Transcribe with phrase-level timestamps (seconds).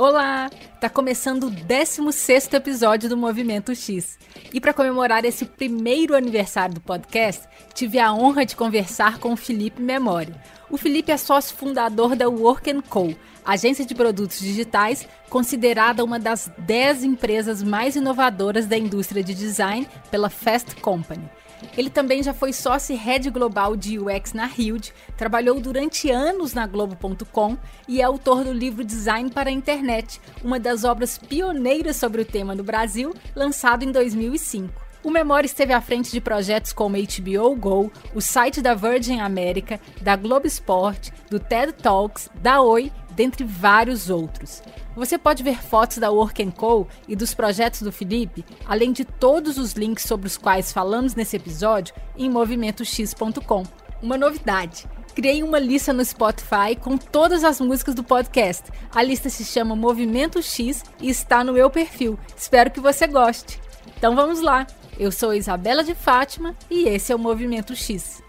[0.00, 0.48] Olá!
[0.80, 4.16] Tá começando o 16 episódio do Movimento X.
[4.54, 9.36] E para comemorar esse primeiro aniversário do podcast, tive a honra de conversar com o
[9.36, 10.40] Felipe Memória.
[10.70, 13.12] O Felipe é sócio fundador da Work Co,
[13.44, 19.88] agência de produtos digitais considerada uma das 10 empresas mais inovadoras da indústria de design
[20.12, 21.28] pela Fast Company.
[21.76, 26.66] Ele também já foi sócio head global de UX na Hild, trabalhou durante anos na
[26.66, 27.56] Globo.com
[27.86, 32.24] e é autor do livro Design para a Internet, uma das obras pioneiras sobre o
[32.24, 34.88] tema no Brasil, lançado em 2005.
[35.02, 39.80] O Memória esteve à frente de projetos como HBO Go, o site da Virgin America,
[40.02, 44.62] da Globo Esporte, do TED Talks, da Oi, dentre vários outros.
[44.94, 49.58] Você pode ver fotos da Work Co e dos projetos do Felipe, além de todos
[49.58, 53.64] os links sobre os quais falamos nesse episódio, em movimentox.com.
[54.00, 58.70] Uma novidade: criei uma lista no Spotify com todas as músicas do podcast.
[58.94, 62.16] A lista se chama Movimento X e está no meu perfil.
[62.36, 63.60] Espero que você goste.
[63.96, 64.64] Então vamos lá!
[64.96, 68.22] Eu sou Isabela de Fátima e esse é o Movimento X.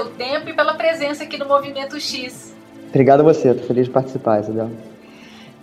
[0.00, 2.54] seu tempo e pela presença aqui no Movimento X.
[2.88, 4.70] Obrigado a você, estou feliz de participar, Isabel.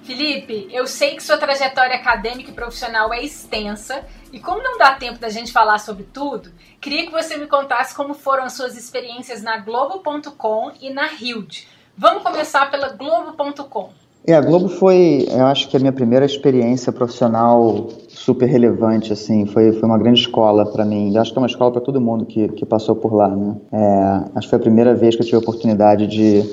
[0.04, 4.94] Felipe, eu sei que sua trajetória acadêmica e profissional é extensa e como não dá
[4.94, 8.78] tempo da gente falar sobre tudo, queria que você me contasse como foram as suas
[8.78, 11.68] experiências na Globo.com e na Hild.
[11.98, 13.92] Vamos começar pela Globo.com.
[14.30, 19.46] É, a Globo foi, eu acho que a minha primeira experiência profissional super relevante, assim,
[19.46, 21.16] foi, foi uma grande escola para mim.
[21.16, 23.56] Eu acho que é uma escola para todo mundo que, que passou por lá, né?
[23.72, 26.44] É, acho que foi a primeira vez que eu tive a oportunidade de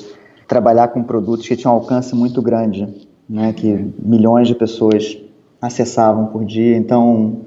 [0.46, 2.86] trabalhar com produtos que tinham um alcance muito grande,
[3.28, 3.52] né?
[3.52, 5.18] Que milhões de pessoas
[5.60, 6.76] acessavam por dia.
[6.76, 7.40] Então,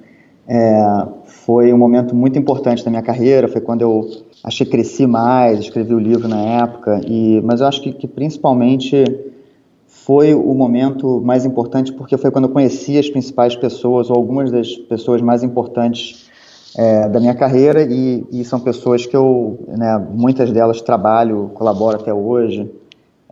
[0.46, 3.48] é, foi um momento muito importante da minha carreira.
[3.48, 4.06] Foi quando eu
[4.44, 7.00] achei que cresci mais, escrevi o livro na época.
[7.08, 9.06] E, mas eu acho que, que principalmente
[10.08, 14.50] foi o momento mais importante porque foi quando eu conheci as principais pessoas ou algumas
[14.50, 16.30] das pessoas mais importantes
[16.78, 21.98] é, da minha carreira e, e, são pessoas que eu, né, muitas delas trabalho, colaboro
[21.98, 22.72] até hoje.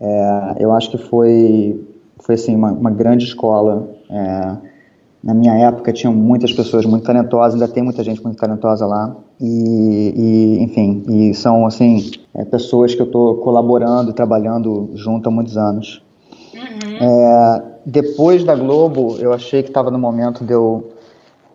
[0.01, 1.81] É, eu acho que foi,
[2.19, 3.87] foi assim, uma, uma grande escola.
[4.09, 4.57] É,
[5.23, 9.15] na minha época tinham muitas pessoas muito talentosas, ainda tem muita gente muito talentosa lá.
[9.39, 15.31] E, e enfim, e são assim é, pessoas que eu estou colaborando, trabalhando junto há
[15.31, 16.04] muitos anos.
[16.87, 20.91] É, depois da Globo, eu achei que estava no momento de eu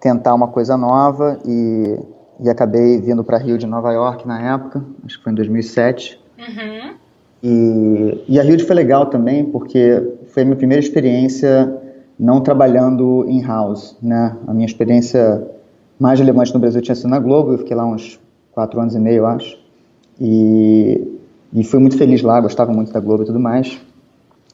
[0.01, 1.99] tentar uma coisa nova e,
[2.41, 6.19] e acabei vindo para Rio de Nova York na época, acho que foi em 2007.
[6.39, 6.95] Uhum.
[7.43, 11.75] E, e a Rio foi legal também, porque foi a minha primeira experiência
[12.19, 14.37] não trabalhando in-house, né?
[14.47, 15.43] A minha experiência
[15.99, 18.21] mais relevante no Brasil tinha sido na Globo, eu fiquei lá uns
[18.53, 19.59] quatro anos e meio, acho.
[20.21, 21.19] E,
[21.53, 23.81] e fui muito feliz lá, gostava muito da Globo e tudo mais.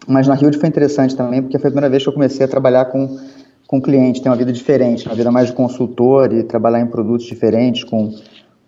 [0.07, 2.49] Mas na Rio foi interessante também, porque foi a primeira vez que eu comecei a
[2.49, 3.19] trabalhar com,
[3.67, 7.27] com cliente, ter uma vida diferente, uma vida mais de consultor e trabalhar em produtos
[7.27, 8.15] diferentes, com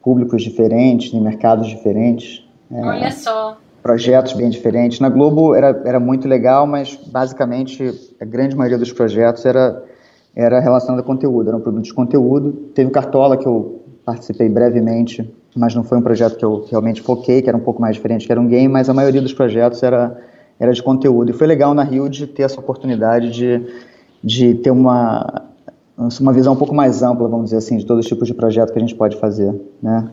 [0.03, 2.45] públicos diferentes, em mercados diferentes.
[2.71, 3.57] É, Olha só.
[3.83, 5.01] Projetos bem diferentes.
[5.01, 9.83] Na Globo era, era muito legal, mas basicamente a grande maioria dos projetos era,
[10.35, 12.53] era relacionado a conteúdo, eram produtos de conteúdo.
[12.75, 17.01] Teve o Cartola, que eu participei brevemente, mas não foi um projeto que eu realmente
[17.03, 19.33] foquei, que era um pouco mais diferente, que era um game, mas a maioria dos
[19.33, 20.17] projetos era
[20.59, 21.31] era de conteúdo.
[21.31, 23.67] E foi legal na Rio de ter essa oportunidade de,
[24.23, 25.45] de ter uma,
[26.21, 28.73] uma visão um pouco mais ampla, vamos dizer assim, de todos os tipos de projeto
[28.73, 30.11] que a gente pode fazer, né?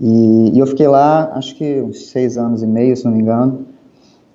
[0.00, 3.20] E, e eu fiquei lá, acho que uns seis anos e meio, se não me
[3.20, 3.66] engano.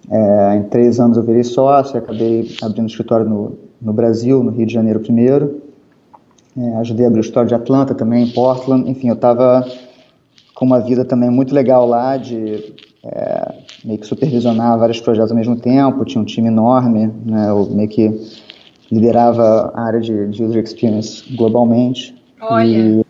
[0.09, 4.65] É, em três anos eu virei sócio, acabei abrindo escritório no, no Brasil, no Rio
[4.65, 5.61] de Janeiro primeiro.
[6.57, 8.89] É, ajudei a abrir o escritório de Atlanta também, em Portland.
[8.89, 9.67] Enfim, eu estava
[10.55, 12.73] com uma vida também muito legal lá, de
[13.03, 13.53] é,
[13.83, 17.89] meio que supervisionar vários projetos ao mesmo tempo, tinha um time enorme, né, eu meio
[17.89, 18.09] que
[18.91, 22.15] liderava a área de, de user experience globalmente.
[22.41, 22.67] Olha.
[22.67, 23.05] E,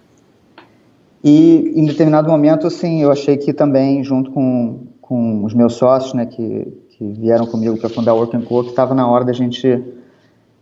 [1.23, 6.13] e em determinado momento, assim, eu achei que também, junto com, com os meus sócios,
[6.13, 9.33] né, que, que vieram comigo para fundar a Work Co, que estava na hora da
[9.33, 9.83] gente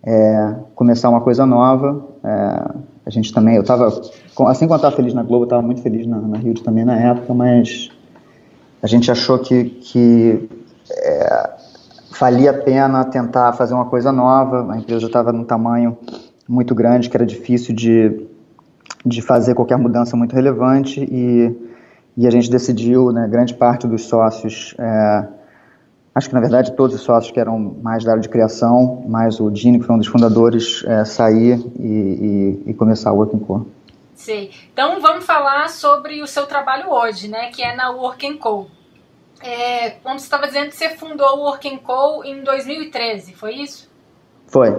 [0.03, 2.05] é, começar uma coisa nova.
[2.23, 5.81] É, a gente também, eu estava, assim quando eu estava feliz na Globo, estava muito
[5.81, 7.89] feliz na, na Rio também na época, mas
[8.81, 10.49] a gente achou que, que
[10.91, 11.49] é,
[12.19, 14.71] valia a pena tentar fazer uma coisa nova.
[14.71, 15.97] A empresa estava num tamanho
[16.47, 18.27] muito grande, que era difícil de,
[19.05, 21.55] de fazer qualquer mudança muito relevante e,
[22.15, 25.27] e a gente decidiu, né, grande parte dos sócios, é,
[26.15, 29.39] acho que na verdade todos os sócios que eram mais da área de criação, mais
[29.39, 33.39] o Dini, que foi um dos fundadores, é, sair e, e, e começar a Working
[33.39, 33.65] Co.
[34.17, 34.49] Sei.
[34.73, 38.65] Então vamos falar sobre o seu trabalho hoje, né, que é na Working Co.
[39.41, 43.87] É, como você estava dizendo, você fundou o Working Co em 2013, foi isso?
[44.47, 44.75] Foi.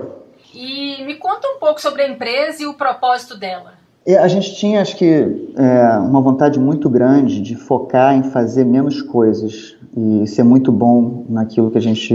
[0.53, 3.75] E me conta um pouco sobre a empresa e o propósito dela.
[4.21, 9.03] A gente tinha, acho que, é, uma vontade muito grande de focar em fazer menos
[9.03, 12.15] coisas e ser muito bom naquilo que a gente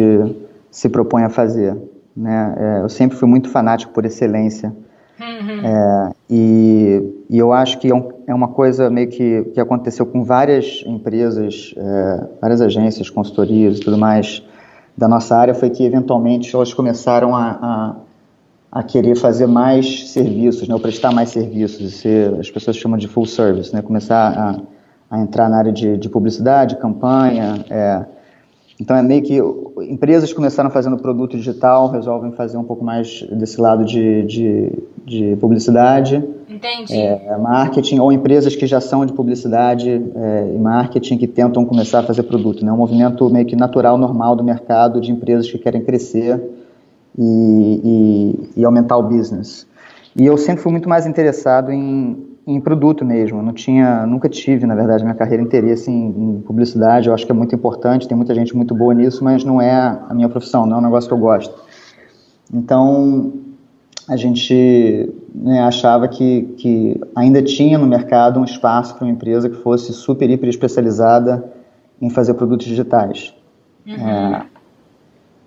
[0.70, 1.78] se propõe a fazer.
[2.18, 2.56] Né?
[2.58, 4.76] É, eu sempre fui muito fanático por excelência.
[5.20, 5.66] Uhum.
[5.66, 10.06] É, e, e, eu acho que é, um, é, uma coisa meio que, que aconteceu
[10.06, 14.44] com várias empresas, é, várias agências, consultorias e tudo mais
[14.98, 17.96] da nossa área, foi que eventualmente elas começaram a, a
[18.74, 23.08] a querer fazer mais serviços, né, ou prestar mais serviços, ser, as pessoas chamam de
[23.08, 24.34] full service, né, começar
[25.12, 27.64] a, a entrar na área de, de publicidade, campanha.
[27.70, 28.04] É,
[28.82, 29.38] então é meio que
[29.88, 34.72] empresas começaram fazendo produto digital, resolvem fazer um pouco mais desse lado de, de,
[35.06, 36.24] de publicidade.
[36.94, 42.00] É, marketing, ou empresas que já são de publicidade é, e marketing que tentam começar
[42.00, 42.64] a fazer produto.
[42.64, 46.42] Né, um movimento meio que natural, normal do mercado de empresas que querem crescer
[47.18, 47.82] e,
[48.56, 49.68] e, e, aumentar o business.
[50.16, 53.40] E eu sempre fui muito mais interessado em, em produto mesmo.
[53.40, 57.08] Eu não tinha, nunca tive, na verdade, minha carreira interesse em, em, publicidade.
[57.08, 59.72] Eu acho que é muito importante, tem muita gente muito boa nisso, mas não é
[59.72, 61.54] a minha profissão, não é um negócio que eu gosto.
[62.54, 63.34] Então,
[64.08, 69.50] a gente né, achava que, que ainda tinha no mercado um espaço para uma empresa
[69.50, 71.44] que fosse super, hiper especializada
[72.02, 73.34] em fazer produtos digitais.
[73.88, 73.94] Uhum.
[73.94, 74.46] É,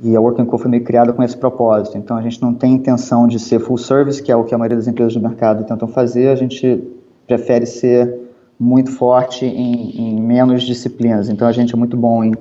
[0.00, 1.96] e a Working Co foi meio criada com esse propósito.
[1.96, 4.58] Então a gente não tem intenção de ser full service, que é o que a
[4.58, 6.28] maioria das empresas do mercado tentam fazer.
[6.28, 6.82] A gente
[7.26, 8.26] prefere ser
[8.58, 11.28] muito forte em, em menos disciplinas.
[11.28, 12.32] Então a gente é muito bom em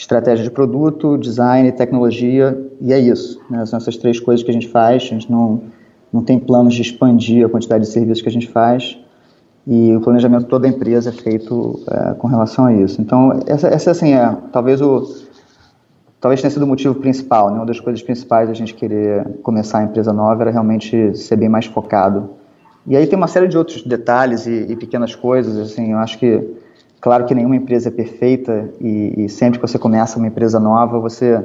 [0.00, 3.40] estratégia de produto, design, tecnologia e é isso.
[3.50, 3.64] Né?
[3.66, 5.02] São essas três coisas que a gente faz.
[5.02, 5.62] A gente não
[6.12, 8.98] não tem planos de expandir a quantidade de serviços que a gente faz
[9.64, 13.00] e o planejamento toda a empresa é feito é, com relação a isso.
[13.00, 15.06] Então essa, essa assim é talvez o
[16.20, 17.56] talvez tenha sido o motivo principal, né?
[17.56, 21.48] Uma das coisas principais da gente querer começar a empresa nova era realmente ser bem
[21.48, 22.30] mais focado.
[22.86, 26.18] E aí tem uma série de outros detalhes e, e pequenas coisas, assim, eu acho
[26.18, 26.42] que,
[27.00, 30.98] claro que nenhuma empresa é perfeita e, e, sempre que você começa uma empresa nova,
[30.98, 31.42] você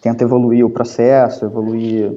[0.00, 2.12] tenta evoluir o processo, evoluir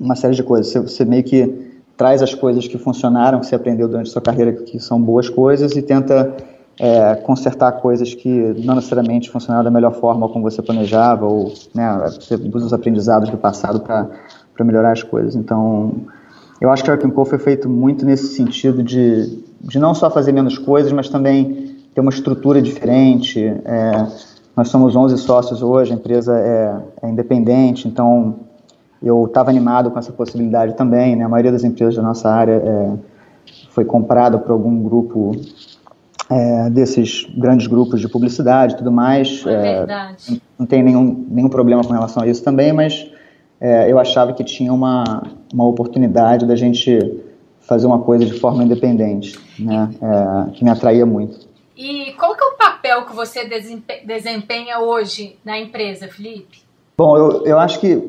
[0.00, 0.72] uma série de coisas.
[0.72, 1.66] Você, você meio que
[1.96, 5.28] traz as coisas que funcionaram, que você aprendeu durante a sua carreira, que são boas
[5.28, 6.36] coisas, e tenta
[6.78, 8.28] é, consertar coisas que
[8.58, 13.30] não necessariamente funcionaram da melhor forma como você planejava, ou né, você usa os aprendizados
[13.30, 15.34] do passado para melhorar as coisas.
[15.34, 15.92] Então,
[16.60, 20.32] eu acho que o Co foi feito muito nesse sentido de, de não só fazer
[20.32, 21.65] menos coisas, mas também
[21.96, 23.42] ter uma estrutura diferente.
[23.42, 24.06] É,
[24.54, 28.40] nós somos 11 sócios hoje, a empresa é, é independente, então
[29.02, 31.16] eu estava animado com essa possibilidade também.
[31.16, 31.24] Né?
[31.24, 32.92] A maioria das empresas da nossa área é,
[33.70, 35.32] foi comprada por algum grupo
[36.28, 39.42] é, desses grandes grupos de publicidade e tudo mais.
[39.46, 40.42] É, verdade.
[40.58, 43.10] Não tem nenhum, nenhum problema com relação a isso também, mas
[43.58, 47.22] é, eu achava que tinha uma, uma oportunidade da gente
[47.60, 51.45] fazer uma coisa de forma independente, né, é, que me atraía muito.
[51.76, 53.46] E qual que é o papel que você
[54.04, 56.62] desempenha hoje na empresa, Felipe?
[56.96, 58.02] Bom, eu, eu acho que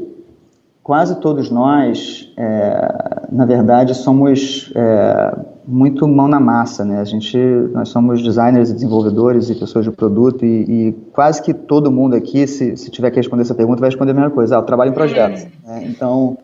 [0.81, 7.01] quase todos nós, é, na verdade, somos é, muito mão na massa, né?
[7.01, 7.37] A gente,
[7.73, 12.15] nós somos designers e desenvolvedores e pessoas de produto e, e quase que todo mundo
[12.15, 14.55] aqui, se, se, tiver que responder essa pergunta, vai responder a mesma coisa.
[14.55, 15.45] Ah, eu trabalho em projetos.
[15.65, 15.83] Né?
[15.89, 16.37] Então,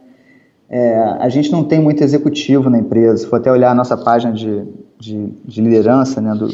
[0.70, 3.16] é, a gente não tem muito executivo na empresa.
[3.16, 4.66] Se for até olhar a nossa página de,
[5.04, 6.48] de, de liderança, né, do,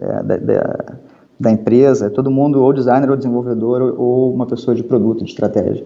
[0.00, 0.84] é, da, da,
[1.38, 5.30] da, empresa, é todo mundo ou designer ou desenvolvedor ou uma pessoa de produto, de
[5.30, 5.84] estratégia,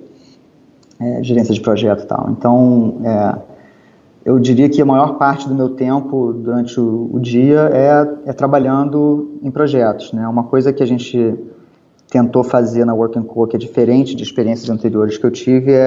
[1.01, 2.31] é, gerência de projeto e tal.
[2.31, 3.39] Então, é,
[4.25, 8.33] eu diria que a maior parte do meu tempo durante o, o dia é, é,
[8.33, 10.13] trabalhando em projetos.
[10.13, 10.29] Né?
[10.29, 11.35] Uma coisa que a gente
[12.11, 15.81] tentou fazer na Working Co, que é diferente de experiências anteriores que eu tive, é,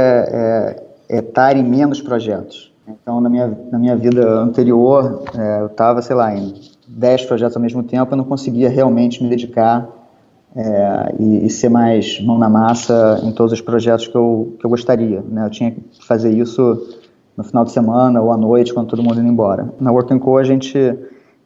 [1.09, 2.74] é, é estar em menos projetos.
[2.87, 6.53] Então, na minha, na minha vida anterior, é, eu estava, sei lá, em
[6.87, 9.89] 10 projetos ao mesmo tempo, eu não conseguia realmente me dedicar
[10.55, 14.65] é, e, e, ser mais mão na massa em todos os projetos que eu, que
[14.65, 15.21] eu gostaria.
[15.27, 15.45] Né?
[15.45, 16.87] Eu tinha que fazer isso
[17.35, 19.73] no final de semana ou à noite, quando todo mundo indo embora.
[19.79, 20.97] Na Working Co a gente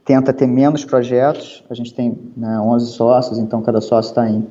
[0.06, 4.46] tenta ter menos projetos, a gente tem né, 11 sócios, então cada sócio está em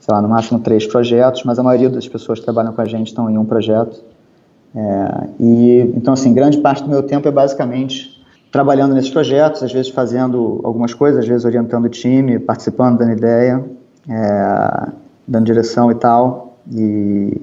[0.00, 2.86] sei lá, no máximo três projetos, mas a maioria das pessoas que trabalham com a
[2.86, 4.02] gente estão em um projeto.
[4.74, 9.72] É, e então, assim, grande parte do meu tempo é basicamente trabalhando nesses projetos, às
[9.72, 13.64] vezes fazendo algumas coisas, às vezes orientando o time, participando, dando ideia,
[14.08, 14.88] é,
[15.26, 16.58] dando direção e tal.
[16.72, 17.40] E,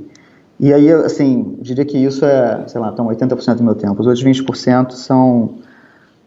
[0.60, 4.00] e aí, assim, diria que isso é, sei lá, estão 80% do meu tempo.
[4.01, 5.55] Os outros 20% são,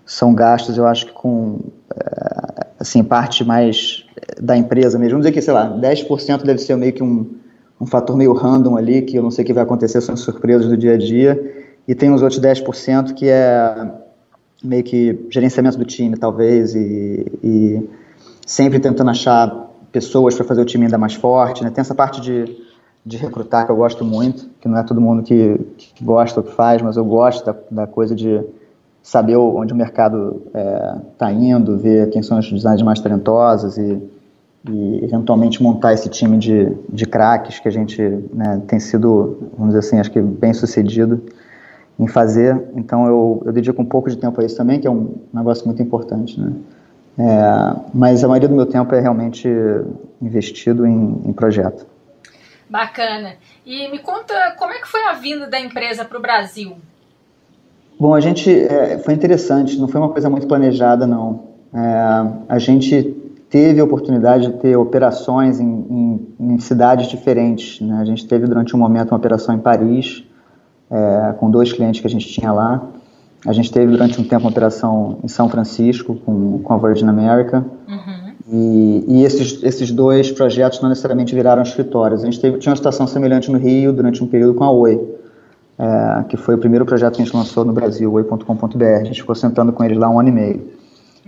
[0.06, 1.58] são gastos, eu acho que com,
[1.94, 4.06] é, assim, parte mais
[4.40, 5.12] da empresa mesmo.
[5.12, 7.26] Vamos dizer que, sei lá, 10% deve ser meio que um,
[7.80, 10.68] um fator meio random ali, que eu não sei o que vai acontecer, são surpresas
[10.68, 11.68] do dia a dia.
[11.88, 13.90] E tem os outros 10% que é
[14.62, 17.88] meio que gerenciamento do time, talvez, e, e
[18.44, 21.64] sempre tentando achar pessoas para fazer o time ainda mais forte.
[21.64, 21.70] Né?
[21.70, 22.44] Tem essa parte de,
[23.04, 26.44] de recrutar que eu gosto muito, que não é todo mundo que, que gosta ou
[26.44, 28.42] que faz, mas eu gosto da, da coisa de
[29.02, 30.42] saber onde o mercado
[31.12, 33.98] está é, indo, ver quem são os designers mais talentosos e,
[34.68, 38.00] e eventualmente montar esse time de, de craques que a gente
[38.32, 41.22] né, tem sido, vamos dizer assim, acho que bem sucedido
[41.98, 42.60] em fazer.
[42.74, 45.64] Então eu, eu dedico um pouco de tempo a isso também, que é um negócio
[45.66, 46.52] muito importante, né?
[47.18, 49.48] É, mas a maioria do meu tempo é realmente
[50.22, 51.86] investido em, em projeto.
[52.68, 53.34] Bacana.
[53.66, 56.76] E me conta como é que foi a vinda da empresa para o Brasil?
[57.98, 59.78] Bom, a gente é, foi interessante.
[59.78, 61.48] Não foi uma coisa muito planejada, não.
[61.74, 61.78] É,
[62.48, 63.14] a gente
[63.50, 67.80] teve a oportunidade de ter operações em, em, em cidades diferentes.
[67.80, 67.98] Né?
[68.00, 70.24] A gente teve durante um momento uma operação em Paris
[70.88, 72.80] é, com dois clientes que a gente tinha lá.
[73.44, 77.08] A gente teve durante um tempo uma operação em São Francisco com, com a Virgin
[77.08, 77.64] America.
[77.88, 78.30] Uhum.
[78.52, 82.22] E, e, esses, esses dois projetos não necessariamente viraram escritórios.
[82.22, 85.00] A gente teve, tinha uma situação semelhante no Rio durante um período com a Oi,
[85.78, 88.84] é, que foi o primeiro projeto que a gente lançou no Brasil, oi.com.br.
[88.84, 90.79] A gente ficou sentando com eles lá um ano e meio.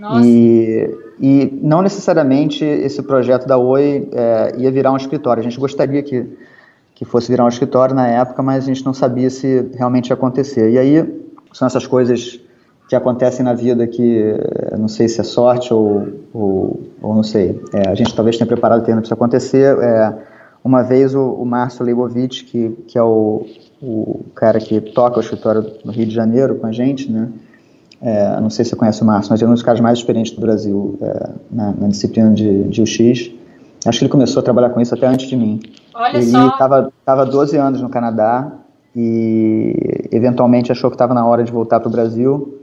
[0.03, 0.27] Nossa.
[0.27, 5.41] E, e não necessariamente esse projeto da Oi é, ia virar um escritório.
[5.41, 6.27] A gente gostaria que,
[6.93, 10.15] que fosse virar um escritório na época, mas a gente não sabia se realmente ia
[10.15, 10.73] acontecer.
[10.73, 12.41] E aí são essas coisas
[12.89, 14.35] que acontecem na vida que
[14.77, 17.63] não sei se é sorte ou, ou, ou não sei.
[17.73, 19.79] É, a gente talvez tenha preparado o terreno para isso acontecer.
[19.79, 20.19] É,
[20.65, 23.47] uma vez o, o Márcio Leibovitch, que, que é o,
[23.81, 27.29] o cara que toca o escritório no Rio de Janeiro com a gente, né?
[28.03, 29.99] É, não sei se você conhece o Márcio, mas ele é um dos caras mais
[29.99, 33.31] experientes do Brasil é, na, na, disciplina de, de UX.
[33.87, 35.61] Acho que ele começou a trabalhar com isso até antes de mim.
[35.95, 38.51] Olha ele estava 12 anos no Canadá
[38.95, 42.59] e eventualmente achou que estava na hora de voltar para o Brasil.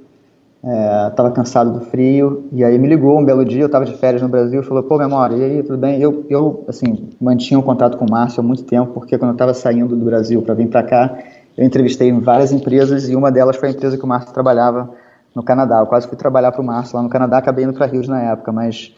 [1.09, 3.61] Estava é, cansado do frio e aí me ligou um belo dia.
[3.61, 4.61] Eu estava de férias no Brasil.
[4.61, 6.01] Falou: Pô, memória, e aí, tudo bem?
[6.01, 9.35] Eu, eu assim, mantinha um contato com o Márcio há muito tempo, porque quando eu
[9.35, 11.17] estava saindo do Brasil para vir para cá,
[11.57, 14.89] eu entrevistei em várias empresas e uma delas foi a empresa que o Márcio trabalhava
[15.35, 15.79] no Canadá.
[15.79, 18.21] Eu quase fui trabalhar para o Márcio lá no Canadá, acabei indo para Rio na
[18.21, 18.93] época, mas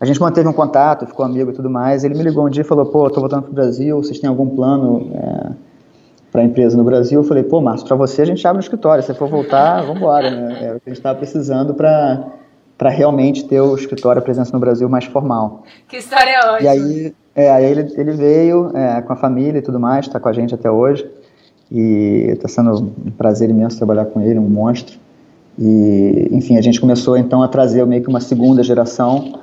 [0.00, 2.04] a gente manteve um contato, ficou amigo e tudo mais.
[2.04, 4.28] Ele me ligou um dia e falou: Pô, estou voltando para o Brasil, vocês têm
[4.28, 5.10] algum plano?
[5.14, 5.66] É,
[6.36, 8.62] para a empresa no Brasil, eu falei, pô, Márcio, para você a gente abre no
[8.62, 10.66] escritório, se for voltar, vamos embora, né?
[10.66, 12.26] É o que a gente estava precisando para
[12.76, 15.62] para realmente ter o escritório, a presença no Brasil mais formal.
[15.88, 16.60] Que história ótima.
[16.60, 20.20] E aí, é, aí ele, ele veio é, com a família e tudo mais, está
[20.20, 21.10] com a gente até hoje,
[21.70, 24.98] e está sendo um prazer imenso trabalhar com ele, um monstro.
[25.58, 29.40] E, enfim, a gente começou então a trazer meio que uma segunda geração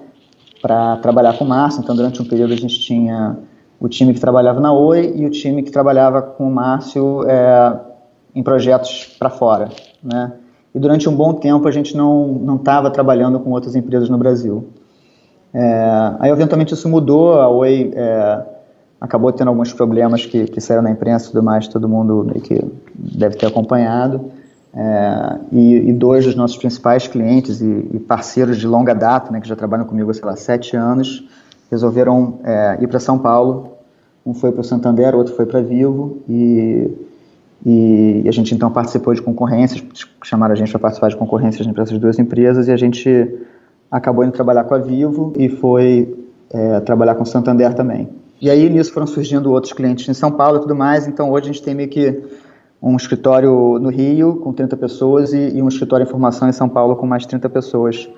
[0.62, 3.38] para trabalhar com Márcio, então durante um período a gente tinha
[3.80, 7.80] o time que trabalhava na Oi e o time que trabalhava com o Márcio é,
[8.34, 9.70] em projetos para fora,
[10.02, 10.34] né?
[10.74, 14.18] E durante um bom tempo a gente não não estava trabalhando com outras empresas no
[14.18, 14.70] Brasil.
[15.54, 18.46] É, aí eventualmente isso mudou, a Oi é,
[19.02, 22.42] acabou tendo alguns problemas que, que saíram na imprensa e tudo mais, todo mundo meio
[22.42, 22.64] que
[22.96, 24.32] deve ter acompanhado.
[24.76, 29.40] É, e, e, dois dos nossos principais clientes e, e, parceiros de longa data, né,
[29.40, 31.28] que já trabalham comigo há, sei lá, sete anos,
[31.70, 33.74] resolveram é, ir para São Paulo
[34.26, 36.90] um foi para o Santander, outro foi para Vivo e,
[37.66, 39.84] e a gente então participou de concorrências,
[40.24, 43.30] chamaram a gente para participar de concorrências entre essas duas empresas e a gente
[43.92, 46.16] acabou indo trabalhar com a Vivo e foi
[46.50, 48.08] é, trabalhar com o Santander também.
[48.42, 51.50] E aí nisso foram surgindo outros clientes em São Paulo e tudo mais, então hoje
[51.50, 52.24] a gente tem meio que
[52.84, 56.68] um escritório no Rio com 30 pessoas e, e um escritório em formação em São
[56.68, 58.10] Paulo com mais 30 pessoas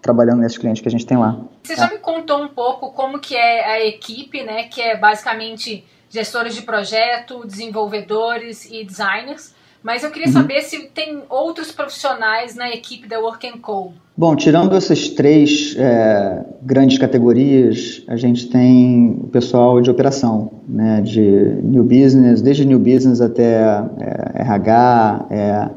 [0.00, 1.38] trabalhando nesses clientes que a gente tem lá.
[1.62, 5.84] Você já me contou um pouco como que é a equipe, né, que é basicamente
[6.08, 9.53] gestores de projeto, desenvolvedores e designers,
[9.84, 10.32] mas eu queria uhum.
[10.32, 13.92] saber se tem outros profissionais na equipe da Work Co.
[14.16, 21.02] Bom, tirando essas três é, grandes categorias, a gente tem o pessoal de operação, né,
[21.02, 21.20] de
[21.62, 23.60] new business, desde new business até
[23.98, 25.68] é, RH, é,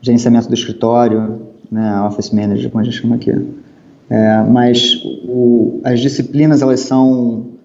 [0.00, 3.30] gerenciamento do escritório, né, office manager, como a gente chama aqui.
[4.08, 7.59] É, mas o, as disciplinas elas são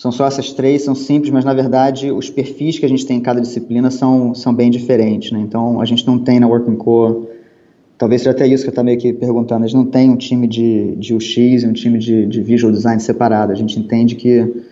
[0.00, 3.18] são só essas três, são simples, mas na verdade os perfis que a gente tem
[3.18, 5.40] em cada disciplina são, são bem diferentes, né?
[5.40, 7.28] Então a gente não tem na Working Core,
[7.98, 10.16] talvez seja até isso que eu estava meio que perguntando, a gente não tem um
[10.16, 14.14] time de, de UX e um time de, de Visual Design separado, a gente entende
[14.14, 14.64] que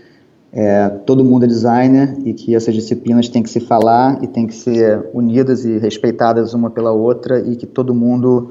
[0.50, 4.46] é, todo mundo é designer e que essas disciplinas têm que se falar e têm
[4.46, 8.48] que ser unidas e respeitadas uma pela outra e que todo mundo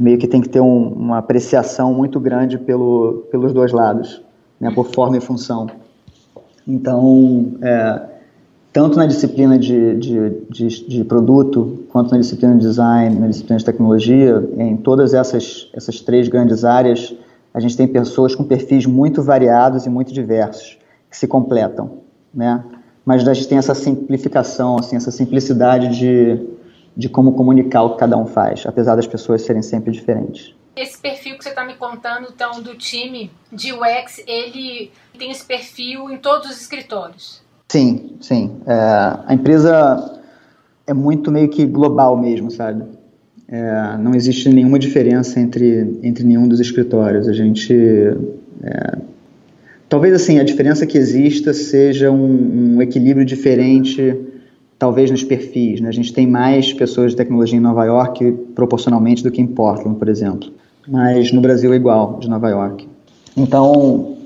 [0.00, 4.22] meio que tem que ter um, uma apreciação muito grande pelo, pelos dois lados,
[4.58, 5.83] né, por forma e função.
[6.66, 8.02] Então, é,
[8.72, 13.58] tanto na disciplina de, de, de, de, produto, quanto na disciplina de design, na disciplina
[13.58, 17.14] de tecnologia, em todas essas, essas três grandes áreas,
[17.52, 20.76] a gente tem pessoas com perfis muito variados e muito diversos
[21.08, 21.98] que se completam,
[22.34, 22.64] né?
[23.06, 26.44] Mas a gente tem essa simplificação, assim, essa simplicidade de,
[26.96, 30.54] de como comunicar o que cada um faz, apesar das pessoas serem sempre diferentes.
[30.76, 35.44] Esse perfil que você está me contando, então, do time de UX, ele tem esse
[35.44, 37.42] perfil em todos os escritórios?
[37.68, 38.56] Sim, sim.
[38.66, 38.74] É,
[39.26, 40.20] a empresa
[40.86, 42.84] é muito meio que global mesmo, sabe?
[43.46, 47.28] É, não existe nenhuma diferença entre, entre nenhum dos escritórios.
[47.28, 47.72] A gente
[48.62, 48.98] é,
[49.94, 54.14] Talvez assim, a diferença que exista seja um, um, equilíbrio diferente,
[54.78, 55.80] talvez nos perfis.
[55.80, 55.88] Né?
[55.88, 59.98] A gente tem mais pessoas de tecnologia em Nova York proporcionalmente do que em Portland,
[59.98, 60.50] por exemplo.
[60.86, 62.88] Mas no Brasil é igual, de Nova York.
[63.36, 64.16] Então,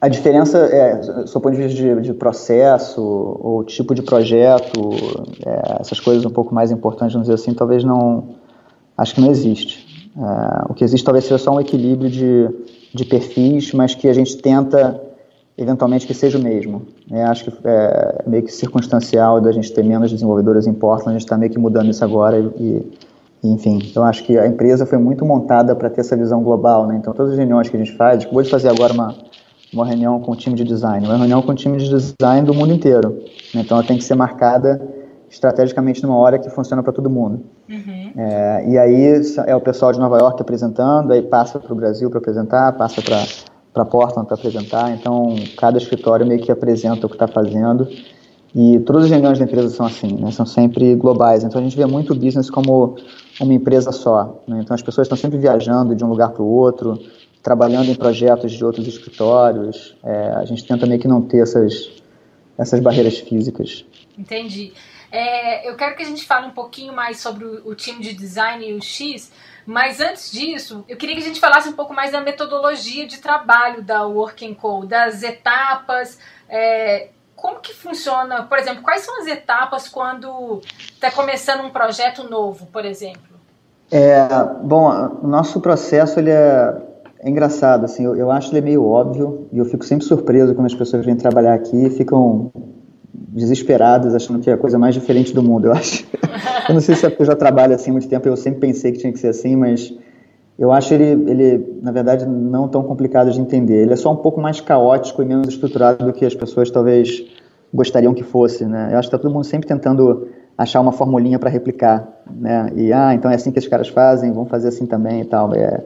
[0.00, 4.90] a diferença, é, do ponto de vista de, de processo ou tipo de projeto,
[5.44, 8.36] é, essas coisas um pouco mais importantes, vamos dizer assim, talvez não.
[8.96, 10.12] Acho que não existe.
[10.16, 12.48] É, o que existe talvez seja só um equilíbrio de
[12.94, 15.00] de perfis, mas que a gente tenta
[15.58, 16.82] eventualmente que seja o mesmo.
[17.10, 21.12] É, acho que é meio que circunstancial da gente ter menos desenvolvedores em Portland, a
[21.18, 22.92] gente está meio que mudando isso agora e, e,
[23.52, 23.78] enfim.
[23.82, 26.96] Então acho que a empresa foi muito montada para ter essa visão global, né?
[26.96, 29.14] Então todas as reuniões que a gente faz, acabou de fazer agora uma
[29.74, 32.54] uma reunião com o time de design, uma reunião com o time de design do
[32.54, 33.22] mundo inteiro.
[33.54, 34.80] Então ela tem que ser marcada
[35.28, 37.42] estrategicamente numa hora que funciona para todo mundo.
[37.68, 38.12] Uhum.
[38.16, 42.08] É, e aí é o pessoal de Nova York apresentando, aí passa para o Brasil
[42.08, 43.02] para apresentar, passa
[43.72, 44.92] para Portland para apresentar.
[44.92, 47.88] Então, cada escritório meio que apresenta o que está fazendo.
[48.54, 50.30] E todas as reuniões da empresa são assim, né?
[50.30, 51.42] são sempre globais.
[51.42, 52.94] Então, a gente vê muito o business como
[53.40, 54.42] uma empresa só.
[54.46, 54.60] Né?
[54.62, 56.98] Então, as pessoas estão sempre viajando de um lugar para o outro,
[57.42, 59.96] trabalhando em projetos de outros escritórios.
[60.02, 61.90] É, a gente tenta meio que não ter essas,
[62.58, 63.84] essas barreiras físicas.
[64.18, 64.72] Entendi.
[65.10, 68.12] É, eu quero que a gente fale um pouquinho mais sobre o, o, time de
[68.12, 69.30] design e o X,
[69.64, 73.18] mas antes disso, eu queria que a gente falasse um pouco mais da metodologia de
[73.18, 76.18] trabalho da Working Co, das etapas,
[76.48, 77.10] é,
[77.44, 80.62] como que funciona, por exemplo, quais são as etapas quando
[80.94, 83.36] está começando um projeto novo, por exemplo?
[83.92, 84.26] É,
[84.62, 84.88] bom,
[85.22, 86.74] o nosso processo ele é,
[87.20, 90.68] é engraçado, assim, eu, eu acho ele meio óbvio e eu fico sempre surpreso quando
[90.68, 92.50] as pessoas vêm trabalhar aqui e ficam
[93.12, 96.06] desesperadas, achando que é a coisa mais diferente do mundo, eu acho.
[96.66, 98.60] eu não sei se é porque eu já trabalho assim há muito tempo, eu sempre
[98.60, 99.92] pensei que tinha que ser assim, mas
[100.58, 103.82] eu acho ele, ele, na verdade, não tão complicado de entender.
[103.82, 107.24] Ele é só um pouco mais caótico e menos estruturado do que as pessoas talvez
[107.72, 108.90] gostariam que fosse, né?
[108.92, 112.72] Eu acho que está todo mundo sempre tentando achar uma formulinha para replicar, né?
[112.76, 115.52] E, ah, então é assim que os caras fazem, vamos fazer assim também e tal.
[115.52, 115.82] É,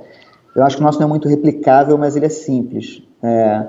[0.55, 3.03] eu acho que o nosso não é muito replicável, mas ele é simples.
[3.23, 3.67] É,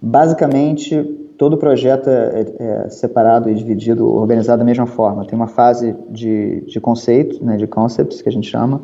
[0.00, 1.02] basicamente,
[1.38, 5.26] todo projeto é, é, separado e dividido, organizado da mesma forma.
[5.26, 8.82] Tem uma fase de, de conceito, né, de concepts, que a gente chama,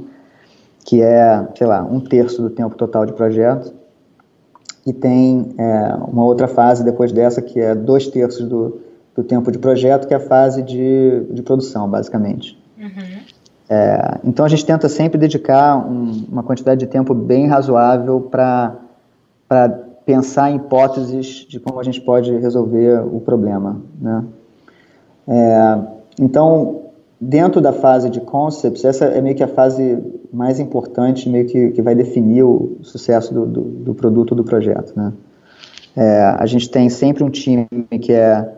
[0.84, 3.72] que é, sei lá, um terço do tempo total de projeto.
[4.86, 8.80] E tem é, uma outra fase depois dessa, que é dois terços do,
[9.14, 12.58] do tempo de projeto, que é a fase de, de produção, basicamente.
[12.78, 13.20] Uhum.
[13.68, 18.80] É, então a gente tenta sempre dedicar um, uma quantidade de tempo bem razoável para
[20.04, 23.80] pensar em hipóteses de como a gente pode resolver o problema.
[24.00, 24.24] Né?
[25.28, 25.78] É,
[26.20, 26.86] então,
[27.20, 31.70] dentro da fase de concepts, essa é meio que a fase mais importante, meio que,
[31.70, 34.92] que vai definir o sucesso do, do, do produto do projeto.
[34.96, 35.12] Né?
[35.96, 37.66] É, a gente tem sempre um time
[38.00, 38.48] que é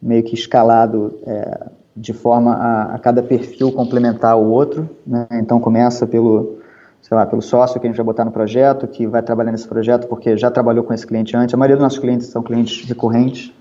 [0.00, 1.66] meio que escalado é,
[1.96, 4.88] de forma a, a, cada perfil complementar o outro.
[5.06, 5.26] Né?
[5.32, 6.58] Então, começa pelo
[7.02, 9.66] sei lá, pelo sócio que a gente vai botar no projeto, que vai trabalhar nesse
[9.66, 11.54] projeto porque já trabalhou com esse cliente antes.
[11.54, 13.52] A maioria dos nossos clientes são clientes recorrentes.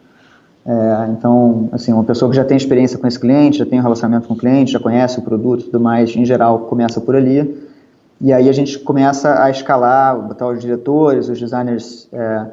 [0.65, 3.83] É, então, assim, uma pessoa que já tem experiência com esse cliente, já tem um
[3.83, 7.15] relacionamento com o cliente, já conhece o produto e tudo mais, em geral, começa por
[7.15, 7.69] ali.
[8.21, 12.45] E aí a gente começa a escalar, botar os diretores, os designers é,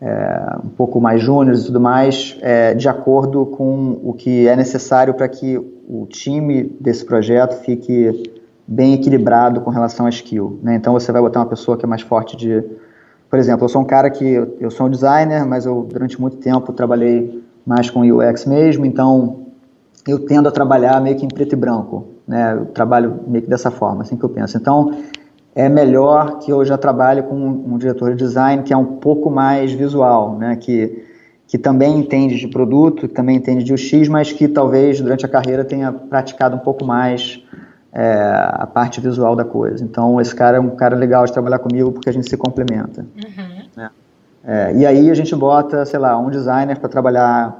[0.00, 4.54] é, um pouco mais júniores e tudo mais, é, de acordo com o que é
[4.54, 8.32] necessário para que o time desse projeto fique
[8.66, 10.58] bem equilibrado com relação a skill.
[10.62, 10.76] Né?
[10.76, 12.62] Então você vai botar uma pessoa que é mais forte de
[13.32, 14.26] por exemplo, eu sou um cara que
[14.60, 19.46] eu sou um designer, mas eu durante muito tempo trabalhei mais com UX mesmo, então
[20.06, 22.52] eu tendo a trabalhar meio que em preto e branco, né?
[22.52, 24.58] Eu trabalho meio que dessa forma, assim que eu penso.
[24.58, 24.98] Então,
[25.54, 28.98] é melhor que eu já trabalhe com um, um diretor de design que é um
[28.98, 30.54] pouco mais visual, né?
[30.56, 31.02] Que
[31.46, 35.28] que também entende de produto, que também entende de UX, mas que talvez durante a
[35.28, 37.42] carreira tenha praticado um pouco mais
[37.92, 38.14] é,
[38.54, 39.84] a parte visual da coisa.
[39.84, 43.02] Então, esse cara é um cara legal de trabalhar comigo porque a gente se complementa.
[43.02, 43.62] Uhum.
[43.76, 43.90] Né?
[44.44, 47.56] É, e aí a gente bota, sei lá, um designer para trabalhar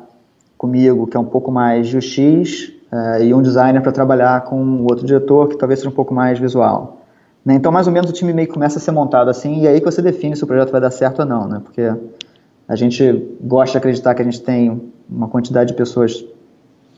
[0.57, 4.83] comigo que é um pouco mais de UX é, e um designer para trabalhar com
[4.83, 7.03] outro diretor que talvez seja um pouco mais visual.
[7.45, 7.55] Né?
[7.55, 9.81] Então, mais ou menos, o time meio que começa a ser montado assim, e aí
[9.81, 11.61] que você define se o projeto vai dar certo ou não, né?
[11.63, 11.93] Porque
[12.69, 16.25] a gente gosta de acreditar que a gente tem uma quantidade de pessoas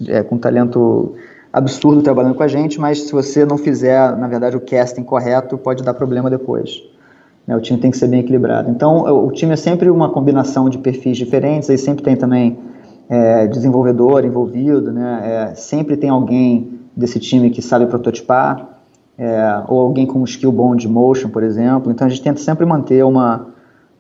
[0.07, 1.15] é, com talento
[1.55, 5.57] absurdo trabalhando com a gente, mas se você não fizer, na verdade, o casting correto,
[5.57, 6.83] pode dar problema depois.
[7.47, 7.57] Né?
[7.57, 8.69] O time tem que ser bem equilibrado.
[8.69, 12.59] Então, o time é sempre uma combinação de perfis diferentes, aí sempre tem também
[13.09, 15.21] é, desenvolvedor envolvido, né?
[15.23, 18.81] É, sempre tem alguém desse time que sabe prototipar,
[19.17, 21.93] é, ou alguém com um skill bom de motion, por exemplo.
[21.93, 23.55] Então, a gente tenta sempre manter uma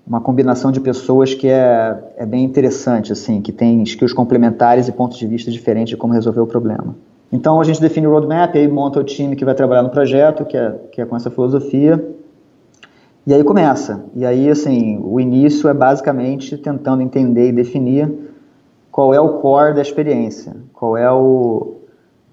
[0.07, 4.93] uma combinação de pessoas que é, é bem interessante, assim, que tem skills complementares e
[4.93, 6.95] pontos de vista diferentes de como resolver o problema.
[7.35, 10.44] Então a gente define o roadmap, aí monta o time que vai trabalhar no projeto,
[10.44, 12.14] que é, que é com essa filosofia,
[13.27, 14.05] e aí começa.
[14.14, 18.09] E aí, assim, o início é basicamente tentando entender e definir
[18.88, 21.79] qual é o core da experiência, qual é o,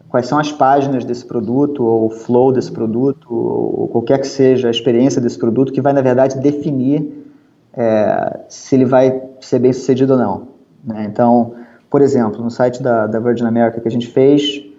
[0.07, 4.67] quais são as páginas desse produto, ou o flow desse produto, ou qualquer que seja
[4.67, 7.25] a experiência desse produto, que vai, na verdade, definir
[7.73, 10.47] é, se ele vai ser bem sucedido ou não.
[10.83, 11.07] Né?
[11.11, 11.55] Então,
[11.89, 14.69] por exemplo, no site da, da Virgin America que a gente fez,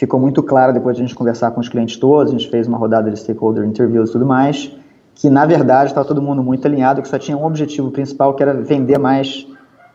[0.00, 2.66] ficou muito claro depois de a gente conversar com os clientes todos, a gente fez
[2.66, 4.74] uma rodada de stakeholder interviews e tudo mais,
[5.14, 8.42] que na verdade estava todo mundo muito alinhado, que só tinha um objetivo principal que
[8.42, 9.46] era vender mais,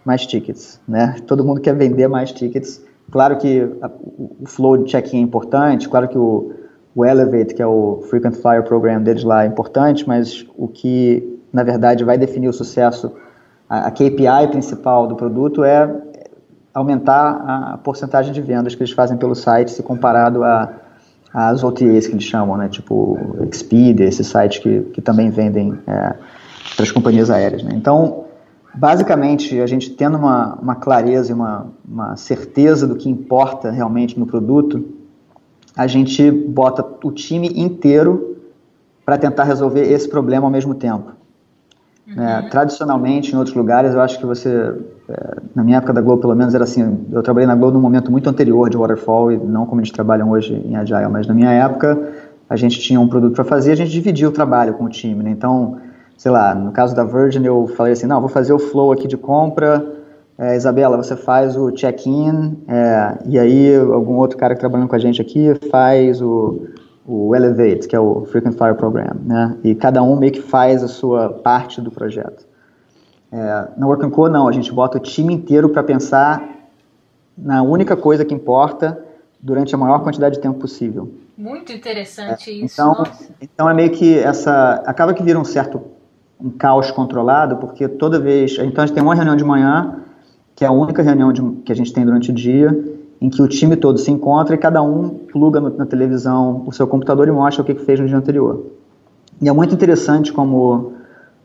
[0.06, 0.80] mais tickets.
[0.88, 1.16] Né?
[1.26, 2.82] Todo mundo quer vender mais tickets.
[3.12, 6.54] Claro que a, o flow de check-in é importante, claro que o,
[6.96, 11.36] o Elevate, que é o Frequent Flyer Program deles lá, é importante, mas o que
[11.56, 13.14] na verdade, vai definir o sucesso,
[13.70, 15.90] a, a KPI principal do produto é
[16.76, 20.72] aumentar a porcentagem de vendas que eles fazem pelo site se comparado a
[21.34, 22.70] as OTAs que eles chamam, né?
[22.70, 23.20] Tipo
[23.52, 26.16] Expedia, esses sites que, que também vendem é,
[26.76, 27.72] para as companhias aéreas, né?
[27.74, 28.24] Então,
[28.74, 34.18] basicamente, a gente tendo uma, uma clareza e uma, uma certeza do que importa realmente
[34.18, 34.86] no produto,
[35.76, 38.38] a gente bota o time inteiro
[39.06, 41.12] para tentar resolver esse problema ao mesmo tempo.
[42.08, 42.24] Uhum.
[42.24, 44.74] É, tradicionalmente, em outros lugares, eu acho que você,
[45.10, 47.06] é, na minha época da Globo, pelo menos, era assim.
[47.12, 50.30] Eu trabalhei na Globo num momento muito anterior de Waterfall, e não como eles trabalham
[50.30, 52.14] hoje em Agile, mas na minha época,
[52.48, 55.24] a gente tinha um produto para fazer, a gente dividia o trabalho com o time.
[55.24, 55.32] Né?
[55.32, 55.78] Então,
[56.16, 59.08] sei lá, no caso da Virgin, eu falei assim: não, vou fazer o flow aqui
[59.08, 59.94] de compra.
[60.38, 64.96] É, Isabela, você faz o check-in, é, e aí algum outro cara que trabalhando com
[64.96, 66.68] a gente aqui faz o
[67.08, 69.58] o Elevate, que é o Frequent Flyer Program, né?
[69.64, 72.46] E cada um meio que faz a sua parte do projeto.
[73.32, 76.44] É, na Work Co não, a gente bota o time inteiro para pensar
[77.38, 79.00] na única coisa que importa
[79.40, 81.12] durante a maior quantidade de tempo possível.
[81.38, 82.74] Muito interessante é, isso.
[82.74, 83.04] Então,
[83.42, 85.82] então é meio que essa acaba que vira um certo
[86.40, 90.02] um caos controlado, porque toda vez, então a gente tem uma reunião de manhã,
[90.54, 92.78] que é a única reunião de, que a gente tem durante o dia,
[93.22, 96.72] em que o time todo se encontra e cada um pluga no, na televisão o
[96.72, 98.66] seu computador e mostra o que, que fez no dia anterior.
[99.42, 100.94] E é muito interessante como,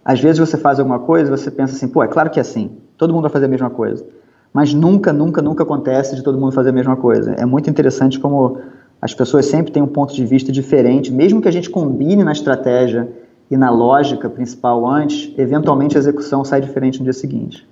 [0.04, 2.70] às vezes você faz alguma coisa você pensa assim, pô, é claro que é assim,
[2.96, 4.04] todo mundo vai fazer a mesma coisa.
[4.52, 7.32] Mas nunca, nunca, nunca acontece de todo mundo fazer a mesma coisa.
[7.32, 8.58] É muito interessante como
[9.00, 12.32] as pessoas sempre têm um ponto de vista diferente, mesmo que a gente combine na
[12.32, 13.08] estratégia
[13.50, 17.66] e na lógica principal antes, eventualmente a execução sai diferente no dia seguinte.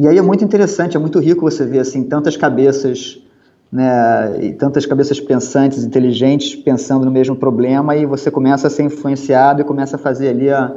[0.00, 3.22] E aí é muito interessante, é muito rico você ver assim tantas cabeças,
[3.70, 8.84] né, e tantas cabeças pensantes, inteligentes, pensando no mesmo problema e você começa a ser
[8.84, 10.74] influenciado e começa a fazer ali a,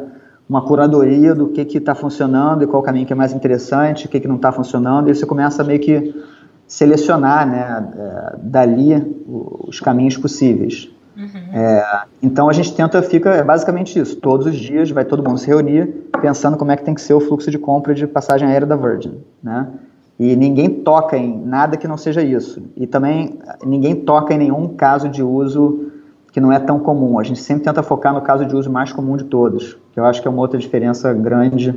[0.50, 4.20] uma curadoria do que está funcionando e qual caminho que é mais interessante, o que,
[4.20, 6.14] que não está funcionando, e você começa meio que
[6.68, 10.90] selecionar né, é, dali os caminhos possíveis.
[11.16, 11.54] Uhum.
[11.54, 15.38] É, então a gente tenta, fica, é basicamente isso, todos os dias vai todo mundo
[15.38, 15.86] se reunir
[16.22, 18.76] pensando como é que tem que ser o fluxo de compra de passagem aérea da
[18.76, 19.68] Virgin, né?
[20.20, 22.62] E ninguém toca em nada que não seja isso.
[22.78, 25.92] E também ninguém toca em nenhum caso de uso
[26.32, 27.20] que não é tão comum.
[27.20, 30.06] A gente sempre tenta focar no caso de uso mais comum de todos, que eu
[30.06, 31.72] acho que é uma outra diferença grande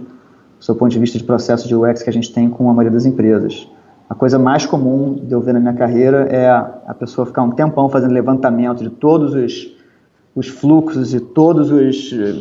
[0.66, 2.90] do ponto de vista de processo de UX que a gente tem com a maioria
[2.90, 3.68] das empresas.
[4.08, 7.50] A coisa mais comum de eu ver na minha carreira é a pessoa ficar um
[7.50, 9.76] tempão fazendo levantamento de todos os
[10.36, 12.34] os fluxos e todos os eh,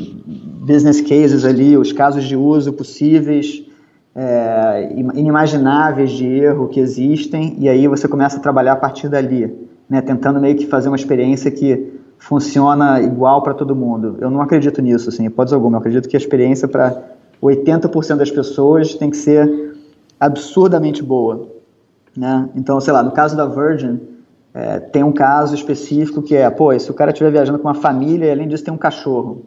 [0.66, 3.64] business cases ali, os casos de uso possíveis,
[4.14, 9.54] é, inimagináveis de erro que existem, e aí você começa a trabalhar a partir dali,
[9.90, 14.18] né, tentando meio que fazer uma experiência que funciona igual para todo mundo.
[14.20, 15.78] Eu não acredito nisso, assim, hipótese alguma.
[15.78, 17.02] Eu acredito que a experiência para
[17.42, 19.76] 80% das pessoas tem que ser
[20.20, 21.55] absurdamente boa.
[22.16, 22.50] Né?
[22.56, 24.00] Então, sei lá, no caso da Virgin,
[24.54, 27.74] é, tem um caso específico que é, pô, se o cara estiver viajando com uma
[27.74, 29.44] família e além disso tem um cachorro.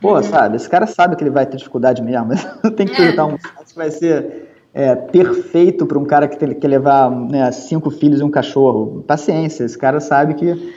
[0.00, 0.22] Pô, uhum.
[0.22, 2.28] sabe, esse cara sabe que ele vai ter dificuldade mesmo.
[2.76, 6.68] tem que projetar um que vai ser é, perfeito para um cara que tem, quer
[6.68, 9.02] levar né, cinco filhos e um cachorro.
[9.06, 10.74] Paciência, esse cara sabe que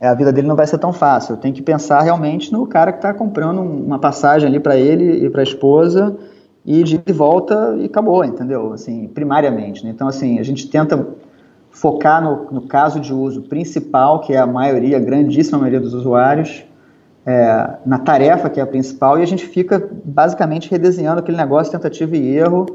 [0.00, 1.36] é, a vida dele não vai ser tão fácil.
[1.36, 5.28] Tem que pensar realmente no cara que está comprando uma passagem ali para ele e
[5.28, 6.16] para a esposa
[6.64, 8.72] e de volta e acabou, entendeu?
[8.72, 9.84] Assim, primariamente.
[9.84, 9.90] Né?
[9.90, 11.06] Então, assim, a gente tenta
[11.70, 15.94] focar no, no, caso de uso principal, que é a maioria, a grandíssima maioria dos
[15.94, 16.64] usuários,
[17.24, 21.72] é, na tarefa que é a principal, e a gente fica basicamente redesenhando aquele negócio,
[21.72, 22.66] tentativa e erro,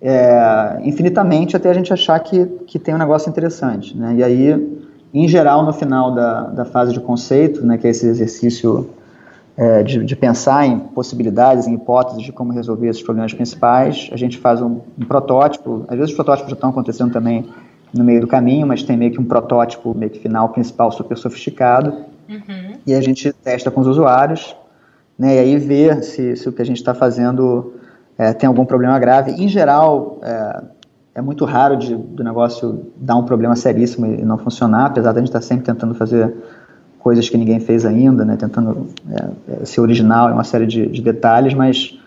[0.00, 3.96] é, infinitamente, até a gente achar que, que tem um negócio interessante.
[3.96, 4.16] Né?
[4.16, 4.80] E aí,
[5.14, 8.90] em geral, no final da, da fase de conceito, né, que é esse exercício
[9.56, 14.08] é, de, de, pensar em possibilidades, em hipóteses de como resolver esses problemas principais.
[14.12, 17.46] A gente faz um, um, protótipo, às vezes os protótipos já estão acontecendo também
[17.92, 21.16] no meio do caminho, mas tem meio que um protótipo meio que final principal super
[21.18, 21.90] sofisticado.
[22.28, 22.78] Uhum.
[22.86, 24.56] E a gente testa com os usuários,
[25.18, 27.74] né, e aí vê se, se o que a gente está fazendo
[28.16, 29.32] é, tem algum problema grave.
[29.32, 30.62] Em geral, é,
[31.16, 35.18] é muito raro de, do negócio dar um problema seríssimo e não funcionar, apesar de
[35.18, 36.34] a gente estar tá sempre tentando fazer
[37.02, 40.86] coisas que ninguém fez ainda, né, tentando é, é, ser original em uma série de,
[40.86, 41.98] de detalhes, mas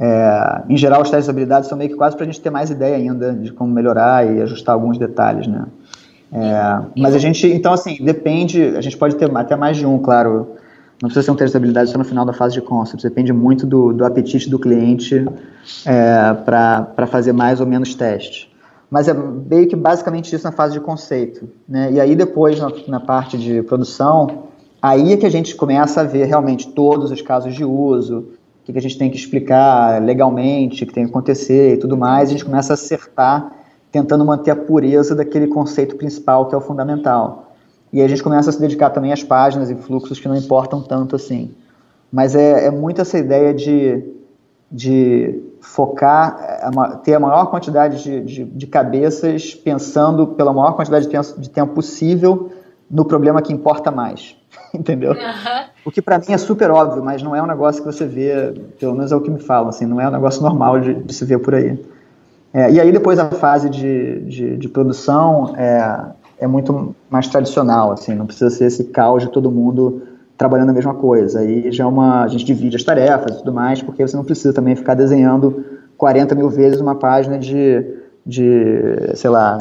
[0.00, 2.50] é, em geral os testes de habilidade são meio que quase para a gente ter
[2.50, 5.64] mais ideia ainda de como melhorar e ajustar alguns detalhes, né.
[6.32, 9.98] É, mas a gente, então assim, depende, a gente pode ter até mais de um,
[9.98, 10.56] claro,
[11.00, 13.32] não precisa ser um teste de habilidade só no final da fase de concept, depende
[13.32, 15.26] muito do, do apetite do cliente
[15.86, 18.47] é, para fazer mais ou menos teste
[18.90, 21.48] mas é meio que basicamente isso na fase de conceito.
[21.68, 21.92] Né?
[21.92, 24.44] E aí depois, na, na, parte de produção,
[24.80, 28.18] aí é que a gente começa a ver realmente todos os casos de uso,
[28.62, 31.76] o que, que a gente tem que explicar legalmente, o que tem que acontecer e
[31.76, 33.52] tudo mais, a gente começa a acertar,
[33.92, 37.52] tentando manter a pureza daquele conceito principal que é o fundamental.
[37.92, 40.36] E aí a gente começa a se dedicar também às páginas e fluxos que não
[40.36, 41.54] importam tanto assim.
[42.12, 44.02] Mas é, é muito essa ideia de,
[44.70, 51.06] de focar, é, ter a maior quantidade de, de, de, cabeças pensando pela maior quantidade
[51.06, 52.50] de tempo, de tempo possível
[52.90, 54.36] no problema que importa mais,
[54.72, 55.12] entendeu?
[55.12, 55.64] Uhum.
[55.86, 58.54] O que para mim é super óbvio, mas não é um negócio que você vê,
[58.78, 61.14] pelo menos é o que me falam, assim, não é um negócio normal de, de
[61.14, 61.78] se ver por aí.
[62.52, 66.02] É, e aí depois a fase de, de, de, produção é,
[66.40, 70.07] é muito mais tradicional, assim, não precisa ser esse caos de todo mundo
[70.38, 71.40] trabalhando a mesma coisa.
[71.40, 74.24] Aí já é uma, a gente divide as tarefas e tudo mais, porque você não
[74.24, 75.64] precisa também ficar desenhando
[75.98, 77.84] 40 mil vezes uma página de,
[78.24, 79.58] de sei lá,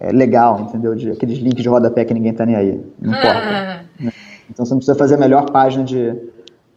[0.00, 0.94] é, é legal, entendeu?
[0.96, 2.80] De aqueles links de rodapé que ninguém tá nem aí.
[3.00, 3.40] Não importa.
[3.40, 3.86] né?
[4.48, 6.14] Então você não precisa fazer a melhor página de,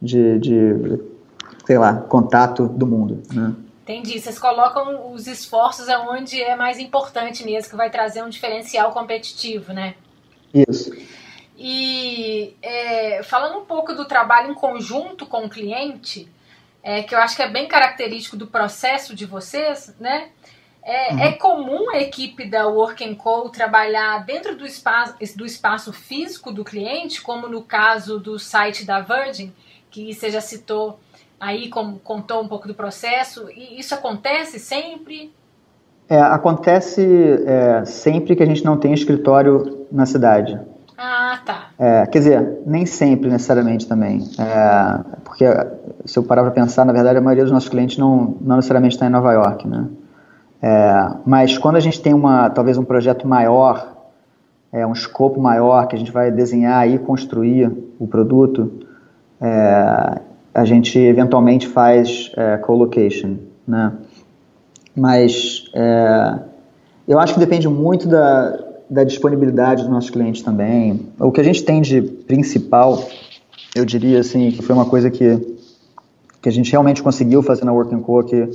[0.02, 1.00] de, de
[1.68, 3.22] sei lá, contato do mundo.
[3.32, 3.54] Né?
[3.84, 4.20] Entendi.
[4.20, 9.72] Vocês colocam os esforços aonde é mais importante mesmo, que vai trazer um diferencial competitivo,
[9.72, 9.94] né?
[10.52, 10.92] Isso.
[11.62, 16.32] E é, falando um pouco do trabalho em conjunto com o cliente,
[16.82, 20.30] é, que eu acho que é bem característico do processo de vocês, né?
[20.82, 21.20] É, uhum.
[21.20, 26.64] é comum a equipe da Work Co trabalhar dentro do espaço, do espaço físico do
[26.64, 29.54] cliente, como no caso do site da Virgin,
[29.92, 30.98] que você já citou
[31.38, 33.50] aí, como contou um pouco do processo.
[33.52, 35.34] E isso acontece sempre?
[36.08, 37.06] É, acontece
[37.46, 40.58] é, sempre que a gente não tem escritório na cidade.
[41.02, 41.68] Ah, tá.
[41.80, 44.28] É, quer dizer, nem sempre necessariamente também.
[44.38, 45.46] É, porque
[46.04, 48.96] se eu parar para pensar, na verdade, a maioria dos nossos clientes não, não necessariamente
[48.96, 49.88] está em Nova York, né?
[50.62, 53.96] É, mas quando a gente tem uma, talvez um projeto maior,
[54.74, 58.70] é, um escopo maior, que a gente vai desenhar e construir o produto,
[59.40, 60.20] é,
[60.54, 63.94] a gente eventualmente faz é, co-location, né?
[64.94, 66.40] Mas é,
[67.08, 71.08] eu acho que depende muito da, da disponibilidade dos nossos clientes também.
[71.20, 73.08] O que a gente tem de principal,
[73.76, 75.58] eu diria assim, que foi uma coisa que,
[76.42, 78.50] que a gente realmente conseguiu fazer na Working Co, que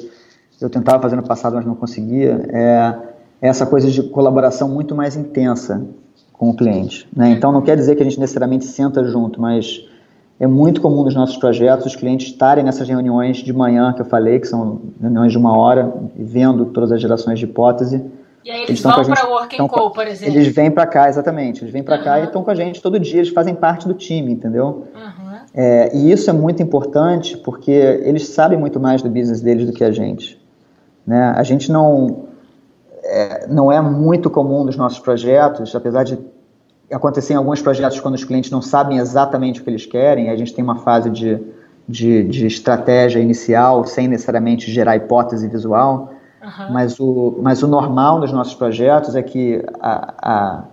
[0.61, 5.17] eu tentava fazer no passado, mas não conseguia, é essa coisa de colaboração muito mais
[5.17, 5.87] intensa
[6.33, 7.07] com o cliente.
[7.15, 7.31] Né?
[7.31, 9.87] Então, não quer dizer que a gente necessariamente senta junto, mas
[10.41, 14.07] é muito comum nos nossos projetos os clientes estarem nessas reuniões de manhã que eu
[14.07, 18.03] falei, que são reuniões de uma hora, vendo todas as gerações de hipótese,
[18.45, 20.35] E aí eles, vão para Working Co, por exemplo?
[20.35, 21.63] Eles vêm para cá, exatamente.
[21.63, 22.05] Eles vêm para uhum.
[22.05, 24.87] cá e estão com a gente todo dia, eles fazem parte do time, entendeu?
[24.95, 25.35] Uhum.
[25.55, 29.73] É, e isso é muito importante porque eles sabem muito mais do business deles do
[29.73, 30.39] que a gente.
[31.07, 31.33] Né?
[31.37, 32.27] A gente não
[33.05, 36.19] é, não é muito comum nos nossos projetos, apesar de
[36.91, 40.37] acontecer em alguns projetos quando os clientes não sabem exatamente o que eles querem, a
[40.37, 41.41] gente tem uma fase de,
[41.89, 46.13] de, de estratégia inicial, sem necessariamente gerar hipótese visual,
[46.45, 46.73] uhum.
[46.73, 50.65] mas, o, mas o normal nos nossos projetos é que a, a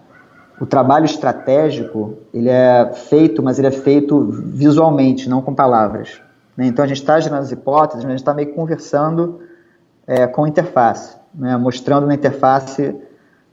[0.61, 6.21] o trabalho estratégico ele é feito, mas ele é feito visualmente, não com palavras.
[6.55, 6.67] Né?
[6.67, 9.39] Então a gente está gerando as hipóteses, mas a gente está meio conversando
[10.05, 11.57] é, com interface, né?
[11.57, 12.95] mostrando na interface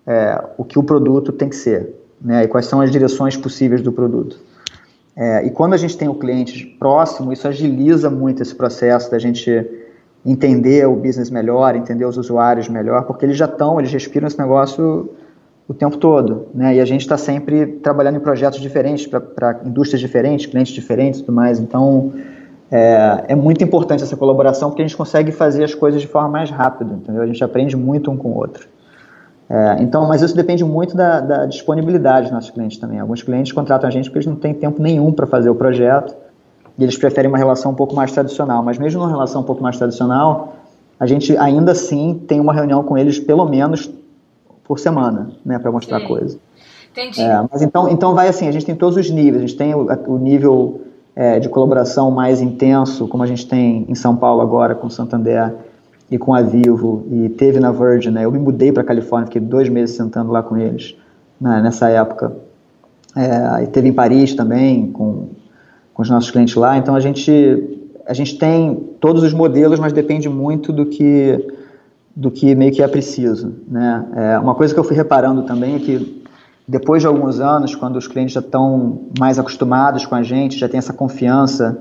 [0.06, 2.44] é, o que o produto tem que ser né?
[2.44, 4.38] e quais são as direções possíveis do produto.
[5.16, 9.18] É, e quando a gente tem o cliente próximo, isso agiliza muito esse processo da
[9.18, 9.50] gente
[10.24, 14.38] entender o business melhor, entender os usuários melhor, porque eles já estão, eles respiram esse
[14.38, 15.10] negócio
[15.68, 16.76] o tempo todo, né?
[16.76, 21.34] E a gente está sempre trabalhando em projetos diferentes para indústrias diferentes, clientes diferentes, tudo
[21.34, 21.60] mais.
[21.60, 22.12] Então
[22.70, 26.28] é, é, muito importante essa colaboração porque a gente consegue fazer as coisas de forma
[26.28, 27.22] mais rápida, entendeu?
[27.22, 28.66] A gente aprende muito um com o outro.
[29.48, 32.98] É, então, mas isso depende muito da, da, disponibilidade dos nossos clientes também.
[32.98, 36.14] Alguns clientes contratam a gente porque eles não têm tempo nenhum para fazer o projeto
[36.78, 38.62] e eles preferem uma relação um pouco mais tradicional.
[38.62, 40.54] Mas mesmo numa relação um pouco mais tradicional,
[40.98, 43.90] a gente ainda assim tem uma reunião com eles pelo menos
[44.64, 46.06] por semana, né, para mostrar Sim.
[46.06, 46.38] coisa.
[46.92, 47.20] Entendi.
[47.20, 49.74] É, mas então, então vai assim, a gente tem todos os níveis, a gente tem
[49.74, 50.82] o, o nível
[51.16, 54.90] é, de colaboração mais intenso, como a gente tem em São Paulo agora com o
[54.90, 55.54] Santander
[56.10, 59.40] e com a Vivo, e teve na Virgin, né, eu me mudei para Califórnia, fiquei
[59.40, 60.96] dois meses sentando lá com eles,
[61.40, 62.32] né, nessa época.
[63.16, 65.28] É, e teve em Paris também, com,
[65.98, 69.92] com os nossos clientes lá, então a gente, a gente tem todos os modelos, mas
[69.92, 71.44] depende muito do que
[72.14, 73.52] do que meio que é preciso.
[73.66, 74.06] Né?
[74.14, 76.24] É, uma coisa que eu fui reparando também é que
[76.68, 80.68] depois de alguns anos, quando os clientes já estão mais acostumados com a gente, já
[80.68, 81.76] tem essa confiança,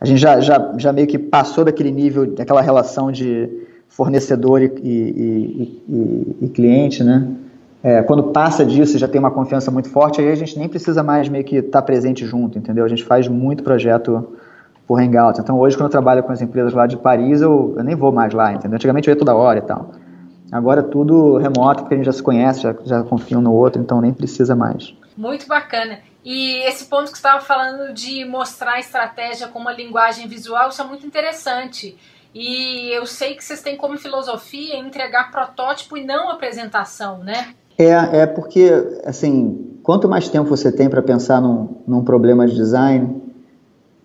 [0.00, 3.50] a gente já, já, já meio que passou daquele nível, daquela relação de
[3.86, 7.28] fornecedor e, e, e, e cliente, né?
[7.82, 11.02] É, quando passa disso, já tem uma confiança muito forte, aí a gente nem precisa
[11.02, 12.84] mais meio que estar tá presente junto, entendeu?
[12.84, 14.36] A gente faz muito projeto
[14.86, 15.40] por Hangout.
[15.40, 18.12] Então hoje quando eu trabalho com as empresas lá de Paris, eu, eu nem vou
[18.12, 18.76] mais lá, entendeu?
[18.76, 19.90] Antigamente eu ia toda hora e tal.
[20.52, 23.54] Agora é tudo remoto, porque a gente já se conhece, já, já confia um no
[23.54, 24.94] outro, então nem precisa mais.
[25.16, 25.98] Muito bacana.
[26.24, 30.68] E esse ponto que você estava falando de mostrar a estratégia com uma linguagem visual,
[30.68, 31.96] isso é muito interessante.
[32.34, 37.54] E eu sei que vocês têm como filosofia entregar protótipo e não apresentação, né?
[37.84, 38.70] É, é porque,
[39.04, 43.22] assim, quanto mais tempo você tem para pensar num, num problema de design,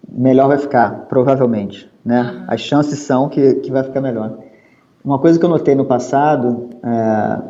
[0.10, 1.90] melhor vai ficar, provavelmente.
[2.04, 2.46] Né?
[2.48, 4.38] As chances são que, que vai ficar melhor.
[5.04, 7.42] Uma coisa que eu notei no passado é,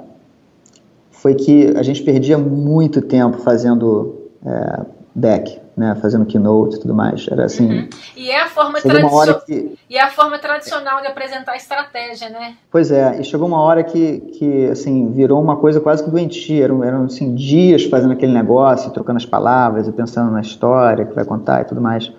[1.12, 4.86] foi que a gente perdia muito tempo fazendo é,
[5.16, 7.28] deck, né, fazendo keynote e tudo mais.
[7.30, 7.70] Era assim.
[7.70, 7.90] Uhum.
[8.16, 9.42] E, é a forma tradicio...
[9.46, 9.78] que...
[9.88, 12.56] e é a forma tradicional de apresentar a estratégia, né?
[12.72, 16.64] Pois é, e chegou uma hora que, que assim, virou uma coisa quase que doentia.
[16.64, 21.14] Eram, eram assim, dias fazendo aquele negócio, trocando as palavras e pensando na história que
[21.14, 22.12] vai contar e tudo mais.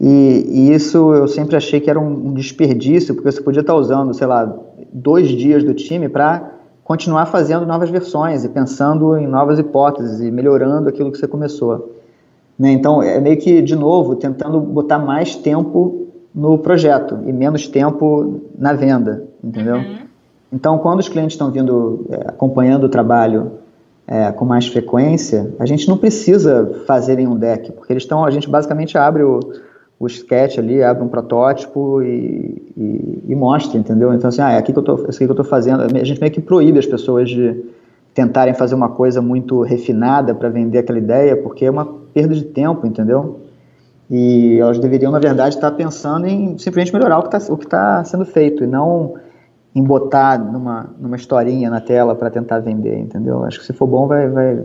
[0.00, 3.74] E, e, isso eu sempre achei que era um, um, desperdício, porque você podia estar
[3.74, 4.50] usando, sei lá,
[4.92, 6.50] dois dias do time para
[6.82, 11.94] continuar fazendo novas versões e pensando em novas hipóteses e melhorando aquilo que você começou.
[12.58, 12.72] Né?
[12.72, 18.40] Então, é meio que, de novo, tentando botar mais tempo no projeto e menos tempo
[18.58, 19.76] na venda, entendeu?
[19.76, 19.98] Uhum.
[20.52, 23.52] Então, quando os clientes estão vindo, é, acompanhando o trabalho
[24.06, 28.24] é, com mais frequência, a gente não precisa fazer em um deck, porque eles estão,
[28.24, 29.40] a gente basicamente abre o
[29.98, 34.12] o sketch ali, abre um protótipo e, e, e mostra, entendeu?
[34.12, 35.82] Então, assim, ah, é aqui que eu tô, é aqui que eu tô fazendo.
[35.82, 37.64] A gente meio que proíbe as pessoas de
[38.12, 42.44] tentarem fazer uma coisa muito refinada para vender aquela ideia, porque é uma perda de
[42.44, 43.40] tempo, entendeu?
[44.10, 48.24] E elas deveriam, na verdade, estar pensando em simplesmente melhorar o que está tá sendo
[48.24, 49.14] feito e não
[49.74, 53.44] em botar numa, numa historinha na tela para tentar vender, entendeu?
[53.44, 54.62] Acho que se for bom vai, vai,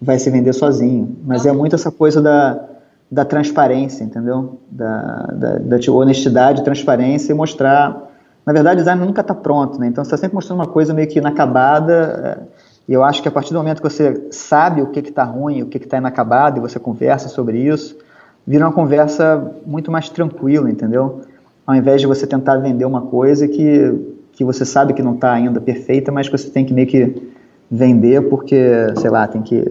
[0.00, 1.16] vai se vender sozinho.
[1.24, 2.68] Mas é muito essa coisa da
[3.10, 4.60] da transparência, entendeu?
[4.70, 8.06] Da, da, da honestidade, transparência e mostrar.
[8.44, 9.86] Na verdade, o design nunca está pronto, né?
[9.86, 11.94] Então você está sempre mostrando uma coisa meio que inacabada.
[11.94, 15.22] É, e eu acho que a partir do momento que você sabe o que está
[15.22, 17.98] ruim, o que está inacabado, e você conversa sobre isso,
[18.46, 21.20] vira uma conversa muito mais tranquila, entendeu?
[21.66, 25.32] Ao invés de você tentar vender uma coisa que, que você sabe que não está
[25.32, 27.30] ainda perfeita, mas que você tem que meio que
[27.70, 28.56] vender porque,
[28.96, 29.62] sei lá, tem que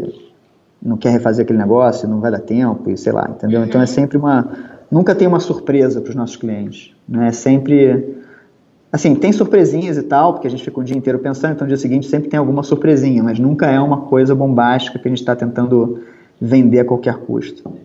[0.80, 3.63] não quer refazer aquele negócio, não vai dar tempo, e sei lá, entendeu?
[3.63, 3.88] Então é uhum.
[3.88, 4.47] sempre uma.
[4.91, 6.93] Nunca tem uma surpresa para os nossos clientes.
[7.09, 7.30] Né?
[7.30, 8.15] É sempre
[8.92, 11.70] Assim, tem surpresinhas e tal, porque a gente fica o dia inteiro pensando, então no
[11.70, 15.20] dia seguinte sempre tem alguma surpresinha, mas nunca é uma coisa bombástica que a gente
[15.20, 16.06] está tentando
[16.40, 17.78] vender a qualquer custo.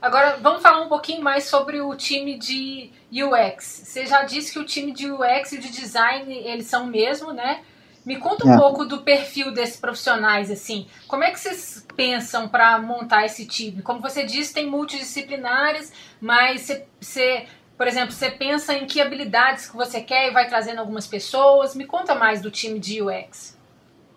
[0.00, 3.82] Agora, vamos falar um pouquinho mais sobre o time de UX.
[3.84, 7.32] Você já disse que o time de UX e de design, eles são o mesmo,
[7.32, 7.60] né?
[8.04, 8.58] Me conta um é.
[8.58, 10.88] pouco do perfil desses profissionais, assim.
[11.06, 13.80] Como é que vocês pensam para montar esse time?
[13.80, 19.68] Como você disse, tem multidisciplinares, mas você, você, por exemplo, você pensa em que habilidades
[19.68, 21.74] que você quer e vai trazendo algumas pessoas.
[21.74, 23.56] Me conta mais do time de UX.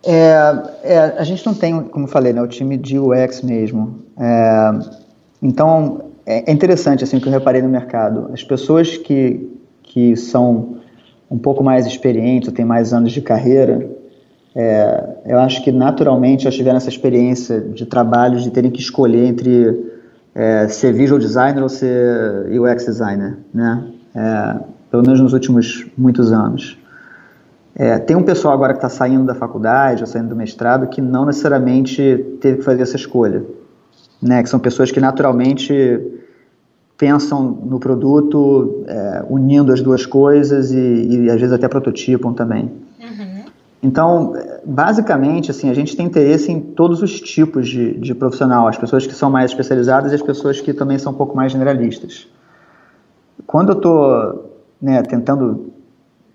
[0.03, 0.37] É,
[0.83, 4.03] é, a gente não tem, como falei, né, o time de UX mesmo.
[4.19, 4.71] É,
[5.41, 8.29] então, é, é interessante assim, o que eu reparei no mercado.
[8.31, 9.49] As pessoas que,
[9.81, 10.77] que são
[11.29, 13.89] um pouco mais experientes, têm mais anos de carreira,
[14.55, 19.25] é, eu acho que naturalmente já tiveram essa experiência de trabalho, de terem que escolher
[19.25, 19.94] entre
[20.35, 23.87] é, ser visual designer ou ser UX designer, né?
[24.13, 24.59] É,
[24.91, 26.77] pelo menos nos últimos muitos anos.
[27.73, 31.01] É, tem um pessoal agora que está saindo da faculdade ou saindo do mestrado que
[31.01, 33.43] não necessariamente teve que fazer essa escolha,
[34.21, 34.43] né?
[34.43, 36.01] Que são pessoas que naturalmente
[36.97, 42.71] pensam no produto, é, unindo as duas coisas e, e, às vezes até prototipam também.
[43.85, 44.33] Então,
[44.65, 49.05] basicamente, assim, a gente tem interesse em todos os tipos de, de profissional, as pessoas
[49.05, 52.27] que são mais especializadas e as pessoas que também são um pouco mais generalistas.
[53.45, 55.71] Quando eu estou né, tentando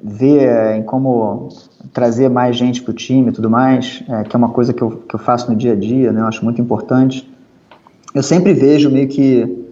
[0.00, 1.48] ver é, em como
[1.92, 4.80] trazer mais gente para o time e tudo mais, é, que é uma coisa que
[4.80, 7.28] eu, que eu faço no dia a dia, né, eu acho muito importante,
[8.14, 9.66] eu sempre vejo meio que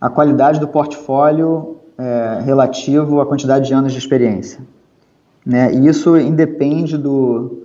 [0.00, 4.60] a qualidade do portfólio é, relativo à quantidade de anos de experiência.
[5.44, 5.74] Né?
[5.74, 7.62] E isso independe do,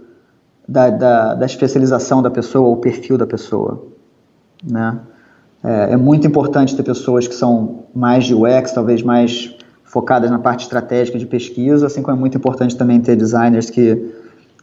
[0.67, 3.83] da, da, da especialização da pessoa ou perfil da pessoa.
[4.63, 4.99] Né?
[5.63, 10.39] É, é, muito importante ter pessoas que são mais de UX, talvez mais focadas na
[10.39, 14.13] parte estratégica de pesquisa, assim como é muito importante também ter designers que,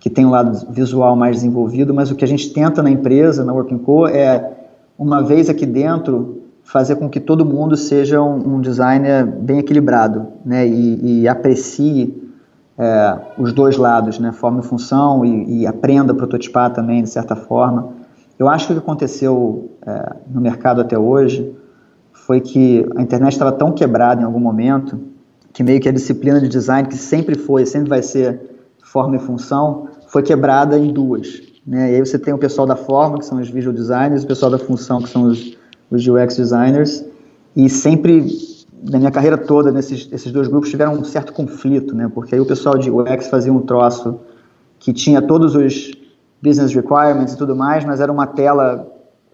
[0.01, 3.45] que têm um lado visual mais desenvolvido, mas o que a gente tenta na empresa,
[3.45, 4.53] na Working Co, é,
[4.99, 10.27] uma vez aqui dentro, fazer com que todo mundo seja um, um designer bem equilibrado,
[10.45, 12.30] né, e, e aprecie
[12.81, 17.11] é, os dois lados, né, forma e função, e, e, aprenda a prototipar também, de
[17.11, 17.91] certa forma.
[18.39, 21.55] Eu acho que o que aconteceu é, no mercado até hoje
[22.13, 24.99] foi que a internet estava tão quebrada em algum momento
[25.53, 28.41] que meio que a disciplina de design, que sempre foi, sempre vai ser
[28.83, 31.43] forma e função, foi quebrada em duas.
[31.67, 31.93] Né?
[31.93, 34.51] E aí você tem o pessoal da forma, que são os visual designers, o pessoal
[34.51, 35.59] da função, que são os
[35.91, 37.05] os UX designers,
[37.57, 38.27] e sempre,
[38.83, 42.11] na minha carreira toda, nesses esses dois grupos tiveram um certo conflito, né?
[42.13, 44.21] Porque aí o pessoal de UX fazia um troço
[44.79, 45.93] que tinha todos os
[46.43, 48.87] business requirements e tudo mais, mas era uma tela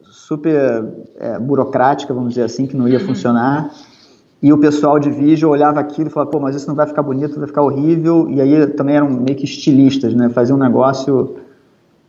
[0.02, 0.84] super
[1.18, 3.06] é, burocrática, vamos dizer assim, que não ia uhum.
[3.06, 3.70] funcionar.
[4.42, 7.02] E o pessoal de vídeo olhava aquilo e falava, pô, mas isso não vai ficar
[7.02, 8.28] bonito, vai ficar horrível.
[8.28, 10.28] E aí também eram meio que estilistas, né?
[10.28, 11.36] Faziam um negócio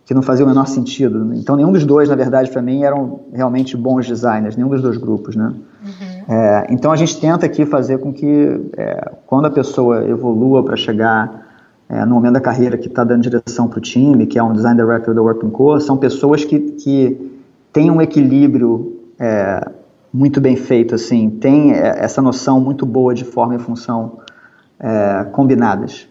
[0.05, 1.33] que não fazia o menor sentido.
[1.33, 4.97] Então, nenhum dos dois, na verdade, para mim, eram realmente bons designers, nenhum dos dois
[4.97, 5.53] grupos, né?
[5.83, 6.16] Uhum.
[6.27, 10.75] É, então, a gente tenta aqui fazer com que, é, quando a pessoa evolua para
[10.75, 11.47] chegar
[11.87, 14.51] é, no momento da carreira que está dando direção para o time, que é um
[14.51, 17.39] design director da Working Core, são pessoas que, que
[17.71, 19.71] têm um equilíbrio é,
[20.13, 24.19] muito bem feito, assim, tem é, essa noção muito boa de forma e função
[24.79, 26.07] é, combinadas,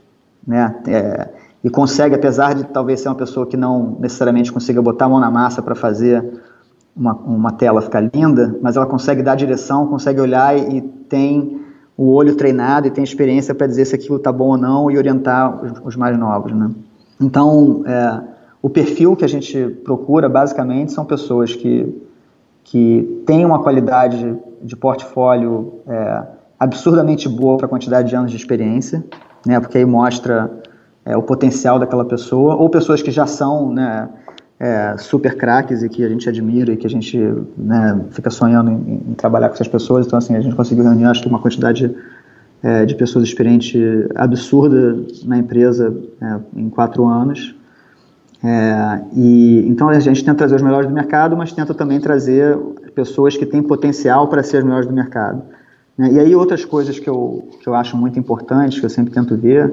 [0.46, 0.76] né?
[1.62, 5.18] e consegue, apesar de talvez ser uma pessoa que não necessariamente consiga botar a mão
[5.18, 6.24] na massa para fazer
[6.96, 11.60] uma, uma tela ficar linda, mas ela consegue dar direção, consegue olhar e, e tem
[11.96, 14.98] o olho treinado e tem experiência para dizer se aquilo está bom ou não e
[14.98, 16.70] orientar os, os mais novos, né?
[17.20, 18.20] Então, é,
[18.60, 22.02] o perfil que a gente procura, basicamente, são pessoas que,
[22.64, 26.22] que têm uma qualidade de, portfólio é,
[26.58, 29.04] absurdamente boa para a quantidade de anos de experiência,
[29.46, 29.58] né?
[29.60, 30.50] Porque aí mostra
[31.04, 34.08] é, o potencial daquela pessoa, ou pessoas que já são né,
[34.58, 37.18] é, super craques e que a gente admira e que a gente
[37.56, 40.06] né, fica sonhando em, em, trabalhar com essas pessoas.
[40.06, 41.94] Então, assim, a gente conseguiu reunir, acho que uma quantidade
[42.62, 43.74] é, de pessoas experientes
[44.14, 47.54] absurda na empresa é, em quatro anos.
[48.42, 52.56] É, e então a gente tenta trazer os melhores do mercado, mas tenta também trazer
[52.94, 55.42] pessoas que têm potencial para ser os melhores do mercado.
[55.96, 56.12] Né?
[56.12, 59.36] E aí outras coisas que eu, que eu acho muito importantes, que eu sempre tento
[59.36, 59.72] ver,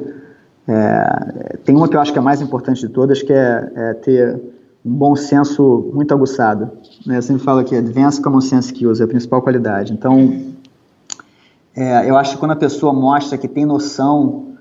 [0.68, 3.72] é, tem uma que eu acho que é a mais importante de todas, que é,
[3.76, 4.40] é ter
[4.86, 6.72] um bom senso muito aguçado.
[7.06, 7.18] Né?
[7.18, 9.94] Eu sempre falo que Advanced Common Sense Skills é a principal qualidade.
[9.94, 10.42] Então,
[11.76, 14.56] é, eu acho que quando a pessoa mostra que tem noção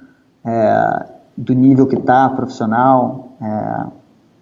[0.44, 1.06] é,
[1.36, 3.86] do nível que está profissional, é,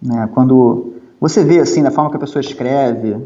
[0.01, 3.17] né, quando você vê assim, da forma que a pessoa escreve,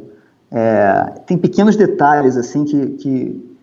[0.52, 3.56] é, tem pequenos detalhes assim que, que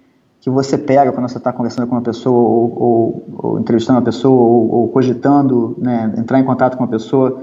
[0.42, 4.04] que você pega quando você está conversando com uma pessoa ou, ou, ou entrevistando uma
[4.04, 7.40] pessoa ou, ou cogitando né, entrar em contato com uma pessoa,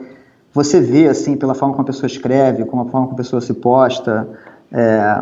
[0.54, 3.42] você vê assim pela forma como a pessoa escreve, como a forma como a pessoa
[3.42, 4.28] se posta,
[4.72, 5.22] é,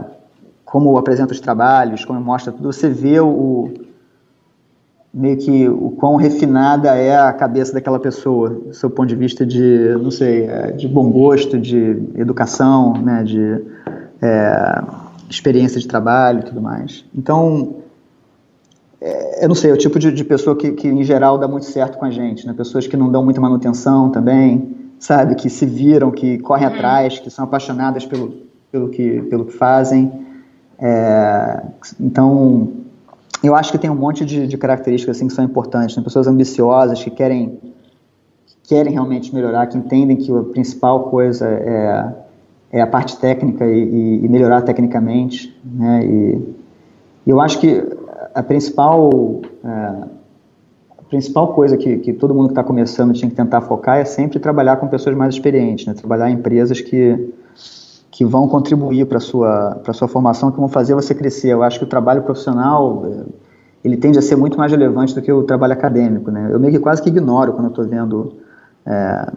[0.63, 3.71] como apresenta os trabalhos, como mostra tudo, você vê o
[5.13, 9.45] meio que o quão refinada é a cabeça daquela pessoa, do seu ponto de vista
[9.45, 13.61] de, não sei, é, de bom gosto, de educação, né, de
[14.21, 14.83] é,
[15.29, 17.03] experiência de trabalho e tudo mais.
[17.15, 17.77] Então,
[19.01, 21.47] é, eu não sei, é o tipo de, de pessoa que, que, em geral, dá
[21.47, 22.53] muito certo com a gente, né?
[22.53, 25.35] Pessoas que não dão muita manutenção também, sabe?
[25.35, 26.73] Que se viram, que correm uhum.
[26.73, 28.33] atrás, que são apaixonadas pelo,
[28.71, 30.25] pelo, que, pelo que fazem.
[30.79, 31.63] É,
[31.99, 32.71] então,
[33.43, 35.95] eu acho que tem um monte de, de características assim, que são importantes.
[35.95, 36.03] Né?
[36.03, 37.59] Pessoas ambiciosas que querem,
[38.45, 42.27] que querem realmente melhorar, que entendem que a principal coisa é
[42.71, 46.05] é a parte técnica e, e melhorar tecnicamente, né?
[46.05, 46.57] E,
[47.25, 47.83] eu acho que
[48.33, 50.07] a principal é,
[51.09, 54.39] principal coisa que, que todo mundo que está começando tinha que tentar focar é sempre
[54.39, 55.93] trabalhar com pessoas mais experientes, né?
[55.93, 57.33] Trabalhar em empresas que
[58.09, 61.49] que vão contribuir para sua para sua formação, que vão fazer você crescer.
[61.49, 63.23] Eu acho que o trabalho profissional é,
[63.83, 66.49] ele tende a ser muito mais relevante do que o trabalho acadêmico, né?
[66.51, 68.33] Eu meio que quase que ignoro quando eu estou vendo
[68.87, 69.31] é,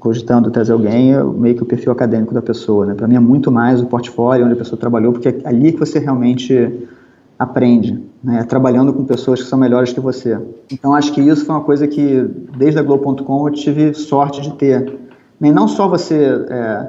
[0.00, 2.86] cogitando trazer alguém, é meio que o perfil acadêmico da pessoa.
[2.86, 2.94] Né?
[2.94, 5.78] Para mim é muito mais o portfólio onde a pessoa trabalhou, porque é ali que
[5.78, 6.88] você realmente
[7.38, 8.42] aprende, né?
[8.44, 10.38] trabalhando com pessoas que são melhores que você.
[10.70, 12.22] Então acho que isso foi uma coisa que,
[12.56, 14.98] desde a Globo.com, eu tive sorte de ter.
[15.40, 16.88] E não só você, é,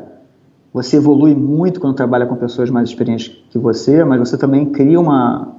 [0.74, 5.00] você evolui muito quando trabalha com pessoas mais experientes que você, mas você também cria
[5.00, 5.56] uma,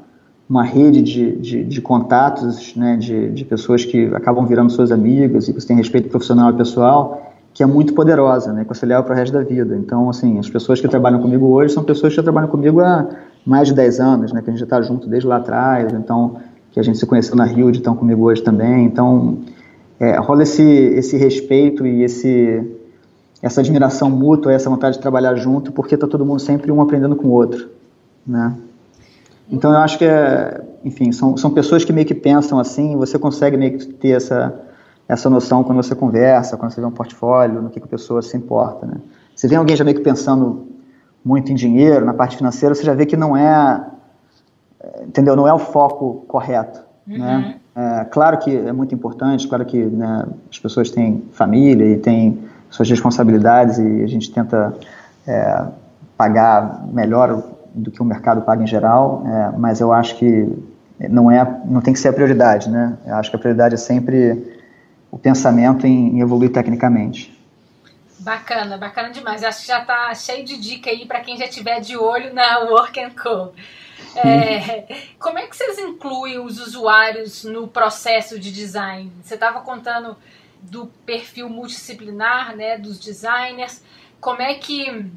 [0.48, 5.48] uma rede de, de, de contatos, né, de, de pessoas que acabam virando suas amigas
[5.48, 9.02] e você tem respeito profissional e pessoal, que é muito poderosa, né, que você leva
[9.02, 9.76] para o resto da vida.
[9.76, 13.08] Então, assim, as pessoas que trabalham comigo hoje são pessoas que já trabalham comigo há
[13.44, 16.36] mais de 10 anos, né, que a gente já está junto desde lá atrás, então,
[16.70, 18.84] que a gente se conheceu na Rio, estão comigo hoje também.
[18.84, 19.38] Então,
[19.98, 22.64] é, rola esse, esse respeito e esse,
[23.42, 27.16] essa admiração mútua, essa vontade de trabalhar junto, porque está todo mundo sempre um aprendendo
[27.16, 27.68] com o outro,
[28.26, 28.54] né.
[29.50, 33.18] Então eu acho que, é, enfim, são, são pessoas que meio que pensam assim, você
[33.18, 34.54] consegue meio que ter essa,
[35.10, 38.22] essa noção quando você conversa, quando você vê um portfólio, no que, que a pessoa
[38.22, 38.94] se importa, né?
[39.34, 40.68] Se vem alguém já meio que pensando
[41.24, 43.86] muito em dinheiro, na parte financeira, você já vê que não é,
[45.02, 45.34] entendeu?
[45.34, 47.18] Não é o foco correto, uhum.
[47.18, 47.56] né?
[47.74, 52.38] É, claro que é muito importante, claro que né, as pessoas têm família e têm
[52.70, 54.74] suas responsabilidades e a gente tenta
[55.26, 55.64] é,
[56.16, 57.42] pagar melhor
[57.74, 60.48] do que o mercado paga em geral, é, mas eu acho que
[61.08, 62.96] não é, não tem que ser a prioridade, né?
[63.06, 64.59] Eu acho que a prioridade é sempre
[65.10, 67.36] o pensamento em, em evoluir tecnicamente.
[68.18, 69.42] Bacana, bacana demais.
[69.42, 72.60] Acho que já está cheio de dica aí para quem já tiver de olho na
[72.60, 73.52] Work and Co.
[74.16, 74.86] É,
[75.18, 79.10] como é que vocês incluem os usuários no processo de design?
[79.22, 80.16] Você estava contando
[80.62, 83.82] do perfil multidisciplinar, né, dos designers.
[84.20, 85.10] Como é que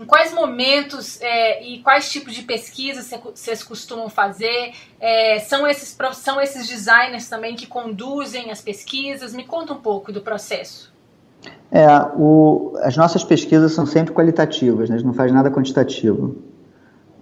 [0.00, 4.72] em quais momentos é, e quais tipos de pesquisas vocês costumam fazer?
[5.00, 9.34] É, são, esses, são esses designers também que conduzem as pesquisas?
[9.34, 10.92] Me conta um pouco do processo.
[11.70, 11.86] É,
[12.16, 14.96] o, as nossas pesquisas são sempre qualitativas, né?
[14.96, 16.36] a gente não faz nada quantitativo.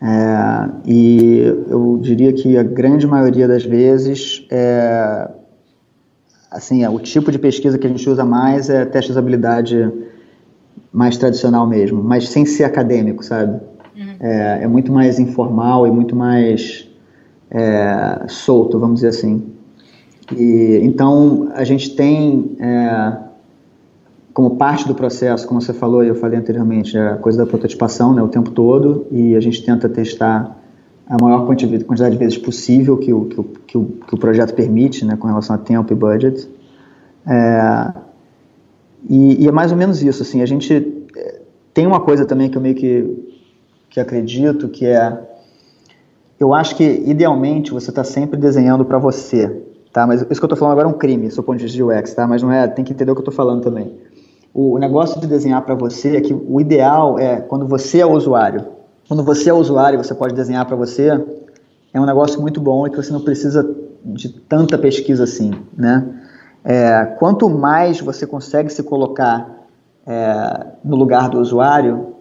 [0.00, 5.30] É, e eu diria que a grande maioria das vezes, é,
[6.50, 9.90] assim, é, o tipo de pesquisa que a gente usa mais é teste de usabilidade
[10.96, 13.60] mais tradicional mesmo, mas sem ser acadêmico, sabe?
[13.94, 14.16] Uhum.
[14.18, 16.88] É, é, muito mais informal e muito mais
[17.50, 19.44] é, solto, vamos dizer assim.
[20.34, 23.12] E, então, a gente tem, é,
[24.32, 28.14] como parte do processo, como você falou e eu falei anteriormente, a coisa da prototipação
[28.14, 30.56] né, o tempo todo, e a gente tenta testar
[31.06, 34.54] a maior quantidade de vezes possível que o, que o, que o, que o projeto
[34.54, 36.48] permite, né, com relação a tempo e budget.
[37.26, 38.05] É,
[39.08, 41.40] e, e, é mais ou menos isso, assim, a gente eh,
[41.72, 43.38] tem uma coisa também que eu meio que,
[43.90, 45.18] que acredito, que é,
[46.38, 50.06] eu acho que idealmente você está sempre desenhando para você, tá?
[50.06, 51.82] Mas isso que eu estou falando agora é um crime, do ponto de vista de
[51.82, 52.26] UX, tá?
[52.26, 53.94] Mas não é, tem que entender o que eu estou falando também.
[54.52, 58.06] O, o negócio de desenhar para você é que o ideal é quando você é
[58.06, 58.64] o usuário.
[59.06, 61.22] Quando você é o usuário, você pode desenhar para você,
[61.92, 63.68] é um negócio muito bom e que você não precisa
[64.04, 66.06] de tanta pesquisa assim, né?
[66.68, 69.48] É, quanto mais você consegue se colocar
[70.04, 72.16] é, no lugar do usuário,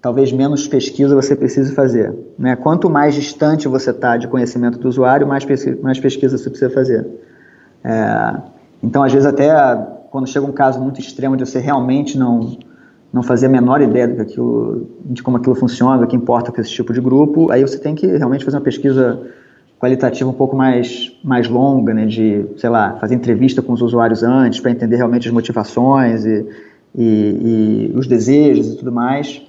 [0.00, 2.14] talvez menos pesquisa você precise fazer.
[2.38, 2.56] Né?
[2.56, 6.70] Quanto mais distante você está de conhecimento do usuário, mais, pesquisa, mais pesquisa você precisa
[6.70, 7.06] fazer.
[7.84, 8.34] É,
[8.82, 9.52] então, às vezes, até
[10.10, 12.56] quando chega um caso muito extremo de você realmente não,
[13.12, 16.50] não fazia a menor ideia do que aquilo, de como aquilo funciona, do que importa
[16.50, 19.20] com esse tipo de grupo, aí você tem que realmente fazer uma pesquisa
[19.82, 24.22] qualitativa um pouco mais, mais longa, né, de, sei lá, fazer entrevista com os usuários
[24.22, 26.46] antes para entender realmente as motivações e,
[26.96, 29.42] e, e, os desejos e tudo mais.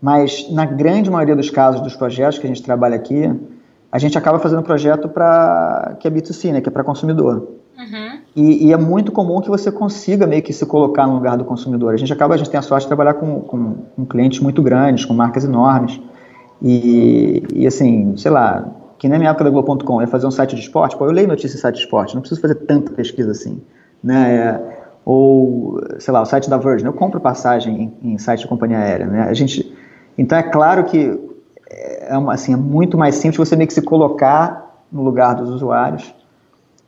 [0.00, 3.28] Mas na grande maioria dos casos dos projetos que a gente trabalha aqui,
[3.90, 7.48] a gente acaba fazendo projeto para que é B2C, né, que é para consumidor.
[7.76, 8.20] Uhum.
[8.36, 11.44] E, e, é muito comum que você consiga meio que se colocar no lugar do
[11.44, 11.92] consumidor.
[11.92, 14.62] A gente acaba, a gente tem a sorte de trabalhar com, com, com clientes muito
[14.62, 16.00] grandes, com marcas enormes.
[16.62, 18.64] E, e, assim, sei lá,
[19.02, 21.26] que na minha época da Globo.com, ia fazer um site de esporte, pô, eu leio
[21.26, 23.60] notícias em site de esporte, não preciso fazer tanta pesquisa assim.
[24.00, 24.36] Né?
[24.36, 24.60] É,
[25.04, 28.78] ou, sei lá, o site da Virgin, eu compro passagem em, em site de companhia
[28.78, 29.06] aérea.
[29.06, 29.22] Né?
[29.22, 29.76] A gente,
[30.16, 31.18] então é claro que
[31.68, 35.50] é, uma, assim, é muito mais simples você meio que se colocar no lugar dos
[35.50, 36.14] usuários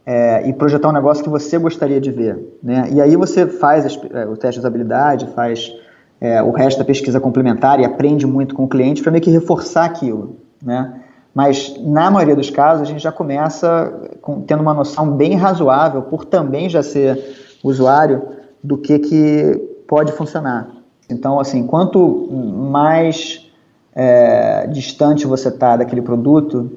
[0.07, 2.39] é, e projetar um negócio que você gostaria de ver.
[2.63, 2.91] Né?
[2.93, 5.75] E aí você faz as, é, o teste de usabilidade, faz
[6.21, 9.33] é, o resto da pesquisa complementar e aprende muito com o cliente para meio que
[9.33, 10.37] reforçar aquilo.
[10.63, 11.01] Né?
[11.35, 16.03] Mas na maioria dos casos a gente já começa com, tendo uma noção bem razoável,
[16.03, 18.23] por também já ser usuário,
[18.63, 19.57] do que, que
[19.89, 20.69] pode funcionar.
[21.11, 23.51] Então, assim, quanto mais
[23.95, 26.71] é, distante você está daquele produto,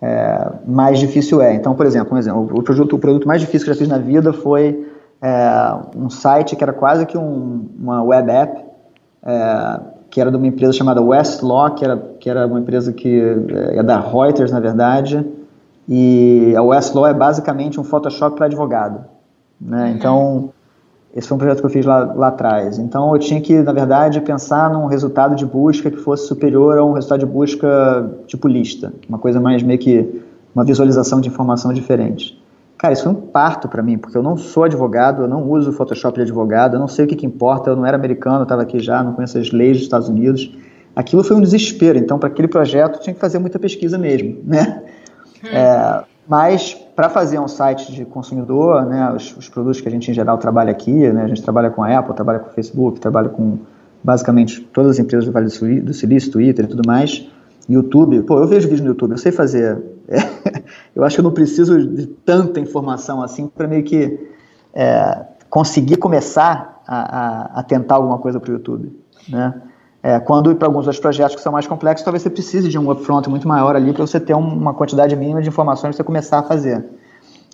[0.00, 1.54] é, mais difícil é.
[1.54, 3.88] Então, por exemplo, um exemplo, o produto, o produto mais difícil que eu já fiz
[3.88, 4.88] na vida foi
[5.20, 8.64] é, um site que era quase que um, uma web app,
[9.24, 9.80] é,
[10.10, 13.78] que era de uma empresa chamada Westlaw, que era, que era uma empresa que é,
[13.78, 15.24] é da Reuters, na verdade,
[15.88, 19.04] e a Westlaw é basicamente um Photoshop para advogado.
[19.60, 19.84] Né?
[19.84, 19.96] Uhum.
[19.96, 20.50] Então,
[21.14, 22.78] esse foi um projeto que eu fiz lá, lá atrás.
[22.78, 26.84] Então, eu tinha que, na verdade, pensar num resultado de busca que fosse superior a
[26.84, 30.22] um resultado de busca tipo lista, uma coisa mais meio que
[30.54, 32.38] uma visualização de informação diferente.
[32.76, 35.72] Cara, isso foi um parto para mim, porque eu não sou advogado, eu não uso
[35.72, 38.42] Photoshop de advogado, eu não sei o que, que importa, eu não era americano, eu
[38.44, 40.52] estava aqui já, não conheço as leis dos Estados Unidos.
[40.98, 44.82] Aquilo foi um desespero, então para aquele projeto tinha que fazer muita pesquisa mesmo, né?
[45.44, 45.46] Hum.
[45.46, 50.10] É, mas para fazer um site de consumidor, né, os, os, produtos que a gente
[50.10, 52.98] em geral trabalha aqui, né, a gente trabalha com a Apple, trabalha com o Facebook,
[52.98, 53.58] trabalha com
[54.02, 57.30] basicamente todas as empresas do Vale do Silício, Twitter e tudo mais,
[57.70, 60.18] YouTube, pô, eu vejo vídeo no YouTube, eu sei fazer, é,
[60.96, 64.18] eu acho que eu não preciso de tanta informação assim para meio que
[64.74, 68.92] é, conseguir começar a, a, a tentar alguma coisa para o YouTube,
[69.28, 69.54] né?
[70.02, 72.90] É, quando para alguns outros projetos que são mais complexos, talvez você precise de um
[72.90, 76.38] upfront muito maior ali para você ter uma quantidade mínima de informações para você começar
[76.38, 76.84] a fazer.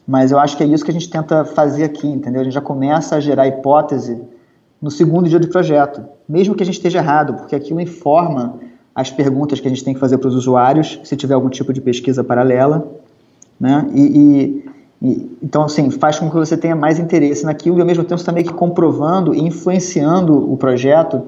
[0.07, 2.43] Mas eu acho que é isso que a gente tenta fazer aqui, entendeu?
[2.43, 4.21] A gente já começa a gerar hipótese
[4.81, 8.57] no segundo dia do projeto, mesmo que a gente esteja errado, porque aquilo informa
[8.95, 11.73] as perguntas que a gente tem que fazer para os usuários, se tiver algum tipo
[11.73, 12.87] de pesquisa paralela,
[13.59, 13.87] né?
[13.95, 14.65] E, e,
[15.03, 18.19] e, então, assim, faz com que você tenha mais interesse naquilo e ao mesmo tempo
[18.19, 21.23] você está meio que comprovando e influenciando o projeto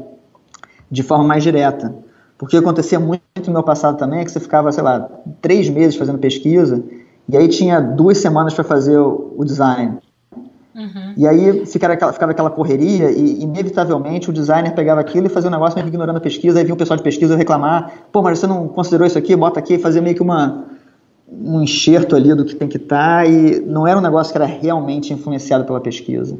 [0.90, 1.94] de forma mais direta.
[2.38, 5.08] Porque acontecia muito no meu passado também, que você ficava, sei lá,
[5.40, 6.82] três meses fazendo pesquisa,
[7.28, 9.98] e aí tinha duas semanas para fazer o, o design.
[10.74, 11.14] Uhum.
[11.16, 15.48] E aí ficava aquela, ficava aquela correria e, inevitavelmente, o designer pegava aquilo e fazia
[15.48, 18.38] um negócio meio ignorando a pesquisa, aí vinha o pessoal de pesquisa reclamar, pô, mas
[18.38, 20.66] você não considerou isso aqui, bota aqui, fazia meio que uma,
[21.32, 24.36] um enxerto ali do que tem que estar, tá, e não era um negócio que
[24.36, 26.36] era realmente influenciado pela pesquisa.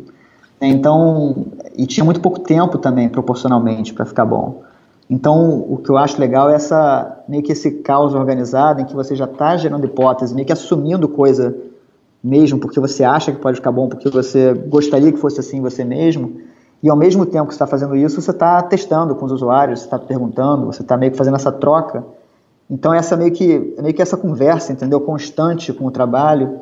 [0.60, 1.46] Então,
[1.76, 4.62] e tinha muito pouco tempo também, proporcionalmente, para ficar bom.
[5.08, 8.94] Então, o que eu acho legal é essa meio que esse caos organizado em que
[8.94, 11.56] você já está gerando hipótese, meio que assumindo coisa
[12.22, 15.84] mesmo, porque você acha que pode ficar bom, porque você gostaria que fosse assim você
[15.84, 16.40] mesmo,
[16.82, 19.80] e ao mesmo tempo que você está fazendo isso, você está testando com os usuários,
[19.80, 22.04] você está perguntando, você está meio que fazendo essa troca.
[22.68, 26.60] Então, essa meio que, meio que essa conversa, entendeu, constante com o trabalho,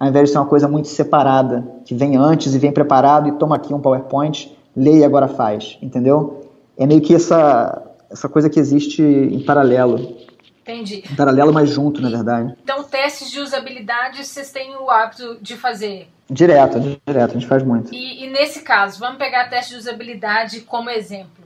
[0.00, 3.32] ao invés de ser uma coisa muito separada, que vem antes e vem preparado e
[3.32, 6.48] toma aqui um PowerPoint, lê e agora faz, entendeu?
[6.78, 10.16] É meio que essa, essa coisa que existe em paralelo.
[10.62, 11.04] Entendi.
[11.10, 12.54] Em paralelo, mas junto, na verdade.
[12.64, 16.08] Então, testes de usabilidade vocês têm o hábito de fazer?
[16.30, 17.92] Direto, direto, a gente faz muito.
[17.92, 21.44] E, e nesse caso, vamos pegar teste de usabilidade como exemplo.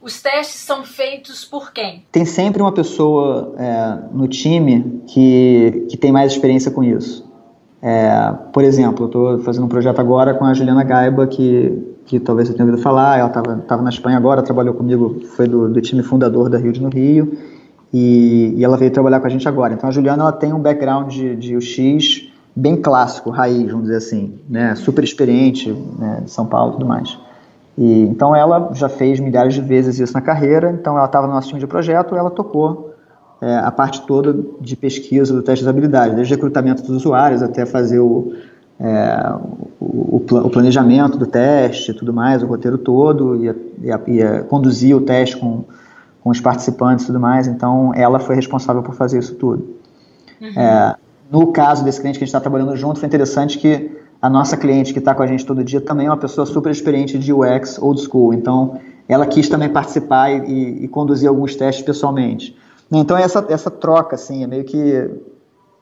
[0.00, 2.04] Os testes são feitos por quem?
[2.12, 7.26] Tem sempre uma pessoa é, no time que, que tem mais experiência com isso.
[7.82, 12.18] É, por exemplo, eu estou fazendo um projeto agora com a Juliana Gaiba, que, que
[12.18, 15.80] talvez você tenha ouvido falar, ela estava na Espanha agora, trabalhou comigo, foi do, do
[15.80, 17.36] time fundador da Rio de no Rio,
[17.92, 19.74] e, e, ela veio trabalhar com a gente agora.
[19.74, 23.98] Então a Juliana ela tem um background de, de UX bem clássico, raiz, vamos dizer
[23.98, 24.74] assim, né?
[24.74, 26.22] super experiente, né?
[26.24, 27.18] de São Paulo e tudo mais.
[27.76, 31.34] E, então ela já fez milhares de vezes isso na carreira, então ela estava no
[31.34, 32.95] nosso time de projeto, ela tocou
[33.40, 37.66] é, a parte toda de pesquisa do teste de usabilidade, desde recrutamento dos usuários até
[37.66, 38.32] fazer o,
[38.80, 39.32] é,
[39.80, 45.00] o, o, planejamento do teste, tudo mais, o roteiro todo, ia, ia, ia conduzir o
[45.00, 45.64] teste com,
[46.22, 47.46] com os participantes e tudo mais.
[47.46, 49.76] Então, ela foi responsável por fazer isso tudo.
[50.40, 50.48] Uhum.
[50.48, 50.94] É,
[51.30, 54.56] no caso desse cliente que a gente está trabalhando junto, foi interessante que a nossa
[54.56, 57.32] cliente que está com a gente todo dia também é uma pessoa super experiente de
[57.32, 58.32] UX old school.
[58.32, 58.78] Então,
[59.08, 62.56] ela quis também participar e, e, e conduzir alguns testes pessoalmente.
[62.90, 65.10] Então, essa, essa troca, assim, é meio que,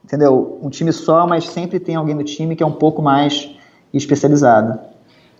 [0.03, 0.59] entendeu?
[0.61, 3.49] Um time só, mas sempre tem alguém no time que é um pouco mais
[3.93, 4.79] especializado.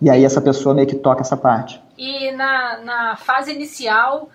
[0.00, 1.80] E aí essa pessoa meio que toca essa parte.
[1.96, 4.28] E na, na fase inicial,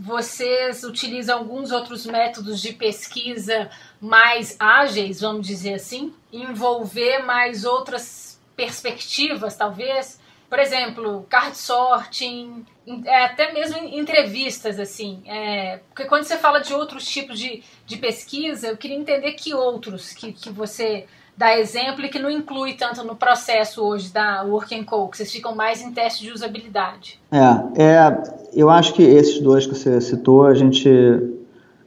[0.00, 3.70] vocês utilizam alguns outros métodos de pesquisa
[4.00, 6.12] mais ágeis, vamos dizer assim?
[6.32, 10.18] Envolver mais outras perspectivas, talvez?
[10.54, 12.64] Por exemplo, card sorting,
[13.06, 15.20] é, até mesmo entrevistas, assim.
[15.26, 19.52] É, porque quando você fala de outros tipos de, de pesquisa, eu queria entender que
[19.52, 24.44] outros que, que você dá exemplo e que não inclui tanto no processo hoje da
[24.44, 27.20] Work and Co, que vocês ficam mais em teste de usabilidade.
[27.32, 30.88] É, é, eu acho que esses dois que você citou, a gente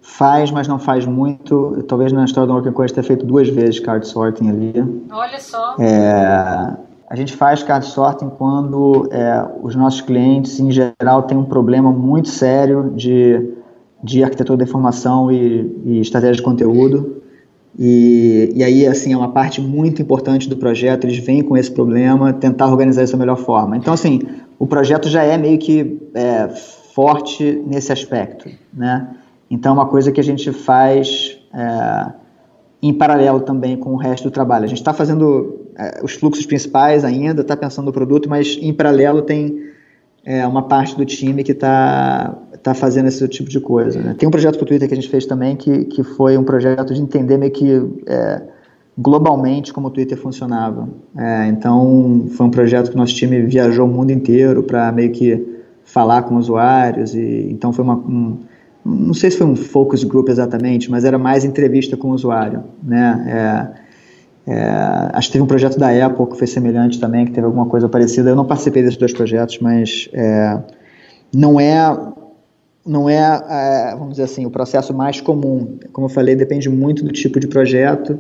[0.02, 1.86] faz, mas não faz muito.
[1.88, 4.50] Talvez na história do Work and Co a gente tenha feito duas vezes card sorting
[4.50, 4.74] ali.
[5.10, 5.78] Olha só.
[5.80, 11.46] É, a gente faz card sorting quando é, os nossos clientes, em geral, têm um
[11.46, 13.50] problema muito sério de,
[14.04, 17.22] de arquitetura da informação e, e estratégia de conteúdo.
[17.80, 21.72] E, e aí, assim, é uma parte muito importante do projeto, eles vêm com esse
[21.72, 23.78] problema, tentar organizar isso da melhor forma.
[23.78, 24.22] Então, assim,
[24.60, 26.50] o projeto já é meio que é,
[26.94, 29.16] forte nesse aspecto, né?
[29.50, 32.12] Então, é uma coisa que a gente faz é,
[32.82, 34.66] em paralelo também com o resto do trabalho.
[34.66, 35.57] A gente está fazendo
[36.04, 39.68] os fluxos principais ainda, está pensando no produto, mas em paralelo tem
[40.26, 44.02] é, uma parte do time que está tá fazendo esse tipo de coisa.
[44.02, 44.16] Né?
[44.18, 46.44] Tem um projeto para o Twitter que a gente fez também que, que foi um
[46.44, 48.42] projeto de entender meio que é,
[48.98, 50.90] globalmente como o Twitter funcionava.
[51.16, 55.58] É, então foi um projeto que nosso time viajou o mundo inteiro para meio que
[55.86, 58.40] falar com usuários e então foi uma um,
[58.84, 62.64] não sei se foi um focus group exatamente, mas era mais entrevista com o usuário,
[62.82, 63.74] né?
[63.74, 63.87] É,
[64.48, 67.66] é, acho que teve um projeto da Apple que foi semelhante também, que teve alguma
[67.66, 68.30] coisa parecida.
[68.30, 70.58] Eu não participei desses dois projetos, mas é,
[71.36, 72.14] não é
[72.86, 73.18] não é,
[73.50, 75.78] é, vamos dizer assim, o processo mais comum.
[75.92, 78.18] Como eu falei, depende muito do tipo de projeto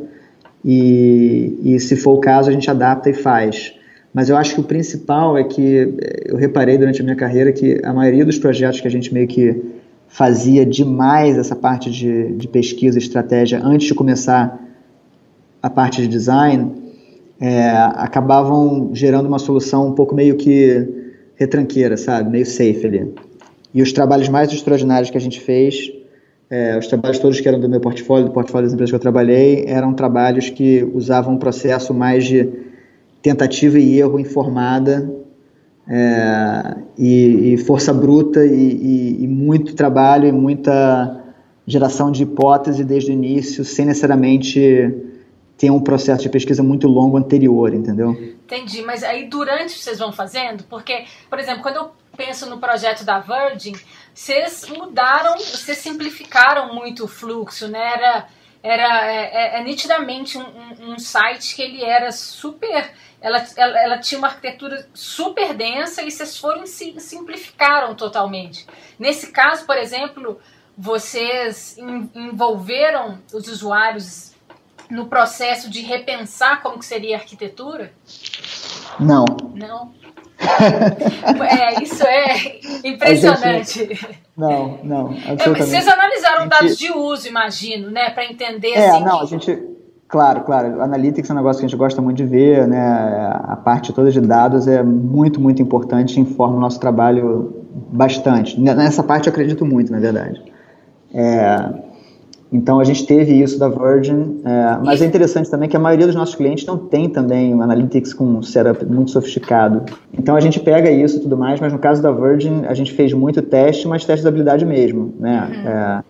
[0.65, 3.73] e, e se for o caso a gente adapta e faz.
[4.13, 7.79] Mas eu acho que o principal é que eu reparei durante a minha carreira que
[7.85, 9.63] a maioria dos projetos que a gente meio que
[10.09, 14.66] fazia demais essa parte de, de pesquisa, estratégia antes de começar
[15.67, 16.71] a parte de design,
[17.39, 20.87] é, acabavam gerando uma solução um pouco meio que
[21.35, 22.29] retranqueira, sabe?
[22.29, 23.13] Meio safe ali.
[23.73, 25.91] E os trabalhos mais extraordinários que a gente fez,
[26.49, 28.99] é, os trabalhos todos que eram do meu portfólio, do portfólio das empresas que eu
[28.99, 32.49] trabalhei, eram trabalhos que usavam um processo mais de
[33.21, 35.09] tentativa e erro informada
[35.87, 41.23] é, e, e, força bruta e, e, e muito trabalho e muita
[41.65, 44.95] geração de hipótese desde o início, sem necessariamente
[45.57, 48.11] tem um processo de pesquisa muito longo anterior, entendeu?
[48.11, 53.03] Entendi, mas aí durante vocês vão fazendo, porque, por exemplo, quando eu penso no projeto
[53.03, 53.73] da Virgin,
[54.13, 57.93] vocês mudaram, vocês simplificaram muito o fluxo, né?
[57.93, 58.27] Era,
[58.61, 63.83] era é, é, é nitidamente um, um, um, site que ele era super, ela, ela,
[63.83, 68.65] ela, tinha uma arquitetura super densa e vocês foram se simplificaram totalmente.
[68.97, 70.39] Nesse caso, por exemplo,
[70.77, 71.77] vocês
[72.13, 74.36] envolveram os usuários
[74.89, 77.91] no processo de repensar como que seria a arquitetura?
[78.99, 79.25] Não.
[79.53, 79.91] Não.
[81.43, 83.79] é, isso é impressionante.
[83.79, 85.65] Gente, não, não, absolutamente.
[85.65, 89.03] Vocês analisaram gente, dados de uso, imagino, né, para entender é, assim.
[89.03, 89.23] não, que...
[89.23, 89.63] a gente,
[90.07, 92.79] claro, claro, analytics é um negócio que a gente gosta muito de ver, né,
[93.45, 98.59] a parte toda de dados é muito, muito importante, informa o nosso trabalho bastante.
[98.59, 100.39] Nessa parte eu acredito muito, na verdade.
[101.13, 101.86] É,
[102.51, 106.05] então a gente teve isso da Virgin, é, mas é interessante também que a maioria
[106.05, 109.83] dos nossos clientes não tem também um analytics com um setup muito sofisticado.
[110.17, 112.93] Então a gente pega isso e tudo mais, mas no caso da Virgin a gente
[112.93, 115.49] fez muito teste, mas teste de habilidade mesmo, né?
[115.49, 115.69] Uhum.
[115.69, 116.03] É,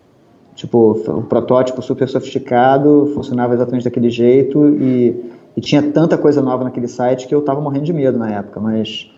[0.54, 5.16] tipo, o protótipo super sofisticado, funcionava exatamente daquele jeito e,
[5.56, 8.60] e tinha tanta coisa nova naquele site que eu estava morrendo de medo na época,
[8.60, 9.10] mas,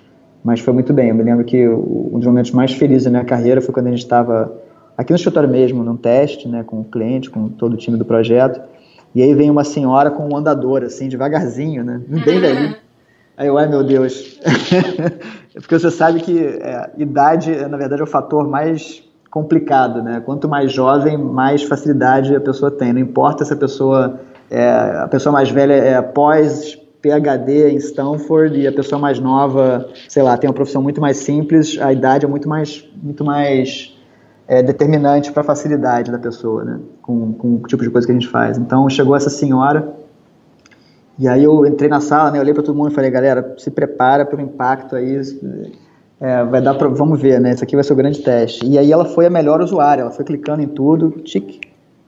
[0.43, 1.11] mas foi muito bem.
[1.11, 3.91] Eu me lembro que um dos momentos mais felizes da minha carreira foi quando a
[3.91, 4.53] gente estava
[5.01, 8.05] aqui no escritório mesmo, num teste, né, com o cliente, com todo o time do
[8.05, 8.61] projeto.
[9.15, 12.77] E aí vem uma senhora com um andador, assim, devagarzinho, né, bem velhinho.
[13.37, 14.39] Aí eu, ai meu Deus.
[15.55, 20.21] Porque você sabe que é, idade, na verdade, é o fator mais complicado, né?
[20.25, 22.93] Quanto mais jovem, mais facilidade a pessoa tem.
[22.93, 24.21] Não importa se a pessoa,
[24.51, 24.69] é,
[25.03, 30.23] a pessoa mais velha é pós PhD em Stanford e a pessoa mais nova, sei
[30.23, 33.97] lá, tem uma profissão muito mais simples, a idade é muito mais, muito mais
[34.51, 36.81] é, determinante para a facilidade da pessoa, né?
[37.01, 38.59] Com, com o tipo de coisa que a gente faz.
[38.59, 39.95] Então chegou essa senhora
[41.17, 42.41] e aí eu entrei na sala, né?
[42.41, 45.23] Olhei para todo mundo e falei, galera, se prepara para o impacto aí.
[46.21, 47.53] É, vai dar pra, vamos ver, né?
[47.53, 48.67] Isso aqui vai ser o grande teste.
[48.67, 51.61] E aí ela foi a melhor usuária, ela foi clicando em tudo, tic,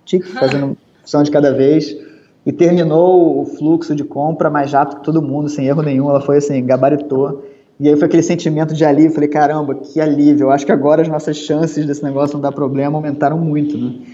[0.04, 1.96] tic, fazendo opção de cada vez
[2.44, 6.10] e terminou o fluxo de compra mais rápido que todo mundo, sem erro nenhum.
[6.10, 7.44] Ela foi assim, gabaritou.
[7.82, 9.10] E aí foi aquele sentimento de alívio.
[9.10, 10.44] Falei, caramba, que alívio.
[10.44, 14.06] Eu acho que agora as nossas chances desse negócio não dar problema aumentaram muito, né?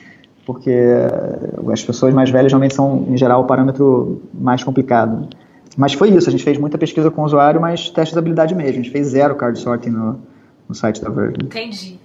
[0.47, 5.29] Porque eh, as pessoas mais velhas realmente são, em geral, o parâmetro mais complicado.
[5.77, 8.55] Mas foi isso, a gente fez muita pesquisa com o usuário, mas teste de habilidade
[8.55, 8.71] mesmo.
[8.71, 10.19] A gente fez zero card sorting no,
[10.67, 11.45] no site da Virgin.
[11.45, 11.99] Entendi.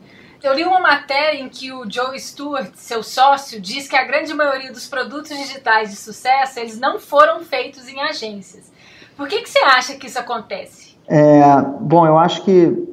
[0.43, 4.33] Eu li uma matéria em que o Joe Stewart, seu sócio, diz que a grande
[4.33, 8.69] maioria dos produtos digitais de sucesso eles não foram feitos em agências.
[9.15, 10.92] Por que, que você acha que isso acontece?
[11.07, 11.41] É,
[11.81, 12.87] bom, eu acho que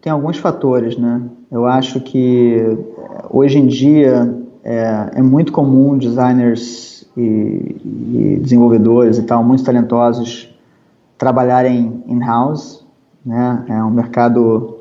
[0.00, 1.22] tem alguns fatores, né?
[1.50, 2.78] Eu acho que
[3.30, 10.54] hoje em dia é, é muito comum designers e, e, desenvolvedores e tal, muito talentosos,
[11.16, 12.84] trabalharem in-house,
[13.24, 13.64] né?
[13.68, 14.76] É um mercado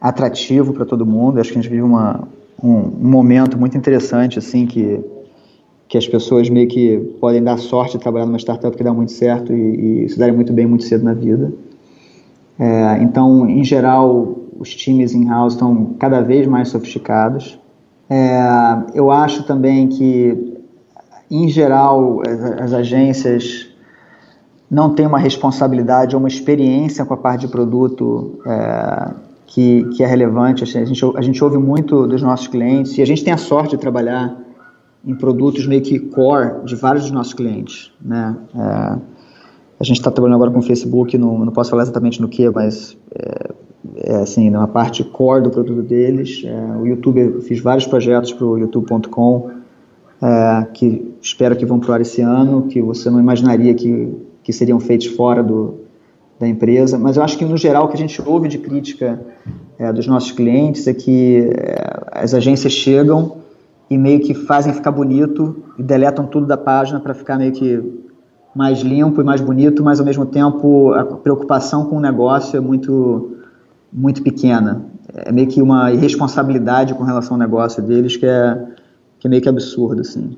[0.00, 1.40] atrativo para todo mundo.
[1.40, 2.26] Acho que a gente vive uma,
[2.62, 5.00] um, um, momento muito interessante, assim, que,
[5.88, 9.12] que as pessoas meio que podem dar sorte de trabalhar numa startup que dá muito
[9.12, 11.52] certo e, e se darem muito bem muito cedo na vida.
[12.60, 17.58] É, então, em geral, os times in-house estão cada vez mais sofisticados.
[18.08, 18.38] É,
[18.92, 20.58] eu acho também que,
[21.30, 23.66] em geral, as, as agências
[24.70, 29.10] não têm uma responsabilidade ou uma experiência com a parte de produto é,
[29.46, 30.62] que, que é relevante.
[30.62, 33.70] A gente, a gente ouve muito dos nossos clientes e a gente tem a sorte
[33.70, 34.36] de trabalhar
[35.02, 37.90] em produtos meio que core de vários dos nossos clientes.
[38.02, 38.36] Né?
[38.54, 38.98] É,
[39.80, 42.48] a gente está trabalhando agora com o Facebook, não, não posso falar exatamente no que,
[42.50, 46.42] mas é, é assim, na parte core do produto deles.
[46.44, 49.50] É, o YouTube, eu fiz vários projetos para o youtube.com
[50.22, 54.14] é, que espero que vão para o ar esse ano, que você não imaginaria que,
[54.42, 55.76] que seriam feitos fora do,
[56.38, 59.18] da empresa, mas eu acho que no geral o que a gente ouve de crítica
[59.78, 63.38] é, dos nossos clientes é que é, as agências chegam
[63.88, 68.09] e meio que fazem ficar bonito e deletam tudo da página para ficar meio que
[68.54, 72.60] mais limpo e mais bonito, mas ao mesmo tempo a preocupação com o negócio é
[72.60, 73.36] muito
[73.92, 74.84] muito pequena.
[75.12, 78.66] É meio que uma irresponsabilidade com relação ao negócio deles que é,
[79.18, 80.36] que é meio que absurdo, assim.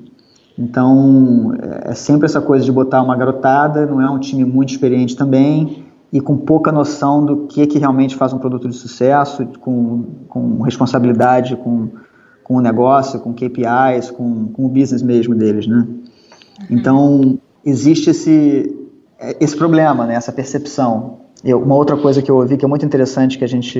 [0.57, 4.69] Então, é, é sempre essa coisa de botar uma garotada, não é um time muito
[4.69, 9.47] experiente também, e com pouca noção do que, que realmente faz um produto de sucesso,
[9.59, 11.89] com, com responsabilidade com,
[12.43, 15.87] com o negócio, com KPIs, com, com o business mesmo deles, né?
[16.69, 18.75] Então, existe esse,
[19.39, 20.15] esse problema, né?
[20.15, 21.19] essa percepção.
[21.43, 23.79] Eu, uma outra coisa que eu ouvi que é muito interessante que a gente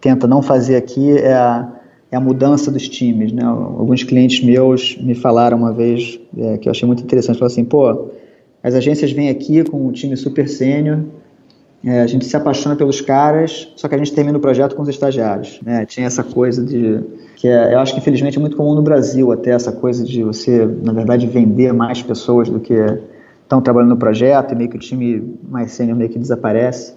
[0.00, 1.72] tenta não fazer aqui é a,
[2.10, 3.44] é a mudança dos times, né?
[3.44, 7.64] Alguns clientes meus me falaram uma vez, é, que eu achei muito interessante, falaram assim,
[7.64, 8.08] pô,
[8.62, 11.00] as agências vêm aqui com um time super sênior,
[11.82, 14.82] é, a gente se apaixona pelos caras, só que a gente termina o projeto com
[14.82, 15.60] os estagiários.
[15.62, 15.86] Né?
[15.86, 17.00] Tinha essa coisa de.
[17.36, 20.22] que é, eu acho que infelizmente é muito comum no Brasil até essa coisa de
[20.22, 22.74] você, na verdade, vender mais pessoas do que
[23.42, 26.94] estão trabalhando no projeto e meio que o time mais sênior meio que desaparece.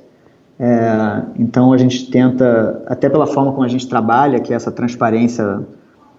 [0.59, 4.71] É, então a gente tenta, até pela forma como a gente trabalha, que é essa
[4.71, 5.61] transparência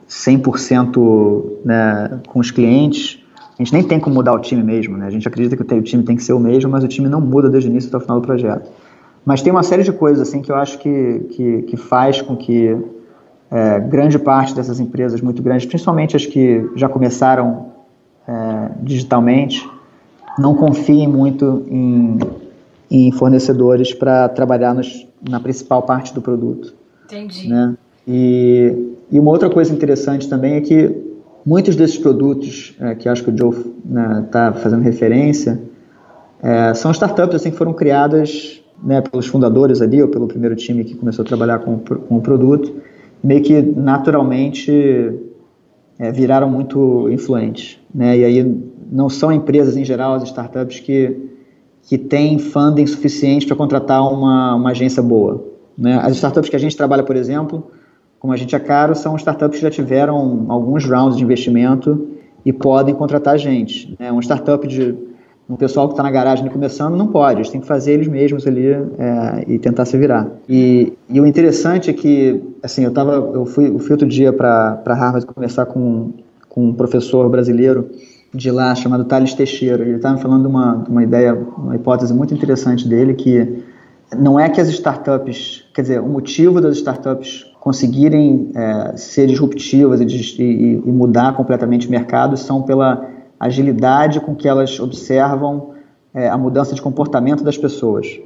[0.09, 3.24] 100% né, com os clientes,
[3.59, 5.07] a gente nem tem como mudar o time mesmo, né?
[5.07, 7.21] A gente acredita que o time tem que ser o mesmo, mas o time não
[7.21, 8.69] muda desde o início até o final do projeto.
[9.25, 12.37] Mas tem uma série de coisas assim que eu acho que, que, que faz com
[12.37, 12.77] que
[13.51, 17.67] é, grande parte dessas empresas muito grandes, principalmente as que já começaram
[18.27, 19.69] é, digitalmente,
[20.37, 22.19] não confiem muito em,
[22.91, 26.75] em fornecedores para trabalhar nos, na principal parte do produto.
[27.05, 27.49] Entendi.
[27.49, 27.77] Né?
[28.07, 31.14] E, e uma outra coisa interessante também é que
[31.45, 35.61] Muitos desses produtos é, que acho que o Joe está né, tá fazendo referência
[36.43, 40.85] é, são startups assim, que foram criadas né, pelos fundadores ali, ou pelo primeiro time
[40.85, 42.71] que começou a trabalhar com, com o produto,
[43.23, 44.71] meio que naturalmente
[45.99, 47.79] é, viraram muito influentes.
[47.95, 48.19] Né?
[48.19, 51.17] E aí não são empresas em geral, as startups que,
[51.83, 55.45] que têm funding suficiente para contratar uma, uma agência boa.
[55.79, 55.99] Né?
[56.03, 57.71] As startups que a gente trabalha, por exemplo,
[58.25, 62.09] como a gente é caro, são startups que já tiveram alguns rounds de investimento
[62.43, 63.95] e podem contratar gente.
[64.01, 64.11] Né?
[64.11, 64.95] Um startup de
[65.47, 68.47] um pessoal que está na garagem começando não pode, eles têm que fazer eles mesmos
[68.47, 70.27] ali é, e tentar se virar.
[70.49, 74.33] E, e, o interessante é que, assim, eu tava, eu fui, eu fui outro dia
[74.33, 76.15] para Harvard conversar com,
[76.49, 77.91] com um professor brasileiro
[78.33, 79.83] de lá chamado Thales Teixeira.
[79.85, 83.63] Ele estava falando de uma, uma ideia, uma hipótese muito interessante dele que
[84.17, 89.99] não é que as startups, quer dizer, o motivo das startups conseguirem é, ser disruptivas
[89.99, 93.09] e, e, e, mudar completamente o mercado são pela
[93.41, 95.71] agilidade com que elas observam
[96.13, 98.21] é, a mudança de comportamento das pessoas.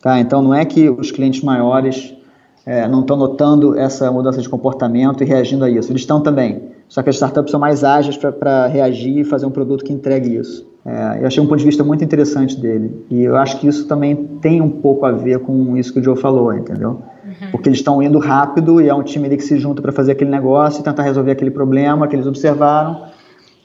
[0.00, 0.18] Tá?
[0.18, 2.16] Então, não é que os clientes maiores
[2.64, 5.92] é, não estão notando essa mudança de comportamento e reagindo a isso.
[5.92, 6.62] Eles estão também.
[6.88, 10.36] Só que as startups são mais ágeis para reagir e fazer um produto que entregue
[10.36, 10.66] isso.
[10.86, 13.04] É, eu achei um ponto de vista muito interessante dele.
[13.10, 16.02] E eu acho que isso também tem um pouco a ver com isso que o
[16.02, 17.02] Joe falou, entendeu?
[17.40, 17.50] Uhum.
[17.50, 20.12] Porque eles estão indo rápido e é um time ali que se junta para fazer
[20.12, 23.08] aquele negócio e tentar resolver aquele problema que eles observaram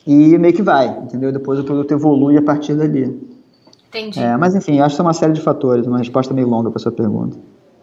[0.07, 1.31] e meio que vai, entendeu?
[1.31, 3.19] Depois o produto evolui a partir dali.
[3.89, 4.19] Entendi.
[4.19, 6.79] É, mas enfim, acho que é uma série de fatores, uma resposta meio longa para
[6.79, 7.37] sua pergunta.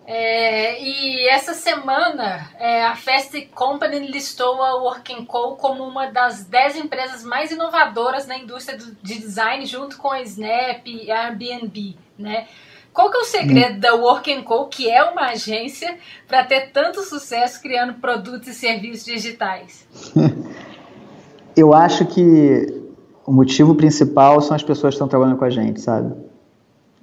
[0.07, 6.45] É, e essa semana é, a Fast Company listou a Working Co como uma das
[6.45, 11.29] 10 empresas mais inovadoras na indústria do, de design, junto com a Snap e a
[11.29, 12.47] Airbnb, né?
[12.93, 13.81] Qual que é o segredo hum.
[13.81, 15.97] da Working Co, que é uma agência,
[16.29, 19.87] para ter tanto sucesso criando produtos e serviços digitais?
[21.57, 22.83] Eu acho que
[23.27, 26.13] o motivo principal são as pessoas que estão trabalhando com a gente, sabe?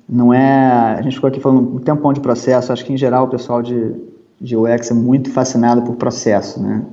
[0.07, 0.95] Não é.
[0.97, 3.61] A gente ficou aqui falando um tempão de processo, acho que em geral o pessoal
[3.61, 3.93] de,
[4.41, 6.83] de UX é muito fascinado por processo, né?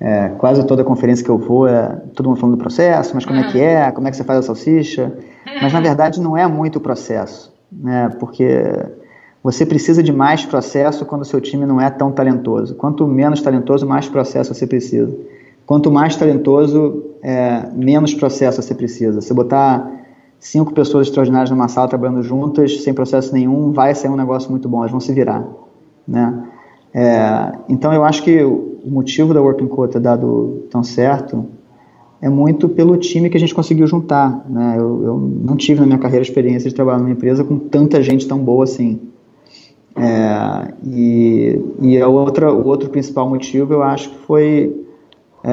[0.00, 3.40] É, quase toda conferência que eu vou é todo mundo falando do processo, mas como
[3.40, 5.12] é que é, como é que você faz a salsicha.
[5.60, 8.10] Mas na verdade não é muito o processo, né?
[8.18, 8.62] Porque
[9.42, 12.74] você precisa de mais processo quando o seu time não é tão talentoso.
[12.74, 15.16] Quanto menos talentoso, mais processo você precisa.
[15.64, 19.20] Quanto mais talentoso, é, menos processo você precisa.
[19.20, 19.90] Se botar
[20.38, 24.68] cinco pessoas extraordinárias numa sala trabalhando juntas, sem processo nenhum, vai sair um negócio muito
[24.68, 25.46] bom, elas vão se virar.
[26.06, 26.44] Né?
[26.94, 31.46] É, então eu acho que o motivo da Working ter dado tão certo
[32.20, 34.44] é muito pelo time que a gente conseguiu juntar.
[34.48, 34.74] Né?
[34.76, 38.26] Eu, eu não tive na minha carreira experiência de trabalhar numa empresa com tanta gente
[38.26, 39.00] tão boa assim.
[39.96, 44.84] É, e e a outra, o outro principal motivo eu acho que foi
[45.44, 45.52] é,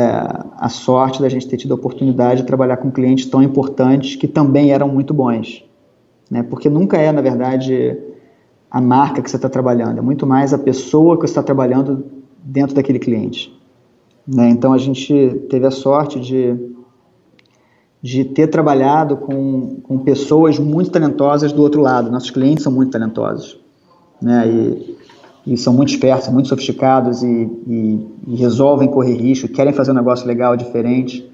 [0.58, 4.28] a sorte da gente ter tido a oportunidade de trabalhar com clientes tão importantes que
[4.28, 5.64] também eram muito bons.
[6.30, 6.44] Né?
[6.44, 7.98] Porque nunca é, na verdade,
[8.70, 12.04] a marca que você está trabalhando, é muito mais a pessoa que você está trabalhando
[12.44, 13.55] dentro daquele cliente.
[14.28, 14.50] Né?
[14.50, 16.56] Então a gente teve a sorte de,
[18.02, 22.12] de ter trabalhado com, com pessoas muito talentosas do outro lado.
[22.12, 23.60] Nossos clientes são muito talentosos.
[24.22, 24.48] Né?
[24.48, 24.98] E,
[25.48, 29.96] e são muito espertos, muito sofisticados e, e, e, resolvem correr risco, querem fazer um
[29.96, 31.30] negócio legal, diferente.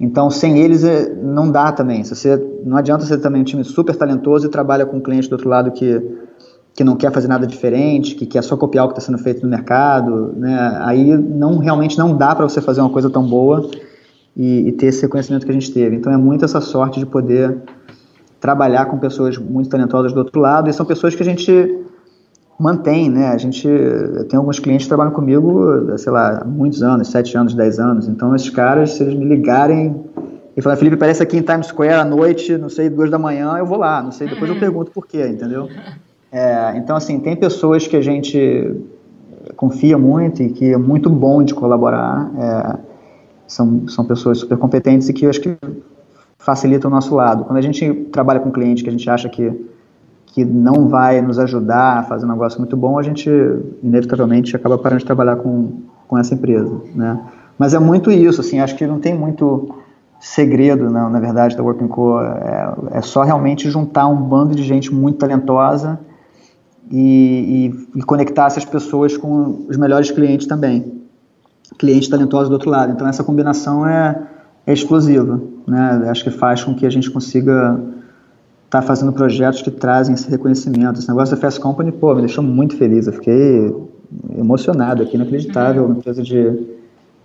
[0.00, 2.02] Então, sem eles, é, não dá também.
[2.02, 5.28] Se você, não adianta você também um time super talentoso e trabalha com um cliente
[5.28, 6.02] do outro lado que,
[6.74, 9.42] que não quer fazer nada diferente, que quer só copiar o que está sendo feito
[9.42, 10.32] no mercado.
[10.36, 10.78] Né?
[10.80, 13.70] Aí não, realmente não dá para você fazer uma coisa tão boa
[14.36, 15.96] e, e ter esse reconhecimento que a gente teve.
[15.96, 17.58] Então, é muito essa sorte de poder
[18.40, 21.78] trabalhar com pessoas muito talentosas do outro lado e são pessoas que a gente
[22.58, 23.28] mantém, né?
[23.28, 23.68] A gente
[24.28, 28.08] tem alguns clientes que trabalham comigo, sei lá, há muitos anos, sete anos, dez anos.
[28.08, 30.04] Então, esses caras, se eles me ligarem
[30.56, 33.56] e falarem, Felipe, aparece aqui em Times Square à noite, não sei, duas da manhã,
[33.58, 35.68] eu vou lá, não sei, depois eu pergunto por quê, entendeu?
[36.32, 38.74] É, então, assim, tem pessoas que a gente
[39.54, 42.30] confia muito e que é muito bom de colaborar.
[42.38, 42.78] É,
[43.46, 45.54] são, são pessoas super competentes e que eu acho que
[46.38, 47.44] facilitam o nosso lado.
[47.44, 49.70] Quando a gente trabalha com cliente que a gente acha que
[50.34, 53.28] que não vai nos ajudar a fazer um negócio muito bom, a gente
[53.82, 57.20] inevitavelmente acaba parando de trabalhar com, com essa empresa, né?
[57.58, 59.74] Mas é muito isso, assim, acho que não tem muito
[60.18, 62.18] segredo, não, na verdade, da Working Co.
[62.22, 66.00] É, é só realmente juntar um bando de gente muito talentosa
[66.90, 71.00] e, e, e, conectar essas pessoas com os melhores clientes também,
[71.78, 72.92] clientes talentosos do outro lado.
[72.92, 74.22] Então essa combinação é,
[74.66, 76.06] é explosiva, né?
[76.08, 77.80] Acho que faz com que a gente consiga
[78.72, 80.98] está fazendo projetos que trazem esse reconhecimento.
[80.98, 83.06] Esse negócio da Fast Company, pô, me deixou muito feliz.
[83.06, 83.70] Eu fiquei
[84.38, 85.84] emocionado aqui, inacreditável.
[85.84, 86.58] Uma empresa de,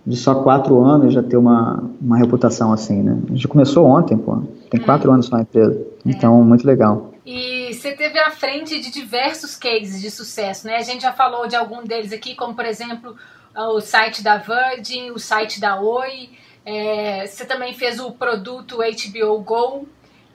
[0.05, 3.18] de só quatro anos já ter uma, uma reputação assim, né?
[3.30, 4.39] A gente começou ontem, pô.
[4.70, 5.80] Tem quatro anos só a empresa.
[6.05, 7.12] Então, muito legal.
[7.26, 10.78] E você teve à frente de diversos cases de sucesso, né?
[10.78, 13.15] A gente já falou de algum deles aqui, como por exemplo
[13.55, 16.30] o site da Virgin, o site da Oi.
[16.65, 19.88] É, você também fez o produto HBO Go,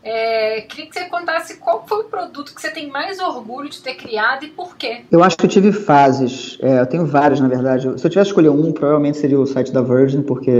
[0.05, 3.80] é, queria que você contasse qual foi o produto que você tem mais orgulho de
[3.80, 5.03] ter criado e por quê.
[5.11, 7.82] Eu acho que eu tive fases, é, eu tenho várias na verdade.
[8.01, 10.53] Se eu tivesse escolher um, provavelmente seria o site da Virgin, porque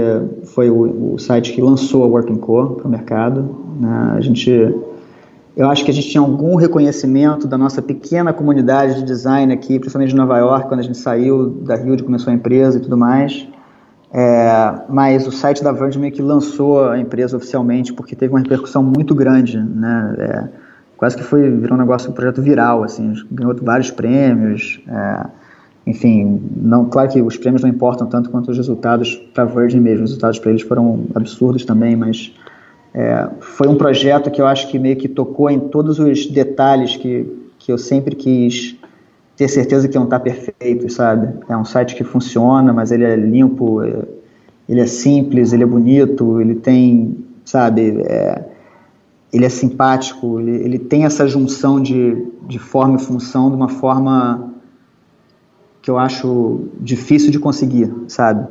[0.55, 3.43] foi o, o site que lançou a Working Co para o mercado.
[3.81, 4.15] Né?
[4.17, 4.53] A gente,
[5.57, 9.79] eu acho que a gente tinha algum reconhecimento da nossa pequena comunidade de design aqui,
[9.79, 12.81] principalmente de Nova York, quando a gente saiu da Rio e começou a empresa e
[12.81, 13.47] tudo mais.
[14.15, 18.41] É, mas o site da Verge meio que lançou a empresa oficialmente porque teve uma
[18.41, 20.15] repercussão muito grande, né?
[20.19, 20.49] É,
[20.97, 24.83] quase que foi virou um negócio, um projeto viral, assim, ganhou vários prêmios.
[24.87, 25.27] É,
[25.87, 29.81] enfim, não, claro que os prêmios não importam tanto quanto os resultados para a Virgin
[29.81, 30.05] mesmo.
[30.05, 32.33] Os resultados para eles foram absurdos também, mas
[32.95, 36.97] é, foi um projeto que eu acho que meio que tocou em todos os detalhes
[36.97, 37.27] que,
[37.59, 38.77] que eu sempre quis
[39.37, 41.39] ter certeza que não está perfeito, sabe?
[41.49, 44.03] É um site que funciona, mas ele é limpo, é,
[44.69, 48.45] ele é simples, ele é bonito, ele tem, sabe, é,
[49.33, 53.71] ele é simpático, ele, ele tem essa junção de, de forma e função de uma
[53.71, 54.53] forma
[55.81, 58.47] que eu acho difícil de conseguir, sabe?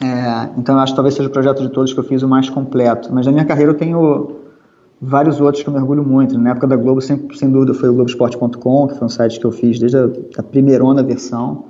[0.00, 2.28] É, então eu acho que talvez seja o projeto de todos que eu fiz o
[2.28, 3.12] mais completo.
[3.12, 4.36] Mas na minha carreira eu tenho
[5.00, 6.38] vários outros que eu mergulho muito.
[6.38, 9.46] Na época da Globo, sem, sem dúvida, foi o Globoesporte.com, que foi um site que
[9.46, 11.64] eu fiz desde a, a primeirona versão.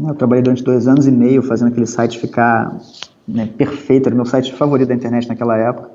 [0.00, 2.78] Eu trabalhei durante dois anos e meio fazendo aquele site ficar
[3.26, 5.90] né, perfeito, era meu site favorito da internet naquela época.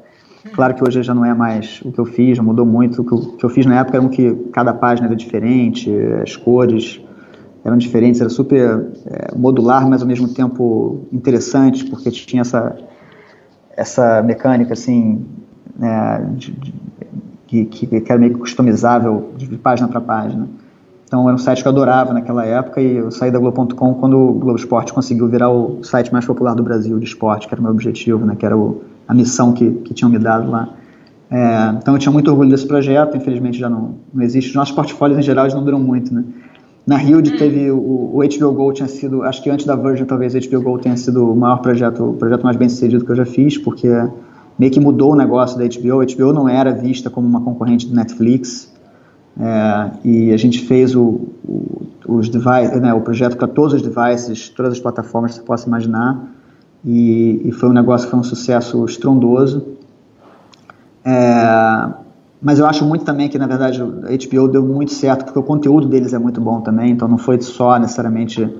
[0.52, 3.02] Claro que hoje já não é mais o que eu fiz, já mudou muito.
[3.02, 5.16] O que eu, o que eu fiz na época era um que cada página era
[5.16, 5.90] diferente,
[6.22, 7.02] as cores
[7.64, 12.76] eram diferentes, era super é, modular, mas ao mesmo tempo interessante, porque tinha essa,
[13.76, 15.26] essa mecânica assim,
[15.78, 16.74] né, de, de,
[17.48, 20.48] que, que, era meio que customizável de página para página.
[21.06, 24.18] Então era um site que eu adorava naquela época e eu saí da Globo.com quando
[24.18, 27.62] o Globo Esporte conseguiu virar o site mais popular do Brasil de esporte, que era
[27.62, 30.70] o meu objetivo, né, que era o, a missão que, que tinham me dado lá.
[31.30, 34.50] É, então eu tinha muito orgulho desse projeto, infelizmente já não, não existe.
[34.50, 36.24] Os nossos portfólios em geral não duram muito, né?
[36.86, 37.38] Na Hilde hum.
[37.38, 40.62] teve o, o, HBO Go tinha sido, acho que antes da Virgin talvez o HBO
[40.62, 43.58] Go tenha sido o maior projeto, o projeto mais bem sucedido que eu já fiz,
[43.58, 43.88] porque
[44.58, 46.02] meio que mudou o negócio da HBO.
[46.02, 48.72] A HBO não era vista como uma concorrente do Netflix.
[49.40, 53.82] É, e a gente fez o, o, os device, né, o projeto para todos os
[53.82, 56.22] devices, todas as plataformas que você possa imaginar.
[56.86, 59.66] E, e foi um negócio que foi um sucesso estrondoso.
[61.06, 62.03] É,
[62.44, 65.44] mas eu acho muito também que, na verdade, a HBO deu muito certo, porque o
[65.44, 68.54] conteúdo deles é muito bom também, então não foi só necessariamente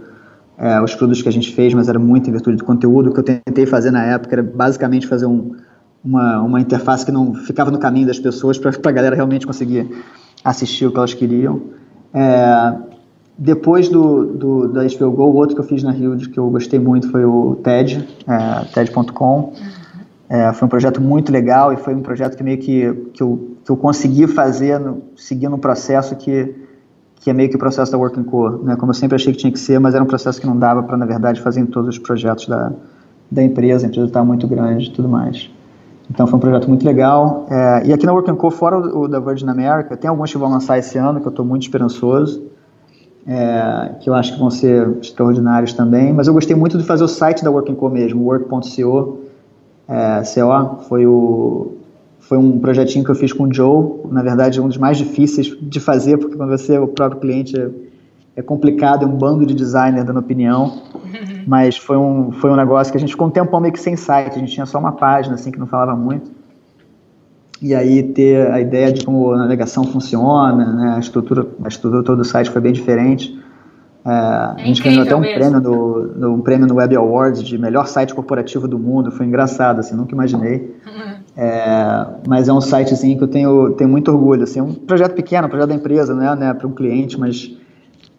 [0.58, 3.10] é, os produtos que a gente fez, mas era muito em virtude do conteúdo.
[3.10, 5.56] O que eu tentei fazer na época era basicamente fazer um,
[6.04, 9.90] uma, uma interface que não ficava no caminho das pessoas para a galera realmente conseguir
[10.46, 11.62] assistir o que elas queriam.
[12.14, 12.76] É,
[13.38, 16.50] depois do, do, da HBO Go, o outro que eu fiz na Rio que eu
[16.50, 19.54] gostei muito foi o TED, é, TED.com.
[20.30, 23.53] É, foi um projeto muito legal e foi um projeto que meio que, que, eu,
[23.64, 26.54] que eu consegui fazer no, seguindo um processo que,
[27.16, 28.76] que é meio que o processo da Working Core, né?
[28.76, 30.84] como eu sempre achei que tinha que ser, mas era um processo que não dava
[30.84, 32.72] para, na verdade, fazer em todos os projetos da,
[33.32, 35.50] da empresa, a empresa estava muito grande e tudo mais.
[36.10, 37.46] Então foi um projeto muito legal.
[37.50, 40.38] É, e aqui na Working Core, fora o, o, da Virgin America, tem alguns que
[40.38, 42.44] vão lançar esse ano, que eu estou muito esperançoso,
[43.26, 47.06] é, que eu acho que vão ser extraordinários também, mas eu gostei muito de fazer
[47.06, 49.20] o site da Working Core mesmo, work.co,
[49.88, 51.72] é, CO, foi, o,
[52.28, 55.56] foi um projetinho que eu fiz com o Joe, na verdade um dos mais difíceis
[55.62, 57.70] de fazer, porque quando você é o próprio cliente é,
[58.38, 60.84] é complicado, é um bando de designer dando opinião,
[61.46, 63.96] mas foi um, foi um negócio que a gente ficou um tempão meio que sem
[63.96, 66.32] site, a gente tinha só uma página assim que não falava muito,
[67.62, 72.04] e aí ter a ideia de como a navegação funciona, né, a estrutura, a estrutura
[72.04, 73.38] toda do site foi bem diferente,
[74.06, 77.58] é, a gente ganhou até um prêmio, no, no, um prêmio no Web Awards de
[77.58, 79.12] melhor site corporativo do mundo.
[79.12, 80.76] Foi engraçado, assim, nunca imaginei.
[81.36, 84.44] É, mas é um sitezinho que eu tenho, tenho muito orgulho.
[84.44, 87.56] Assim, é um projeto pequeno, um projeto da empresa, né, né para um cliente, mas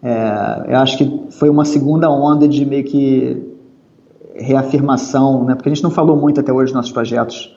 [0.03, 3.41] é, eu acho que foi uma segunda onda de meio que
[4.35, 7.55] reafirmação, né, porque a gente não falou muito até hoje dos nossos projetos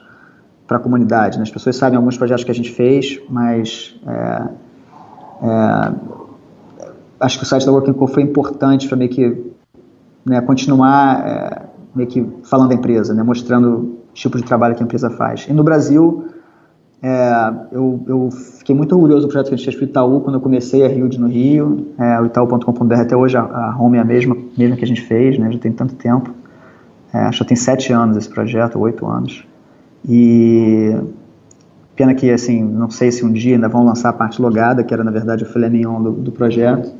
[0.65, 1.37] para a comunidade.
[1.37, 4.43] Né, as pessoas sabem alguns projetos que a gente fez, mas é,
[5.43, 5.93] é
[7.19, 9.51] acho que o site da Working Co foi importante para meio que
[10.25, 11.63] né, continuar é,
[11.93, 15.47] meio que falando da empresa, né, mostrando tipo de trabalho que a empresa faz.
[15.49, 16.25] E no Brasil,
[17.01, 20.21] é, eu, eu, fiquei muito orgulhoso do projeto que a gente fez para o Itaú
[20.21, 21.87] quando eu comecei a Rio no Rio.
[21.97, 25.01] É, o Itaú.com.br até hoje a, a home é a mesma, mesma que a gente
[25.01, 26.33] fez, né, já tem tanto tempo.
[27.13, 29.43] É, acho que tem sete anos esse projeto, oito anos.
[30.07, 30.95] E
[31.95, 34.93] pena que, assim, não sei se um dia ainda vão lançar a parte logada, que
[34.93, 36.91] era, na verdade, o filé mignon do, do projeto.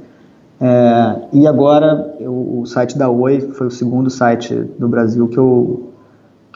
[0.60, 5.38] É, e agora eu, o site da Oi foi o segundo site do Brasil que
[5.38, 5.89] eu,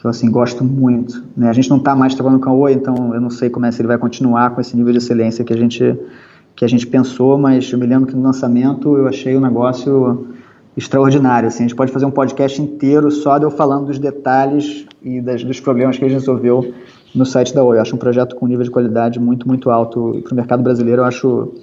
[0.04, 1.24] eu assim, gosto muito.
[1.34, 1.48] Né?
[1.48, 3.72] A gente não está mais trabalhando com a Oi, então eu não sei como é
[3.72, 5.98] se ele vai continuar com esse nível de excelência que a gente,
[6.54, 10.26] que a gente pensou, mas eu me lembro que no lançamento eu achei um negócio
[10.76, 11.48] extraordinário.
[11.48, 15.22] Assim, a gente pode fazer um podcast inteiro só de eu falando dos detalhes e
[15.22, 16.74] das, dos problemas que a gente resolveu
[17.14, 17.78] no site da Oi.
[17.78, 20.12] Eu acho um projeto com nível de qualidade muito, muito alto.
[20.16, 21.54] E para o mercado brasileiro eu acho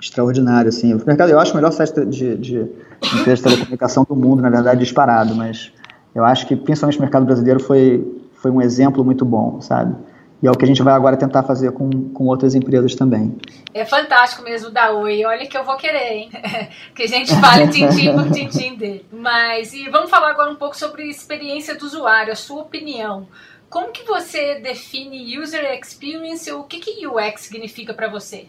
[0.00, 0.94] extraordinário, assim.
[0.94, 4.40] O mercado, eu acho o melhor site de, de, de empresa de telecomunicação do mundo,
[4.40, 5.70] na verdade, disparado, mas
[6.14, 9.94] eu acho que principalmente o mercado brasileiro foi, foi um exemplo muito bom, sabe?
[10.42, 13.36] E é o que a gente vai agora tentar fazer com, com outras empresas também.
[13.74, 15.22] É fantástico mesmo da Oi.
[15.24, 16.30] Olha que eu vou querer, hein?
[16.94, 19.04] que a gente fale tintim por tintim dele.
[19.12, 23.28] Mas, e vamos falar agora um pouco sobre experiência do usuário, a sua opinião.
[23.68, 26.50] Como que você define User Experience?
[26.52, 28.46] O que, que UX significa para você?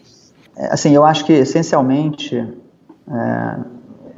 [0.56, 3.58] É, assim, eu acho que, essencialmente, é,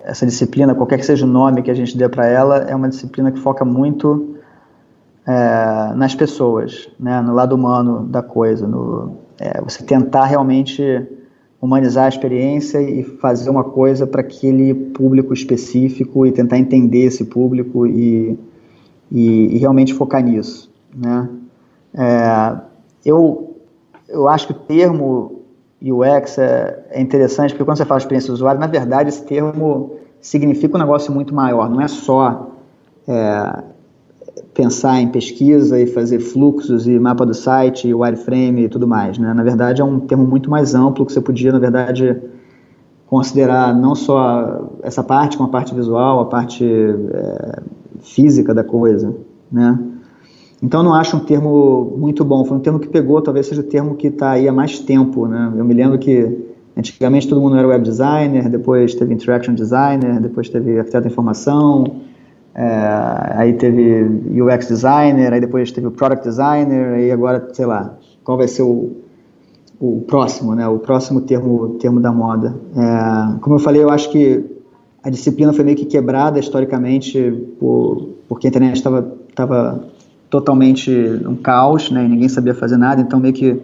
[0.05, 2.89] essa disciplina, qualquer que seja o nome que a gente dê para ela, é uma
[2.89, 4.37] disciplina que foca muito
[5.27, 10.83] é, nas pessoas, né, no lado humano da coisa, no, é, você tentar realmente
[11.61, 17.25] humanizar a experiência e fazer uma coisa para aquele público específico e tentar entender esse
[17.25, 18.39] público e,
[19.11, 21.27] e, e realmente focar nisso, né?
[21.95, 22.57] É,
[23.07, 23.57] eu,
[24.09, 25.44] eu acho que o termo
[25.83, 29.97] UX é, é interessante porque quando você fala experiência do usuário, na verdade esse termo
[30.21, 32.51] significa um negócio muito maior, não é só
[33.07, 33.63] é,
[34.55, 39.19] pensar em pesquisa e fazer fluxos e mapa do site, e wireframe e tudo mais.
[39.19, 39.35] Né?
[39.35, 42.21] Na verdade, é um termo muito mais amplo que você podia, na verdade,
[43.07, 47.63] considerar não só essa parte, como a parte visual, a parte é,
[48.01, 49.15] física da coisa.
[49.51, 49.79] Né?
[50.63, 52.45] Então, não acho um termo muito bom.
[52.45, 55.27] Foi um termo que pegou, talvez seja o termo que está aí há mais tempo.
[55.27, 55.53] Né?
[55.57, 60.49] Eu me lembro que antigamente todo mundo era web designer, depois teve interaction designer, depois
[60.49, 61.85] teve arquiteto de informação,
[62.55, 64.05] é, aí teve
[64.41, 68.63] UX designer, aí depois teve o product designer, aí agora, sei lá, qual vai ser
[68.63, 68.93] o,
[69.81, 70.67] o próximo, né?
[70.67, 72.55] O próximo termo, termo da moda.
[72.77, 74.45] É, como eu falei, eu acho que
[75.03, 79.85] a disciplina foi meio que quebrada historicamente por, porque a internet estava
[80.31, 80.91] totalmente
[81.27, 82.07] um caos, né?
[82.07, 83.61] Ninguém sabia fazer nada, então meio que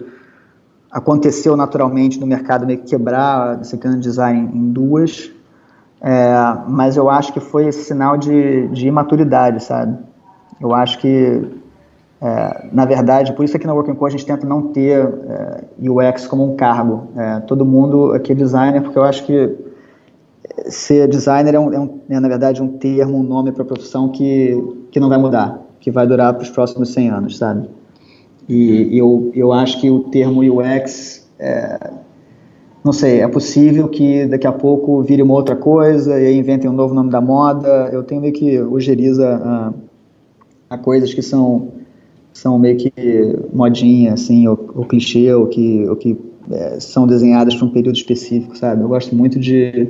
[0.91, 5.31] aconteceu naturalmente no mercado meio que quebrar a disciplina de design em duas
[6.01, 6.33] é,
[6.67, 9.99] mas eu acho que foi esse sinal de, de imaturidade, sabe?
[10.59, 11.43] Eu acho que,
[12.23, 15.65] é, na verdade, por isso aqui na Working Co a gente tenta não ter é,
[15.79, 17.09] UX como um cargo.
[17.17, 19.57] É, todo mundo aqui é designer, porque eu acho que
[20.67, 23.67] ser designer é, um, é, um, é na verdade, um termo, um nome para a
[23.67, 27.69] profissão que, que não vai mudar, que vai durar para os próximos 100 anos, sabe?
[28.49, 31.91] E eu, eu acho que o termo UX é,
[32.83, 36.73] não sei, é possível que daqui a pouco vire uma outra coisa e inventem um
[36.73, 37.91] novo nome da moda.
[37.93, 39.73] Eu tenho meio que ojeriza a,
[40.71, 41.69] a coisas que são,
[42.33, 42.93] são meio que
[43.53, 46.19] modinha, assim, ou, ou clichê, ou que, ou que
[46.51, 48.81] é, são desenhadas para um período específico, sabe?
[48.83, 49.87] Eu gosto muito de,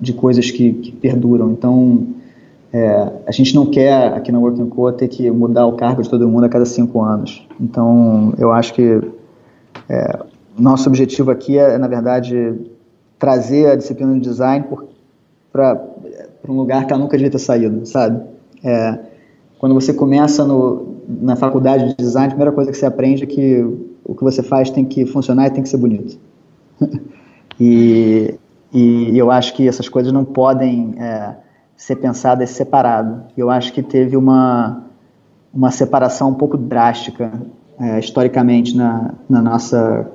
[0.00, 1.52] de coisas que, que perduram.
[1.52, 2.04] Então,
[2.74, 6.10] é, a gente não quer aqui na Working Co ter que mudar o cargo de
[6.10, 7.46] todo mundo a cada cinco anos.
[7.60, 9.00] Então, eu acho que
[9.88, 10.18] é,
[10.58, 12.52] nosso objetivo aqui é, na verdade,
[13.16, 14.66] trazer a disciplina de design
[15.52, 15.80] para
[16.48, 18.20] um lugar que ela nunca devia ter saído, sabe?
[18.64, 18.98] É,
[19.56, 23.26] quando você começa no, na faculdade de design, a primeira coisa que você aprende é
[23.26, 23.64] que
[24.04, 26.18] o que você faz tem que funcionar e tem que ser bonito.
[27.60, 28.34] e,
[28.72, 31.36] e eu acho que essas coisas não podem é,
[31.76, 33.24] ser pensadas separado.
[33.36, 34.84] Eu acho que teve uma,
[35.52, 37.32] uma separação um pouco drástica,
[37.78, 40.10] é, historicamente, na, na nossa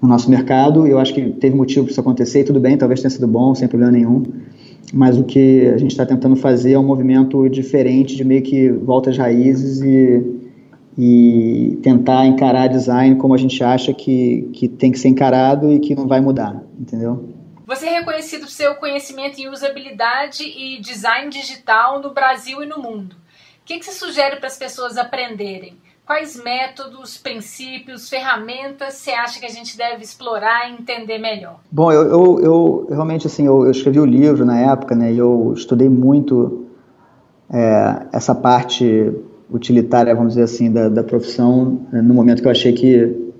[0.00, 0.86] no nosso mercado.
[0.86, 3.54] Eu acho que teve motivo para isso acontecer e tudo bem, talvez tenha sido bom,
[3.54, 4.22] sem problema nenhum.
[4.92, 8.70] Mas o que a gente está tentando fazer é um movimento diferente de meio que
[8.70, 10.22] volta às raízes e,
[10.96, 15.78] e tentar encarar design como a gente acha que, que tem que ser encarado e
[15.78, 17.22] que não vai mudar, entendeu?
[17.68, 22.78] Você é reconhecido por seu conhecimento em usabilidade e design digital no Brasil e no
[22.78, 23.12] mundo.
[23.12, 25.74] O que, que você sugere para as pessoas aprenderem?
[26.06, 31.60] Quais métodos, princípios, ferramentas você acha que a gente deve explorar e entender melhor?
[31.70, 35.12] Bom, eu, eu, eu realmente assim, eu, eu, escrevi o livro na época, né?
[35.12, 36.68] E eu estudei muito
[37.50, 39.12] é, essa parte
[39.50, 43.30] utilitária, vamos dizer assim, da, da profissão né, no momento que eu achei que,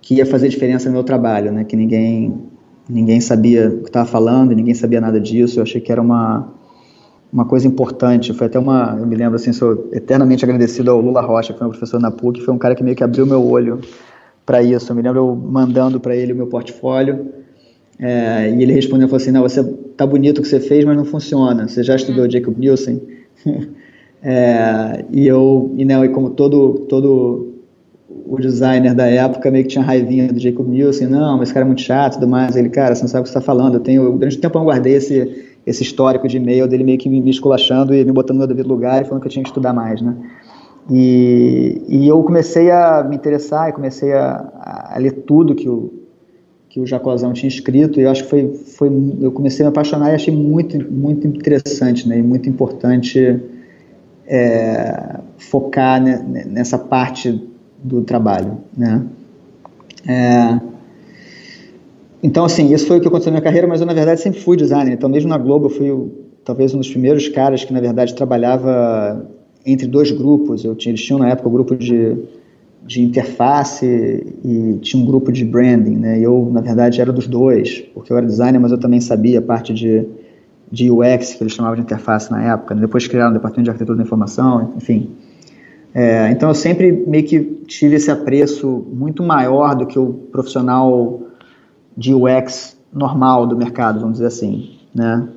[0.00, 1.62] que ia fazer diferença no meu trabalho, né?
[1.62, 2.50] Que ninguém
[2.88, 5.58] ninguém sabia o que estava falando, ninguém sabia nada disso.
[5.58, 6.52] Eu achei que era uma
[7.32, 11.22] uma coisa importante, foi até uma, eu me lembro assim, sou eternamente agradecido ao Lula
[11.22, 13.42] Rocha, que foi meu professor na PUC, foi um cara que meio que abriu meu
[13.42, 13.80] olho
[14.44, 14.92] para isso.
[14.92, 17.32] Eu me lembro eu mandando para ele o meu portfólio,
[17.98, 19.64] é, e ele respondeu, falou assim, não, você
[19.96, 21.66] tá bonito o que você fez, mas não funciona.
[21.66, 23.00] Você já estudou Jacob Nielsen?
[24.22, 27.51] é, e eu, e, né, e como todo todo
[28.36, 31.64] o designer da época meio que tinha raivinha do Jacob Nielsen, não, mas esse cara
[31.64, 32.56] é muito chato e tudo mais.
[32.56, 33.74] Ele, cara, você não sabe o que você está falando.
[33.74, 37.28] Eu tenho, durante tempo eu guardei esse esse histórico de e-mail dele meio que me,
[37.30, 40.00] esculachando e me botando no devido lugar e falando que eu tinha que estudar mais,
[40.00, 40.16] né?
[40.90, 45.92] E, e eu comecei a me interessar e comecei a, a ler tudo que o,
[46.68, 48.90] que o Jacozão tinha escrito, e eu acho que foi, foi,
[49.20, 53.40] eu comecei a me apaixonar e achei muito, muito interessante, né, e muito importante
[54.26, 57.40] é, focar nessa parte
[57.82, 59.04] do trabalho, né.
[60.06, 60.60] É,
[62.22, 64.40] então, assim, isso foi o que aconteceu na minha carreira, mas eu, na verdade, sempre
[64.40, 64.92] fui designer.
[64.92, 66.12] Então, mesmo na Globo, eu fui
[66.44, 69.28] talvez um dos primeiros caras que, na verdade, trabalhava
[69.66, 70.64] entre dois grupos.
[70.64, 72.16] Eu tinha, eles tinham, na época, o um grupo de
[72.84, 73.86] de interface
[74.44, 76.18] e tinha um grupo de branding, né?
[76.18, 79.42] Eu, na verdade, era dos dois, porque eu era designer, mas eu também sabia a
[79.42, 80.04] parte de,
[80.70, 82.74] de UX, que eles chamavam de interface na época.
[82.74, 82.80] Né?
[82.80, 85.10] Depois criaram o departamento de arquitetura da informação, enfim.
[85.94, 91.20] É, então, eu sempre meio que tive esse apreço muito maior do que o profissional
[91.96, 95.28] de UX normal do mercado, vamos dizer assim, né?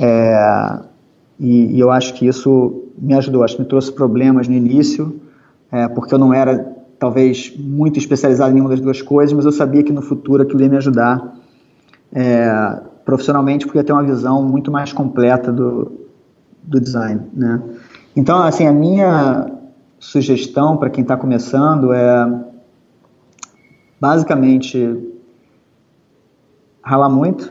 [0.00, 0.78] É,
[1.40, 5.20] e, e eu acho que isso me ajudou, acho que me trouxe problemas no início,
[5.72, 9.52] é, porque eu não era talvez muito especializado em nenhuma das duas coisas, mas eu
[9.52, 11.34] sabia que no futuro aquilo ia me ajudar
[12.12, 15.92] é, profissionalmente, porque ia ter uma visão muito mais completa do,
[16.62, 17.60] do design, né?
[18.16, 19.50] Então, assim, a minha
[20.04, 22.44] sugestão para quem está começando é
[23.98, 25.02] basicamente
[26.82, 27.50] ralar muito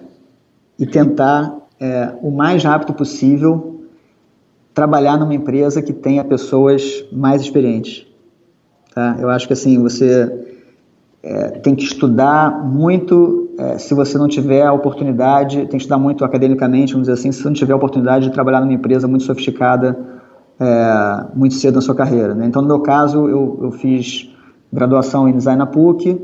[0.78, 3.82] e tentar é, o mais rápido possível
[4.72, 8.06] trabalhar numa empresa que tenha pessoas mais experientes.
[8.94, 9.18] Tá?
[9.20, 10.32] Eu acho que assim, você
[11.24, 15.98] é, tem que estudar muito, é, se você não tiver a oportunidade, tem que estudar
[15.98, 19.08] muito academicamente, vamos dizer assim, se você não tiver a oportunidade de trabalhar numa empresa
[19.08, 20.22] muito sofisticada
[20.60, 22.34] é, muito cedo na sua carreira.
[22.34, 22.46] Né?
[22.46, 24.30] Então, no meu caso, eu, eu fiz
[24.72, 26.20] graduação em design na PUC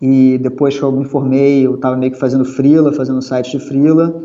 [0.00, 3.64] e depois que eu me formei, eu estava meio que fazendo freela, fazendo site de
[3.64, 4.22] freela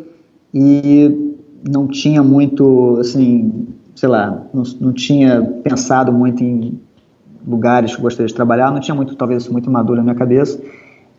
[0.54, 1.36] e
[1.70, 6.80] não tinha muito, assim, sei lá, não, não tinha pensado muito em
[7.48, 10.60] lugares que eu gostaria de trabalhar, não tinha muito, talvez, muito maduro na minha cabeça.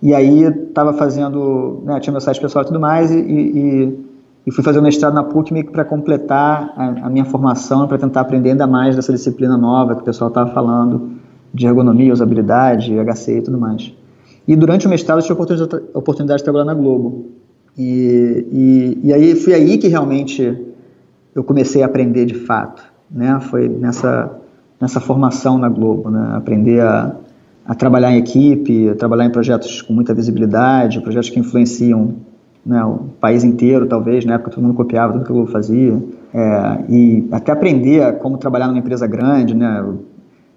[0.03, 3.99] E aí estava fazendo, né, tinha meu site pessoal e tudo mais, e, e,
[4.49, 7.87] e fui fazer o mestrado na PUC meio que para completar a, a, minha formação,
[7.87, 11.19] para tentar aprender ainda mais dessa disciplina nova que o pessoal estava falando,
[11.53, 13.93] de ergonomia, usabilidade, HC e tudo mais.
[14.47, 15.39] E durante o mestrado eu tive
[15.95, 17.27] a oportunidade de trabalhar na Globo.
[17.77, 20.57] E, e, e aí foi aí que realmente
[21.35, 23.39] eu comecei a aprender de fato, né?
[23.51, 24.35] Foi nessa
[24.81, 26.37] nessa formação na Globo, né?
[26.37, 27.15] aprender a,
[27.67, 32.15] a trabalhar em equipe, a trabalhar em projetos com muita visibilidade, projetos que influenciam
[32.69, 35.99] né, o país inteiro, talvez, na época todo mundo copiava tudo que a Globo fazia,
[36.35, 39.83] é, e até aprender como trabalhar numa empresa grande, né,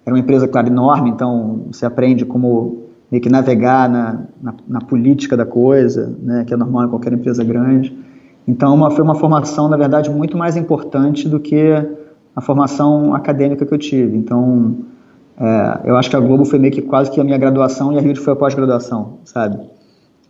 [0.05, 2.79] era uma empresa, claro, enorme, então você aprende como
[3.09, 7.13] meio que navegar na, na, na política da coisa, né, que é normal em qualquer
[7.13, 7.97] empresa grande.
[8.45, 11.71] Então uma, foi uma formação, na verdade, muito mais importante do que
[12.35, 14.17] a formação acadêmica que eu tive.
[14.17, 14.75] Então,
[15.39, 17.97] é, eu acho que a Globo foi meio que quase que a minha graduação e
[17.97, 19.59] a Rio foi a pós-graduação, sabe?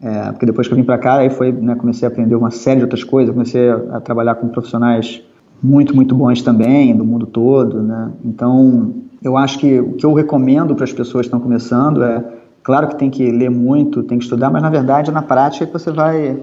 [0.01, 2.49] É, porque depois que eu vim para cá, aí foi, né, comecei a aprender uma
[2.49, 5.21] série de outras coisas, comecei a, trabalhar com profissionais
[5.61, 8.11] muito, muito bons também, do mundo todo, né?
[8.25, 12.23] Então, eu acho que o que eu recomendo para as pessoas que estão começando é,
[12.63, 15.67] claro que tem que ler muito, tem que estudar, mas na verdade, na prática, é
[15.67, 16.35] que você vai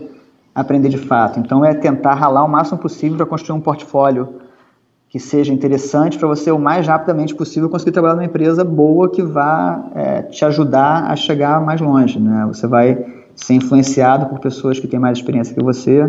[0.55, 1.40] aprender de fato.
[1.40, 4.28] Então, é tentar ralar o máximo possível para construir um portfólio
[5.09, 9.22] que seja interessante para você o mais rapidamente possível conseguir trabalhar numa empresa boa que
[9.22, 12.20] vá é, te ajudar a chegar mais longe.
[12.20, 12.44] Né?
[12.47, 16.06] Você vai ser influenciado por pessoas que têm mais experiência que você,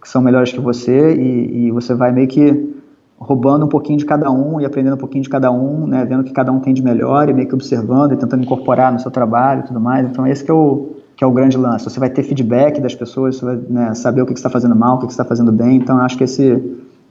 [0.00, 2.72] que são melhores que você, e, e você vai meio que
[3.16, 6.04] roubando um pouquinho de cada um e aprendendo um pouquinho de cada um, né?
[6.04, 8.92] vendo o que cada um tem de melhor e meio que observando e tentando incorporar
[8.92, 10.04] no seu trabalho e tudo mais.
[10.08, 11.84] Então, esse que é o, que é o grande lance.
[11.84, 14.96] Você vai ter feedback das pessoas, você vai né, saber o que, está fazendo mal,
[14.96, 15.76] o que, que está fazendo bem.
[15.76, 16.60] Então, acho que esse,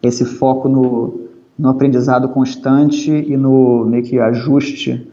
[0.03, 1.21] esse foco no,
[1.57, 5.09] no aprendizado constante e no meio que ajuste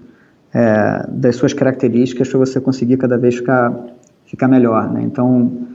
[0.53, 3.73] é, das suas características para você conseguir cada vez ficar,
[4.29, 4.89] ficar melhor.
[4.89, 5.03] Né?
[5.03, 5.69] Então,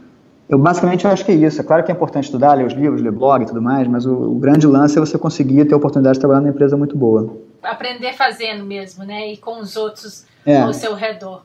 [0.48, 1.60] eu basicamente acho que é isso.
[1.60, 4.06] É claro que é importante estudar, ler os livros, ler blog e tudo mais, mas
[4.06, 6.96] o, o grande lance é você conseguir ter a oportunidade de trabalhar numa empresa muito
[6.96, 7.36] boa.
[7.62, 9.34] Aprender fazendo mesmo, né?
[9.34, 10.62] E com os outros é.
[10.62, 11.44] ao seu redor.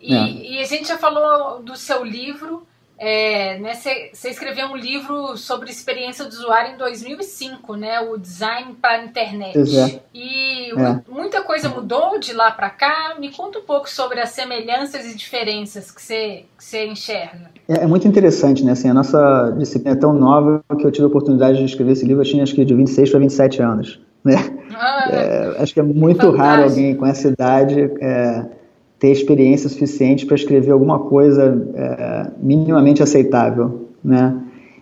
[0.00, 0.28] E, é.
[0.28, 2.66] e a gente já falou do seu livro,
[3.06, 8.74] é, né, você escreveu um livro sobre experiência do usuário em 2005, né, o Design
[8.80, 9.58] para a Internet.
[9.76, 10.00] É.
[10.14, 11.00] E é.
[11.06, 13.14] muita coisa mudou de lá para cá.
[13.20, 17.50] Me conta um pouco sobre as semelhanças e diferenças que você que enxerga.
[17.68, 18.72] É, é, muito interessante, né?
[18.72, 22.06] Assim, a nossa disciplina é tão nova que eu tive a oportunidade de escrever esse
[22.06, 24.00] livro, eu tinha acho que de 26 para 27 anos.
[24.24, 24.36] Né?
[24.74, 26.42] Ah, é, acho que é muito fantástico.
[26.42, 28.46] raro alguém com essa idade é,
[29.04, 34.34] ter experiência suficiente para escrever alguma coisa é, minimamente aceitável, né?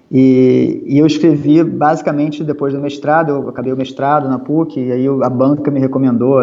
[0.09, 4.93] E, e, eu escrevi basicamente depois do mestrado, eu acabei o mestrado na PUC, e
[4.93, 6.39] aí a banca me recomendou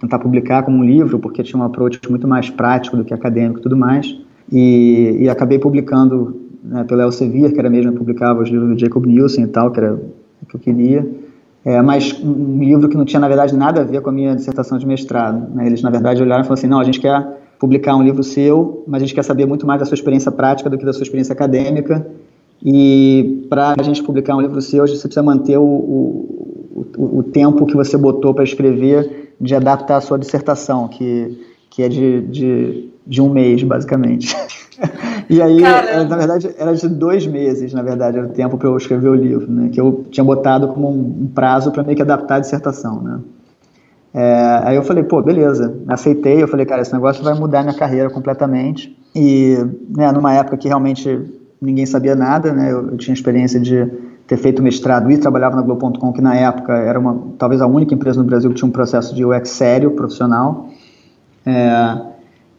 [0.00, 3.58] tentar publicar como um livro, porque tinha um approach muito mais prático do que acadêmico
[3.58, 4.18] e tudo mais.
[4.50, 8.78] E, e acabei publicando né, pela Elsevier, que era mesmo que publicava os livros do
[8.78, 11.06] Jacob Nielsen e tal, que era o que eu queria.
[11.64, 14.36] É, mas um livro que não tinha, na verdade, nada a ver com a minha
[14.36, 15.48] dissertação de mestrado.
[15.54, 15.66] Né?
[15.66, 18.84] Eles, na verdade, olharam e falaram assim, não, a gente quer publicar um livro seu,
[18.86, 21.02] mas a gente quer saber muito mais da sua experiência prática do que da sua
[21.02, 22.06] experiência acadêmica.
[22.62, 27.64] E para a gente publicar um livro seu, você precisa manter o, o, o, tempo
[27.66, 31.38] que você botou para escrever de adaptar a sua dissertação, que,
[31.70, 34.34] que é de, de, de um mês, basicamente.
[35.28, 38.68] e aí, era, na verdade, era de dois meses, na verdade, era o tempo para
[38.68, 39.68] eu escrever o livro, né?
[39.72, 43.20] Que eu tinha botado como um, um prazo para meio que adaptar a dissertação, né?
[44.14, 46.40] É, aí eu falei, pô, beleza, aceitei.
[46.40, 48.96] Eu falei, cara, esse negócio vai mudar minha carreira completamente.
[49.14, 49.58] E,
[49.90, 51.20] né, numa época que realmente
[51.60, 52.70] ninguém sabia nada, né?
[52.70, 53.90] Eu, eu tinha experiência de
[54.26, 57.92] ter feito mestrado e trabalhava na Globo.com, que na época era uma, talvez a única
[57.92, 60.68] empresa no Brasil que tinha um processo de UX sério, profissional.
[61.44, 62.13] É,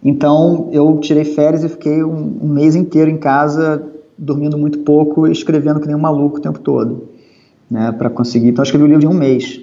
[0.07, 3.83] então eu tirei férias e fiquei um, um, mês inteiro em casa,
[4.15, 7.09] dormindo muito pouco e escrevendo que nem um maluco o tempo todo,
[7.69, 8.49] né, para conseguir.
[8.49, 9.59] Então eu escrevi o livro em um mês.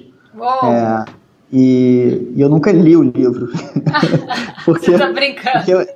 [0.64, 1.05] É,
[1.52, 3.51] e, e, eu nunca li o livro.
[4.64, 5.70] porque, você tá brincando.
[5.70, 5.86] Eu,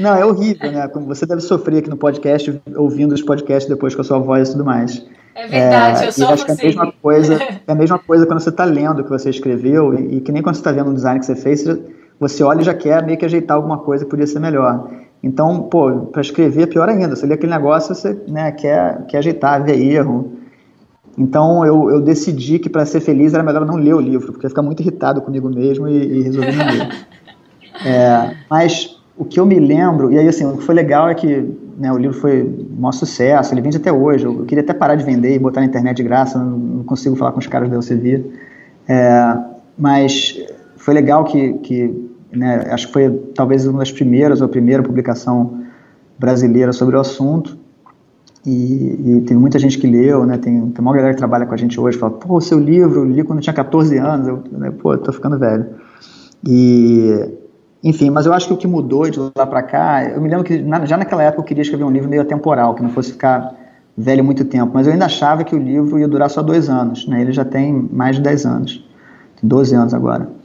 [0.00, 0.88] não, é horrível, né?
[0.88, 4.48] Como você deve sofrer aqui no podcast, ouvindo os podcasts depois com a sua voz
[4.48, 5.06] e tudo mais.
[5.34, 7.34] É verdade, é, eu sou acho que é a mesma coisa,
[7.66, 10.32] é a mesma coisa quando você está lendo o que você escreveu e, e que
[10.32, 11.80] nem quando você está vendo um design que você fez, você
[12.42, 14.88] olha e já quer meio que ajeitar alguma coisa que podia ser melhor.
[15.22, 17.14] Então, pô, para escrever é pior ainda.
[17.14, 20.32] Você lê aquele negócio, você né, quer, quer ajeitar, ver erro.
[21.16, 24.46] Então, eu, eu decidi que para ser feliz era melhor não ler o livro, porque
[24.46, 27.06] ia ficar muito irritado comigo mesmo e, e resolvi não ler.
[27.86, 31.14] é, mas o que eu me lembro, e aí assim, o que foi legal é
[31.14, 31.48] que
[31.78, 34.24] né, o livro foi um maior sucesso, ele vende até hoje.
[34.24, 37.14] Eu queria até parar de vender e botar na internet de graça, não, não consigo
[37.14, 38.24] falar com os caras da Elsevier.
[38.88, 39.36] É,
[39.78, 40.36] mas
[40.82, 44.82] foi legal que, que né, acho que foi talvez uma das primeiras ou a primeira
[44.82, 45.62] publicação
[46.18, 47.56] brasileira sobre o assunto.
[48.44, 50.36] E, e tem muita gente que leu, né?
[50.38, 53.04] Tem, tem uma galera que trabalha com a gente hoje, fala, pô, seu livro, eu
[53.04, 55.66] li quando eu tinha 14 anos, eu, né, pô, tô ficando velho.
[56.44, 57.30] E,
[57.84, 60.42] enfim, mas eu acho que o que mudou de lá para cá, eu me lembro
[60.42, 63.12] que na, já naquela época eu queria escrever um livro meio atemporal, que não fosse
[63.12, 63.54] ficar
[63.96, 67.06] velho muito tempo, mas eu ainda achava que o livro ia durar só dois anos,
[67.06, 67.20] né?
[67.20, 68.84] Ele já tem mais de 10 anos,
[69.40, 70.41] tem 12 anos agora.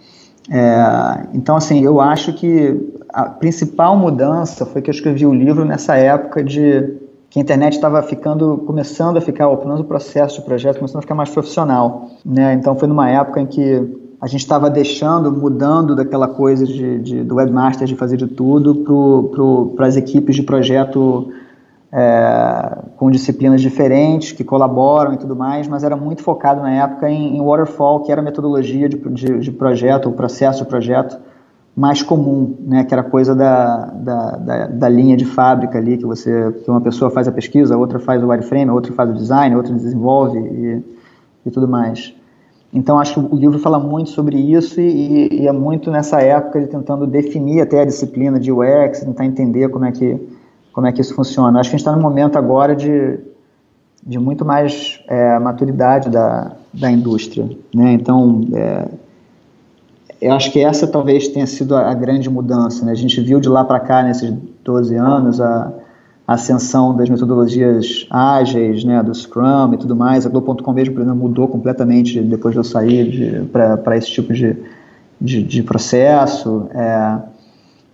[0.50, 5.66] É, então, assim, eu acho que a principal mudança foi que eu escrevi o livro
[5.66, 6.96] nessa época de
[7.30, 10.78] que a internet estava ficando, começando a ficar, ou pelo menos o processo de projeto
[10.78, 12.54] começando a ficar mais profissional, né?
[12.54, 17.24] Então foi numa época em que a gente estava deixando, mudando daquela coisa de, de,
[17.24, 18.84] do webmaster de fazer de tudo
[19.76, 21.32] para as equipes de projeto
[21.92, 27.10] é, com disciplinas diferentes, que colaboram e tudo mais, mas era muito focado na época
[27.10, 31.18] em, em waterfall, que era a metodologia de, de, de, projeto, o processo de projeto
[31.76, 36.06] mais comum, né, que era coisa da, da, da, da, linha de fábrica ali, que
[36.06, 39.10] você que uma pessoa faz a pesquisa, a outra faz o wireframe, a outra faz
[39.12, 40.84] o design, a outra desenvolve e,
[41.46, 42.16] e tudo mais.
[42.74, 46.58] Então, acho que o livro fala muito sobre isso e, e, é muito nessa época
[46.58, 50.20] ele tentando definir até a disciplina de UX, tentar entender como é que,
[50.78, 51.60] como é que isso funciona.
[51.60, 53.18] Acho que a gente está num momento agora de,
[54.06, 57.50] de muito mais é, maturidade da, da indústria.
[57.74, 57.94] Né?
[57.94, 58.88] Então, é,
[60.22, 62.86] eu acho que essa talvez tenha sido a, a grande mudança.
[62.86, 62.92] Né?
[62.92, 64.32] A gente viu de lá para cá, nesses
[64.64, 65.74] 12 anos, a
[66.28, 70.26] a ascensão das metodologias ágeis, né, do Scrum e tudo mais.
[70.26, 74.58] A Globo.com mesmo, por exemplo, mudou completamente depois de eu sair para esse tipo de,
[75.22, 76.68] de, de processo.
[76.72, 77.20] É,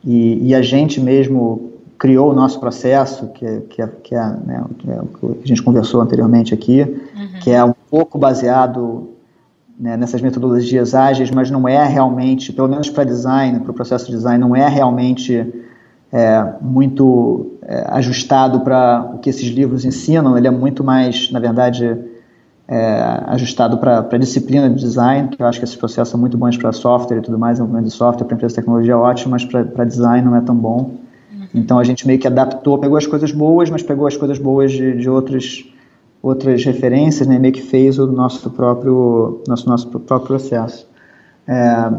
[0.03, 1.72] e, e, a gente mesmo
[2.03, 5.41] criou o nosso processo, que, é, que, é, que, é, né, que é o que
[5.41, 7.39] a gente conversou anteriormente aqui, uhum.
[7.41, 9.11] que é um pouco baseado
[9.79, 14.07] né, nessas metodologias ágeis, mas não é realmente, pelo menos para design, para o processo
[14.07, 15.49] de design, não é realmente
[16.11, 21.39] é, muito é, ajustado para o que esses livros ensinam, ele é muito mais, na
[21.39, 21.97] verdade,
[22.67, 26.37] é, ajustado para a disciplina de design, que eu acho que esses processos são muito
[26.37, 29.31] bons para software e tudo mais, desenvolvimento de software para empresa de tecnologia é ótimo,
[29.31, 31.01] mas para design não é tão bom.
[31.53, 34.71] Então a gente meio que adaptou, pegou as coisas boas, mas pegou as coisas boas
[34.71, 35.65] de, de outras
[36.21, 40.87] outras referências, né, meio que fez o nosso próprio nosso nosso próprio processo.
[41.45, 41.91] É,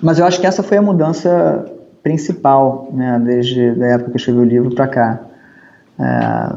[0.00, 1.66] mas eu acho que essa foi a mudança
[2.02, 5.20] principal, né, desde a época que eu escrevi o livro para cá.
[5.98, 6.54] É,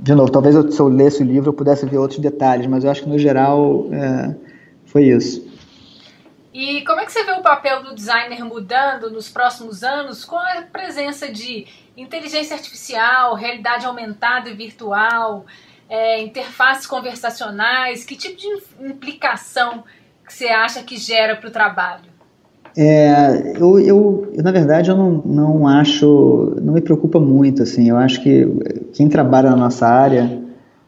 [0.00, 2.84] de novo, talvez eu, se eu lesse o livro eu pudesse ver outros detalhes, mas
[2.84, 4.34] eu acho que no geral é,
[4.86, 5.47] foi isso.
[6.52, 10.36] E como é que você vê o papel do designer mudando nos próximos anos com
[10.36, 11.66] a presença de
[11.96, 15.44] inteligência artificial, realidade aumentada e virtual,
[15.88, 18.04] é, interfaces conversacionais?
[18.04, 18.46] Que tipo de
[18.88, 19.84] implicação
[20.26, 22.18] que você acha que gera para o trabalho?
[22.76, 27.88] É, eu, eu, eu, na verdade, eu não, não acho, não me preocupa muito, assim,
[27.88, 28.46] eu acho que
[28.92, 30.40] quem trabalha na nossa área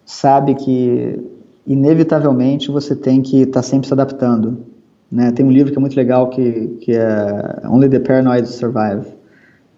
[0.05, 1.19] sabe que,
[1.67, 4.70] inevitavelmente, você tem que estar tá sempre se adaptando,
[5.11, 5.33] né?
[5.33, 9.07] Tem um livro que é muito legal que, que é Only the Paranoid Survive,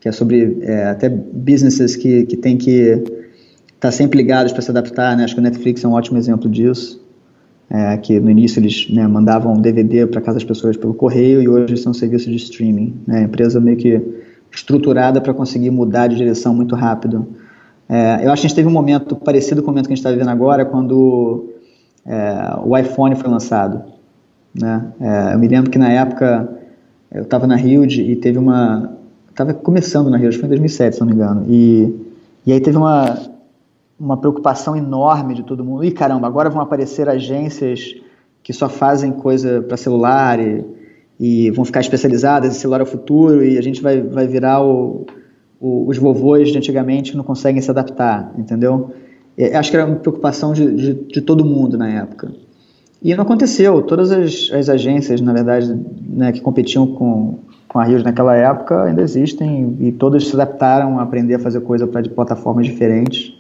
[0.01, 3.09] que é sobre é, até businesses que, que tem que estar
[3.81, 5.25] tá sempre ligados para se adaptar, né?
[5.25, 7.03] Acho que o Netflix é um ótimo exemplo disso
[7.73, 11.49] é, que no início eles né, mandavam DVD para casa das pessoas pelo correio e
[11.49, 13.01] hoje são serviços de streaming.
[13.07, 14.01] Né, empresa meio que
[14.55, 17.27] estruturada para conseguir mudar de direção muito rápido.
[17.89, 19.97] É, eu acho que a gente teve um momento parecido com o momento que a
[19.97, 21.49] gente está vivendo agora, quando
[22.05, 23.83] é, o iPhone foi lançado.
[24.55, 24.93] Né?
[25.01, 26.49] É, eu me lembro que na época
[27.11, 28.97] eu estava na Rio e teve uma.
[29.29, 31.45] Estava começando na que foi em 2007, se não me engano.
[31.49, 31.95] E,
[32.47, 33.19] e aí teve uma,
[33.99, 35.85] uma preocupação enorme de todo mundo.
[35.85, 37.95] E caramba, agora vão aparecer agências
[38.43, 40.65] que só fazem coisa para celular e,
[41.19, 44.61] e, vão ficar especializadas em celular é o futuro e a gente vai, vai virar
[44.63, 45.07] o,
[45.61, 48.91] o, os vovôs de antigamente que não conseguem se adaptar, entendeu?
[49.39, 52.33] E, acho que era uma preocupação de, de, de, todo mundo na época.
[53.03, 53.83] E não aconteceu.
[53.83, 55.77] Todas as, as agências, na verdade,
[56.09, 60.99] né, que competiam com, com a Rios naquela época ainda existem e todas se adaptaram
[60.99, 63.35] a aprender a fazer coisa para plataformas diferentes.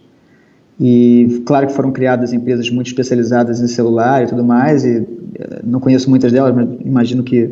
[0.80, 5.06] E claro que foram criadas empresas muito especializadas em celular e tudo mais, e
[5.39, 7.47] eh, não conheço muitas delas, mas imagino que,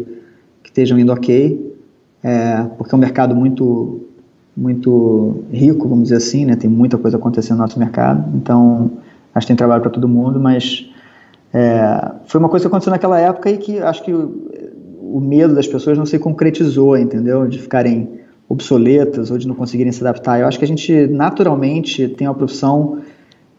[0.63, 1.77] que estejam indo ok,
[2.25, 4.01] é, porque é um mercado muito,
[4.57, 6.57] muito rico, vamos dizer assim, né?
[6.57, 8.91] tem muita coisa acontecendo no nosso mercado, então
[9.35, 10.90] acho que tem trabalho para todo mundo, mas
[11.53, 14.51] é, foi uma coisa que aconteceu naquela época e que acho que o,
[15.01, 17.47] o medo das pessoas não se concretizou, entendeu?
[17.47, 20.41] De ficarem obsoletas ou de não conseguirem se adaptar.
[20.41, 22.99] Eu acho que a gente naturalmente tem uma profissão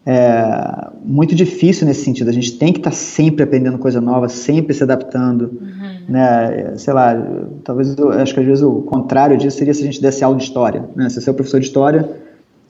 [0.06, 2.30] é, muito difícil nesse sentido.
[2.30, 5.60] A gente tem que estar tá sempre aprendendo coisa nova, sempre se adaptando.
[5.62, 6.00] Uhum.
[6.10, 6.74] Né?
[6.78, 7.16] Sei lá,
[7.64, 10.38] talvez eu acho que às vezes o contrário disso seria se a gente desse aula
[10.38, 10.86] de história.
[10.96, 11.10] Né?
[11.10, 12.10] Se você é professor de história,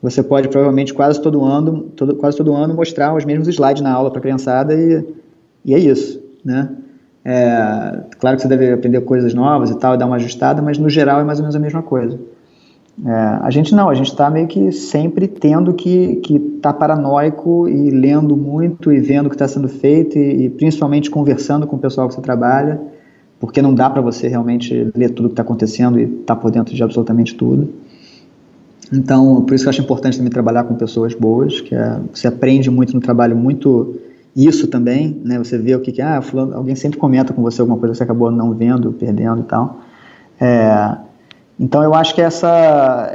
[0.01, 3.91] você pode provavelmente quase todo ano, todo, quase todo ano mostrar os mesmos slides na
[3.91, 5.05] aula para a criançada e,
[5.63, 6.21] e é isso.
[6.43, 6.69] Né?
[7.23, 10.89] É, claro que você deve aprender coisas novas e tal, dar uma ajustada, mas no
[10.89, 12.19] geral é mais ou menos a mesma coisa.
[13.05, 13.11] É,
[13.41, 17.89] a gente não, a gente está meio que sempre tendo que estar tá paranoico e
[17.89, 21.79] lendo muito e vendo o que está sendo feito e, e, principalmente conversando com o
[21.79, 22.81] pessoal que você trabalha,
[23.39, 26.51] porque não dá para você realmente ler tudo que está acontecendo e estar tá por
[26.51, 27.69] dentro de absolutamente tudo.
[28.91, 32.27] Então, por isso que eu acho importante também trabalhar com pessoas boas, que é, você
[32.27, 33.99] aprende muito no trabalho, muito
[34.35, 35.37] isso também, né?
[35.37, 37.97] Você vê o que, que ah, fulano, alguém sempre comenta com você alguma coisa que
[37.97, 39.79] você acabou não vendo, perdendo e tal.
[40.39, 40.97] É,
[41.59, 42.49] então eu acho que essa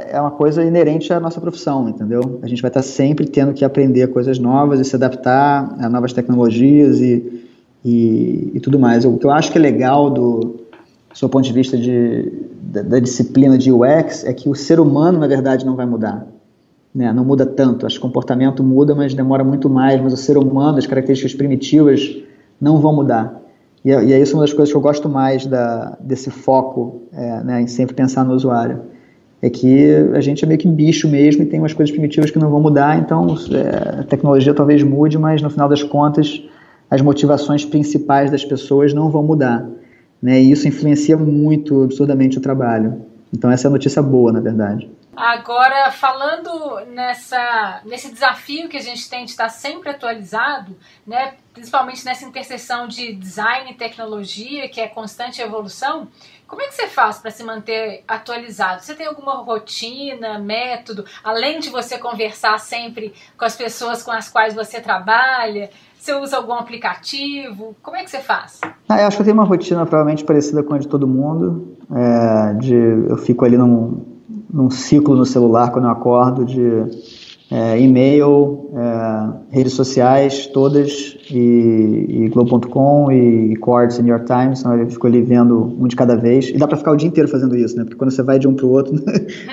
[0.09, 2.39] é uma coisa inerente à nossa profissão, entendeu?
[2.41, 6.13] A gente vai estar sempre tendo que aprender coisas novas e se adaptar a novas
[6.13, 7.43] tecnologias e,
[7.83, 9.03] e, e tudo mais.
[9.03, 10.66] O que eu acho que é legal do, do
[11.17, 12.31] seu ponto de vista de,
[12.61, 16.27] da, da, disciplina de UX é que o ser humano, na verdade, não vai mudar.
[16.93, 17.11] Né?
[17.11, 17.87] Não muda tanto.
[17.87, 19.99] Acho que o comportamento muda, mas demora muito mais.
[19.99, 22.15] Mas o ser humano, as características primitivas,
[22.61, 23.41] não vão mudar.
[23.83, 27.01] E, é, e é isso uma das coisas que eu gosto mais da, desse foco
[27.11, 28.81] é, né, em sempre pensar no usuário.
[29.41, 32.37] É que a gente é meio que bicho mesmo e tem umas coisas primitivas que
[32.37, 36.43] não vão mudar, então é, a tecnologia talvez mude, mas no final das contas
[36.89, 39.67] as motivações principais das pessoas não vão mudar.
[40.21, 43.05] Né, e isso influencia muito absurdamente o trabalho.
[43.31, 44.89] Então essa é a notícia boa, na verdade.
[45.17, 50.77] Agora, falando nessa, nesse desafio que a gente tem de estar sempre atualizado,
[51.07, 56.07] né, principalmente nessa interseção de design e tecnologia, que é constante evolução,
[56.47, 58.83] como é que você faz para se manter atualizado?
[58.83, 64.29] Você tem alguma rotina, método, além de você conversar sempre com as pessoas com as
[64.29, 65.71] quais você trabalha?
[65.99, 67.75] Você usa algum aplicativo?
[67.81, 68.61] Como é que você faz?
[68.87, 71.77] Ah, eu acho que eu tenho uma rotina provavelmente parecida com a de todo mundo.
[71.93, 74.05] É, de, eu fico ali num,
[74.51, 76.61] num ciclo no celular quando eu acordo de
[77.49, 84.25] é, e-mail, é, redes sociais todas e, e Globo.com e, e Quartz e New York
[84.25, 86.95] Times, então eu fico ali vendo um de cada vez e dá para ficar o
[86.97, 87.83] dia inteiro fazendo isso, né?
[87.83, 88.93] Porque quando você vai de um para o outro,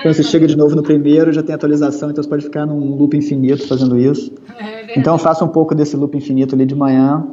[0.01, 2.95] quando você chega de novo no primeiro já tem atualização, então você pode ficar num
[2.95, 4.33] loop infinito fazendo isso.
[4.59, 7.25] É então eu faço um pouco desse loop infinito ali de manhã.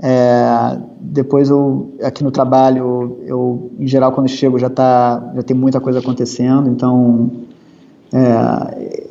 [0.00, 5.56] É, depois eu aqui no trabalho eu em geral quando chego já tá já tem
[5.56, 6.68] muita coisa acontecendo.
[6.68, 7.30] Então
[8.12, 9.04] é,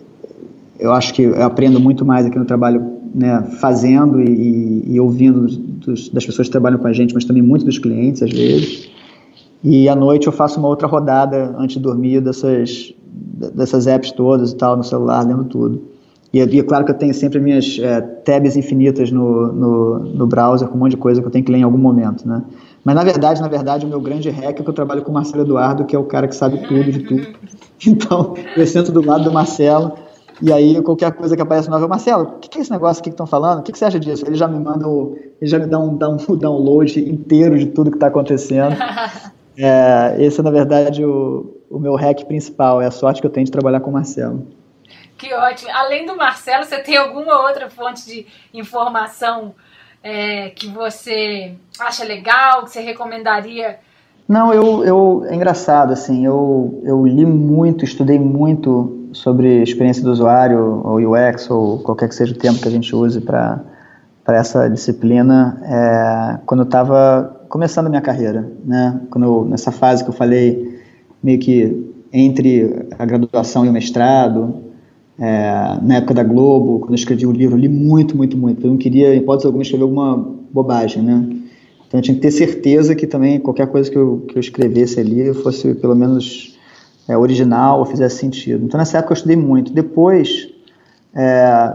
[0.79, 5.47] eu acho que eu aprendo muito mais aqui no trabalho né, fazendo e, e ouvindo
[5.47, 8.89] dos, das pessoas que trabalham com a gente mas também muito dos clientes às vezes.
[9.63, 12.93] E à noite eu faço uma outra rodada antes de dormir dessas
[13.55, 15.92] dessas apps todas e tal no celular lendo tudo
[16.33, 20.27] e, e é claro que eu tenho sempre minhas é, tabs infinitas no, no, no,
[20.27, 22.43] browser com um monte de coisa que eu tenho que ler em algum momento, né?
[22.83, 25.13] Mas na verdade, na verdade, o meu grande hack é que eu trabalho com o
[25.13, 27.27] Marcelo Eduardo, que é o cara que sabe tudo de tudo.
[27.85, 29.93] Então, eu sento do lado do Marcelo
[30.41, 33.09] e aí, qualquer coisa que aparece no novel, Marcelo, o que, é esse negócio aqui
[33.09, 33.59] que estão falando?
[33.59, 34.25] O que, que, você acha disso?
[34.25, 37.67] Ele já me manda, o, ele já me dá um, dá um download inteiro de
[37.67, 38.75] tudo que está acontecendo.
[39.57, 43.31] é, esse é, na verdade, o, o meu hack principal, é a sorte que eu
[43.31, 44.45] tenho de trabalhar com o Marcelo.
[45.23, 45.71] Que ótimo.
[45.73, 49.53] Além do Marcelo, você tem alguma outra fonte de informação
[50.03, 53.79] é, que você acha legal, que você recomendaria?
[54.27, 60.11] Não, eu, eu é engraçado, assim, eu, eu li muito, estudei muito sobre experiência do
[60.11, 63.63] usuário, ou UX, ou qualquer que seja o termo que a gente use para
[64.27, 68.99] essa disciplina, é, quando eu estava começando a minha carreira, né?
[69.09, 70.81] Quando eu, nessa fase que eu falei,
[71.23, 74.72] meio que entre a graduação e o mestrado,
[75.19, 78.65] é, na época da Globo, quando eu escrevi o livro, eu li muito, muito, muito.
[78.65, 80.17] Eu não queria, em hipótese alguma, escrever alguma
[80.51, 81.27] bobagem, né?
[81.87, 84.99] Então eu tinha que ter certeza que também qualquer coisa que eu, que eu escrevesse
[84.99, 86.57] ali fosse pelo menos
[87.07, 88.65] é, original ou fizesse sentido.
[88.65, 89.71] Então, nessa época, eu estudei muito.
[89.71, 90.49] Depois,
[91.13, 91.73] é,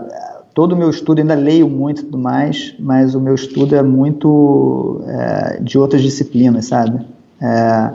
[0.52, 3.82] todo o meu estudo, ainda leio muito e tudo mais, mas o meu estudo é
[3.82, 7.06] muito é, de outras disciplinas, sabe?
[7.40, 7.90] É,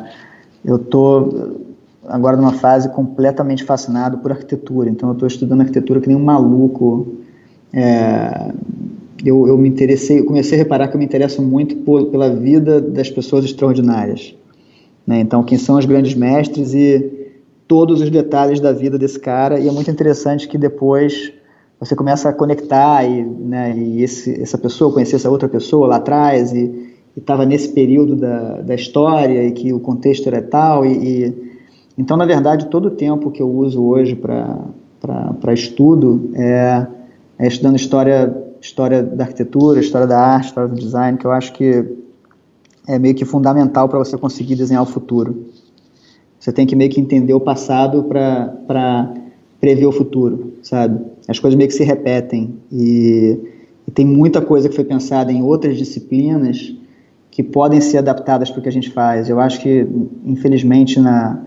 [0.63, 1.72] eu estou
[2.07, 6.23] agora numa fase completamente fascinado por arquitetura, então eu estou estudando arquitetura que nem um
[6.23, 7.15] maluco.
[7.71, 8.51] É,
[9.25, 12.29] eu, eu, me interessei, eu comecei a reparar que eu me interesso muito por, pela
[12.29, 14.35] vida das pessoas extraordinárias.
[15.07, 15.19] Né?
[15.19, 17.31] Então, quem são os grandes mestres e
[17.67, 21.33] todos os detalhes da vida desse cara e é muito interessante que depois
[21.79, 25.95] você começa a conectar e, né, e esse, essa pessoa conhecer essa outra pessoa lá
[25.97, 30.91] atrás e estava nesse período da, da história e que o contexto era tal e,
[30.91, 31.42] e
[31.97, 36.87] então na verdade todo o tempo que eu uso hoje para estudo é,
[37.39, 41.53] é estudando história história da arquitetura história da arte história do design que eu acho
[41.53, 41.85] que
[42.87, 45.45] é meio que fundamental para você conseguir desenhar o futuro
[46.43, 49.13] você tem que meio que entender o passado para
[49.61, 50.99] prever o futuro, sabe?
[51.25, 53.39] As coisas meio que se repetem e,
[53.87, 56.75] e tem muita coisa que foi pensada em outras disciplinas
[57.31, 59.29] que podem ser adaptadas para o que a gente faz.
[59.29, 59.87] Eu acho que,
[60.25, 61.43] infelizmente, na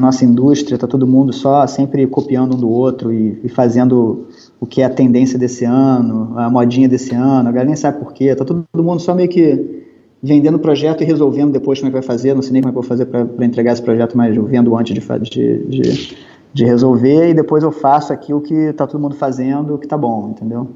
[0.00, 4.26] nossa indústria está todo mundo só sempre copiando um do outro e, e, fazendo
[4.60, 7.98] o que é a tendência desse ano, a modinha desse ano, a galera nem sabe
[7.98, 9.84] por quê, está todo mundo só meio que
[10.22, 12.34] vendendo o projeto e resolvendo depois como é que vai fazer.
[12.34, 14.74] Não sei nem como é que vou fazer para entregar esse projeto, mas eu vendo
[14.76, 16.16] antes de, de, de,
[16.52, 20.30] de resolver e depois eu faço aquilo que está todo mundo fazendo, que está bom,
[20.30, 20.68] entendeu?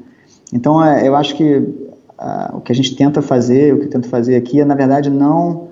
[0.52, 1.66] Então, é, eu acho que
[2.52, 5.08] o que a gente tenta fazer, o que eu tento fazer aqui é, na verdade,
[5.08, 5.67] não,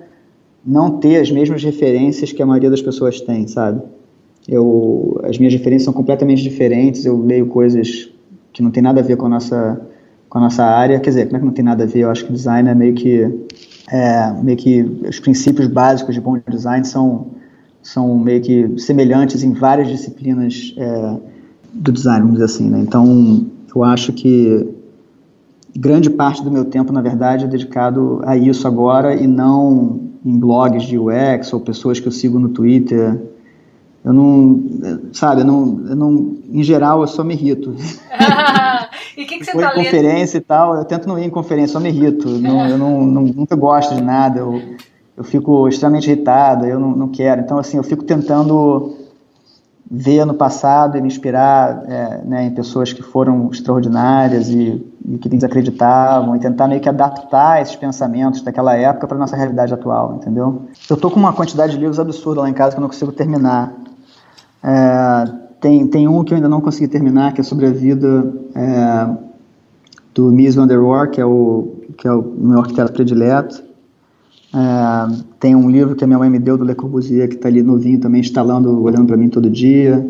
[0.67, 3.81] não ter as mesmas referências que a maioria das pessoas tem, sabe?
[4.47, 8.09] Eu, as minhas referências são completamente diferentes, eu leio coisas
[8.51, 9.81] que não tem nada a ver com a nossa
[10.29, 11.99] com a nossa área, quer dizer, como é que não tem nada a ver?
[11.99, 13.47] Eu acho que design é meio que
[13.89, 17.27] é, meio que os princípios básicos de bom design são,
[17.81, 21.17] são meio que semelhantes em várias disciplinas é,
[21.71, 22.69] do design, vamos dizer assim.
[22.69, 22.79] Né?
[22.81, 24.67] Então, eu acho que
[25.77, 30.37] grande parte do meu tempo, na verdade, é dedicado a isso agora e não em
[30.37, 33.17] blogs de UX ou pessoas que eu sigo no Twitter.
[34.03, 34.61] Eu não,
[35.13, 37.73] sabe, eu não, eu não, em geral, eu só me irrito.
[39.15, 39.83] E o que, que você está lendo?
[39.83, 42.29] conferência e tal, eu tento não ir em conferência, só me irrito.
[42.29, 44.61] Não, eu não, não, nunca gosto de nada, eu,
[45.17, 47.41] eu fico extremamente irritado, eu não, não quero.
[47.41, 48.95] Então, assim, eu fico tentando
[49.89, 55.17] ver no passado e me inspirar é, né, em pessoas que foram extraordinárias e, e
[55.17, 60.15] que desacreditavam e tentar meio que adaptar esses pensamentos daquela época para nossa realidade atual,
[60.15, 60.63] entendeu?
[60.89, 63.11] Eu tô com uma quantidade de livros absurda lá em casa que eu não consigo
[63.13, 63.73] terminar.
[64.61, 65.31] É,
[65.61, 69.07] tem, tem um que eu ainda não consegui terminar, que é sobre a vida é,
[70.13, 73.66] do Mies van der Rohe, que é o, que é o meu arquiteto predileto.
[74.57, 77.47] É, tem um livro que a minha mãe me deu do Le Corbusier, que está
[77.47, 80.03] ali novinho também, instalando, olhando para mim todo dia.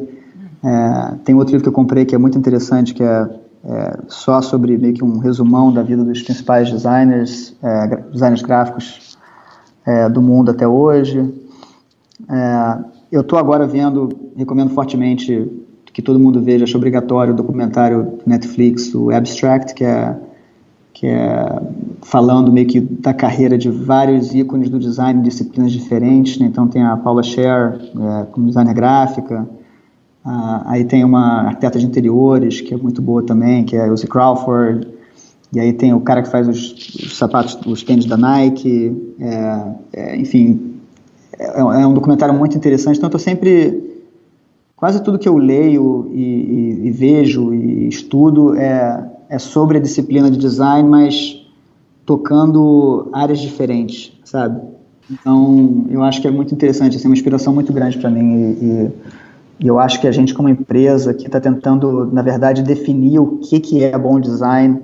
[0.63, 3.29] É, tem outro livro que eu comprei que é muito interessante, que é,
[3.65, 9.17] é, só sobre meio que um resumão da vida dos principais designers, é, designers gráficos
[9.85, 11.29] é, do mundo até hoje.
[12.29, 12.77] É,
[13.11, 15.45] eu estou agora vendo, recomendo fortemente
[15.91, 20.15] que todo mundo veja, acho obrigatório, o documentário do Netflix, o Abstract, que é,
[20.93, 21.61] que é
[22.01, 26.37] falando meio que da carreira de vários ícones do design, disciplinas diferentes.
[26.37, 26.47] Né?
[26.47, 29.47] Então tem a Paula Scher é, como designer gráfica,
[30.29, 33.87] ah, aí tem uma arquiteta de interiores, que é muito boa também, que é a
[33.87, 34.85] Elsie Crawford,
[35.53, 39.63] e aí tem o cara que faz os, os sapatos, os tênis da Nike, é,
[39.93, 40.75] é, enfim,
[41.39, 44.01] é, é um documentário muito interessante, então eu sempre
[44.75, 49.81] quase tudo que eu leio e, e, e, vejo e estudo é, é sobre a
[49.81, 51.46] disciplina de design, mas
[52.07, 54.61] tocando áreas diferentes, sabe?
[55.11, 58.91] Então, eu acho que é muito interessante, assim, uma inspiração muito grande para mim e,
[59.59, 63.39] e, eu acho que a gente como empresa que está tentando, na verdade, definir o
[63.39, 64.79] que, que é bom design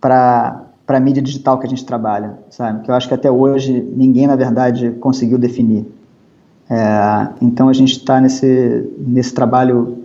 [0.00, 2.82] para a mídia digital que a gente trabalha, sabe?
[2.82, 5.86] Que eu acho que até hoje ninguém, na verdade, conseguiu definir.
[6.68, 10.04] É, então a gente está nesse, nesse trabalho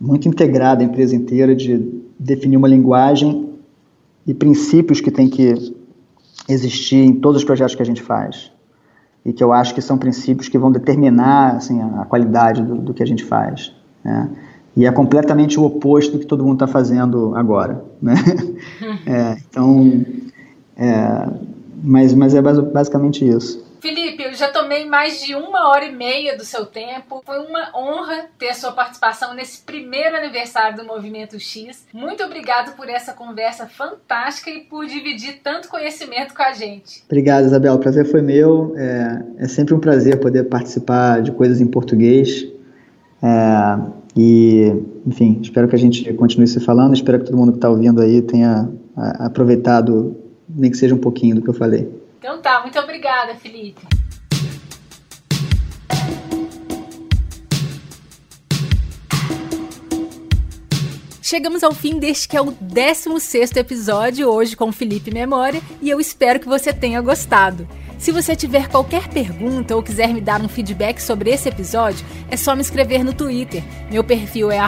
[0.00, 3.43] muito integrado, a empresa inteira, de definir uma linguagem
[4.26, 5.74] e princípios que tem que
[6.48, 8.50] existir em todos os projetos que a gente faz.
[9.24, 12.94] E que eu acho que são princípios que vão determinar assim, a qualidade do, do
[12.94, 13.72] que a gente faz.
[14.04, 14.30] Né?
[14.76, 17.82] E é completamente o oposto do que todo mundo está fazendo agora.
[18.02, 18.14] Né?
[19.06, 20.04] é, então,
[20.76, 21.28] é,
[21.82, 23.63] mas, mas é basicamente isso.
[23.84, 27.22] Felipe, eu já tomei mais de uma hora e meia do seu tempo.
[27.22, 31.84] Foi uma honra ter a sua participação nesse primeiro aniversário do Movimento X.
[31.92, 37.02] Muito obrigado por essa conversa fantástica e por dividir tanto conhecimento com a gente.
[37.04, 37.74] Obrigado, Isabel.
[37.74, 38.72] O prazer foi meu.
[38.74, 42.42] É, é sempre um prazer poder participar de coisas em português.
[43.22, 46.94] É, e, enfim, espero que a gente continue se falando.
[46.94, 48.66] Espero que todo mundo que está ouvindo aí tenha
[48.96, 50.16] aproveitado,
[50.48, 52.02] nem que seja um pouquinho do que eu falei.
[52.24, 53.82] Então tá, muito obrigada, Felipe.
[61.20, 66.00] Chegamos ao fim deste que é o 16 episódio, hoje com Felipe Memória, e eu
[66.00, 67.68] espero que você tenha gostado.
[67.98, 72.38] Se você tiver qualquer pergunta ou quiser me dar um feedback sobre esse episódio, é
[72.38, 73.62] só me escrever no Twitter.
[73.90, 74.58] Meu perfil é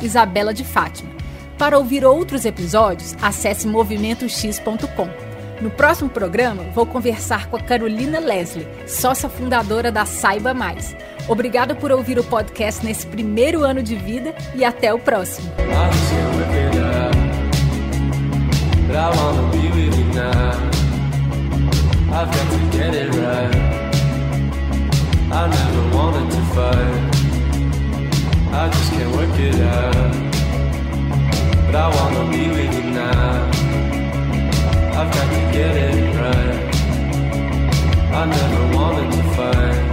[0.00, 1.10] Isabela de Fátima.
[1.58, 5.31] Para ouvir outros episódios, acesse movimentox.com.
[5.62, 10.96] No próximo programa, vou conversar com a Carolina Leslie, sócia fundadora da Saiba Mais.
[11.28, 15.52] Obrigada por ouvir o podcast nesse primeiro ano de vida e até o próximo.
[31.66, 33.51] But I wanna be with you now.
[34.94, 36.74] I've got to get it right.
[38.12, 39.91] I never wanted to fight.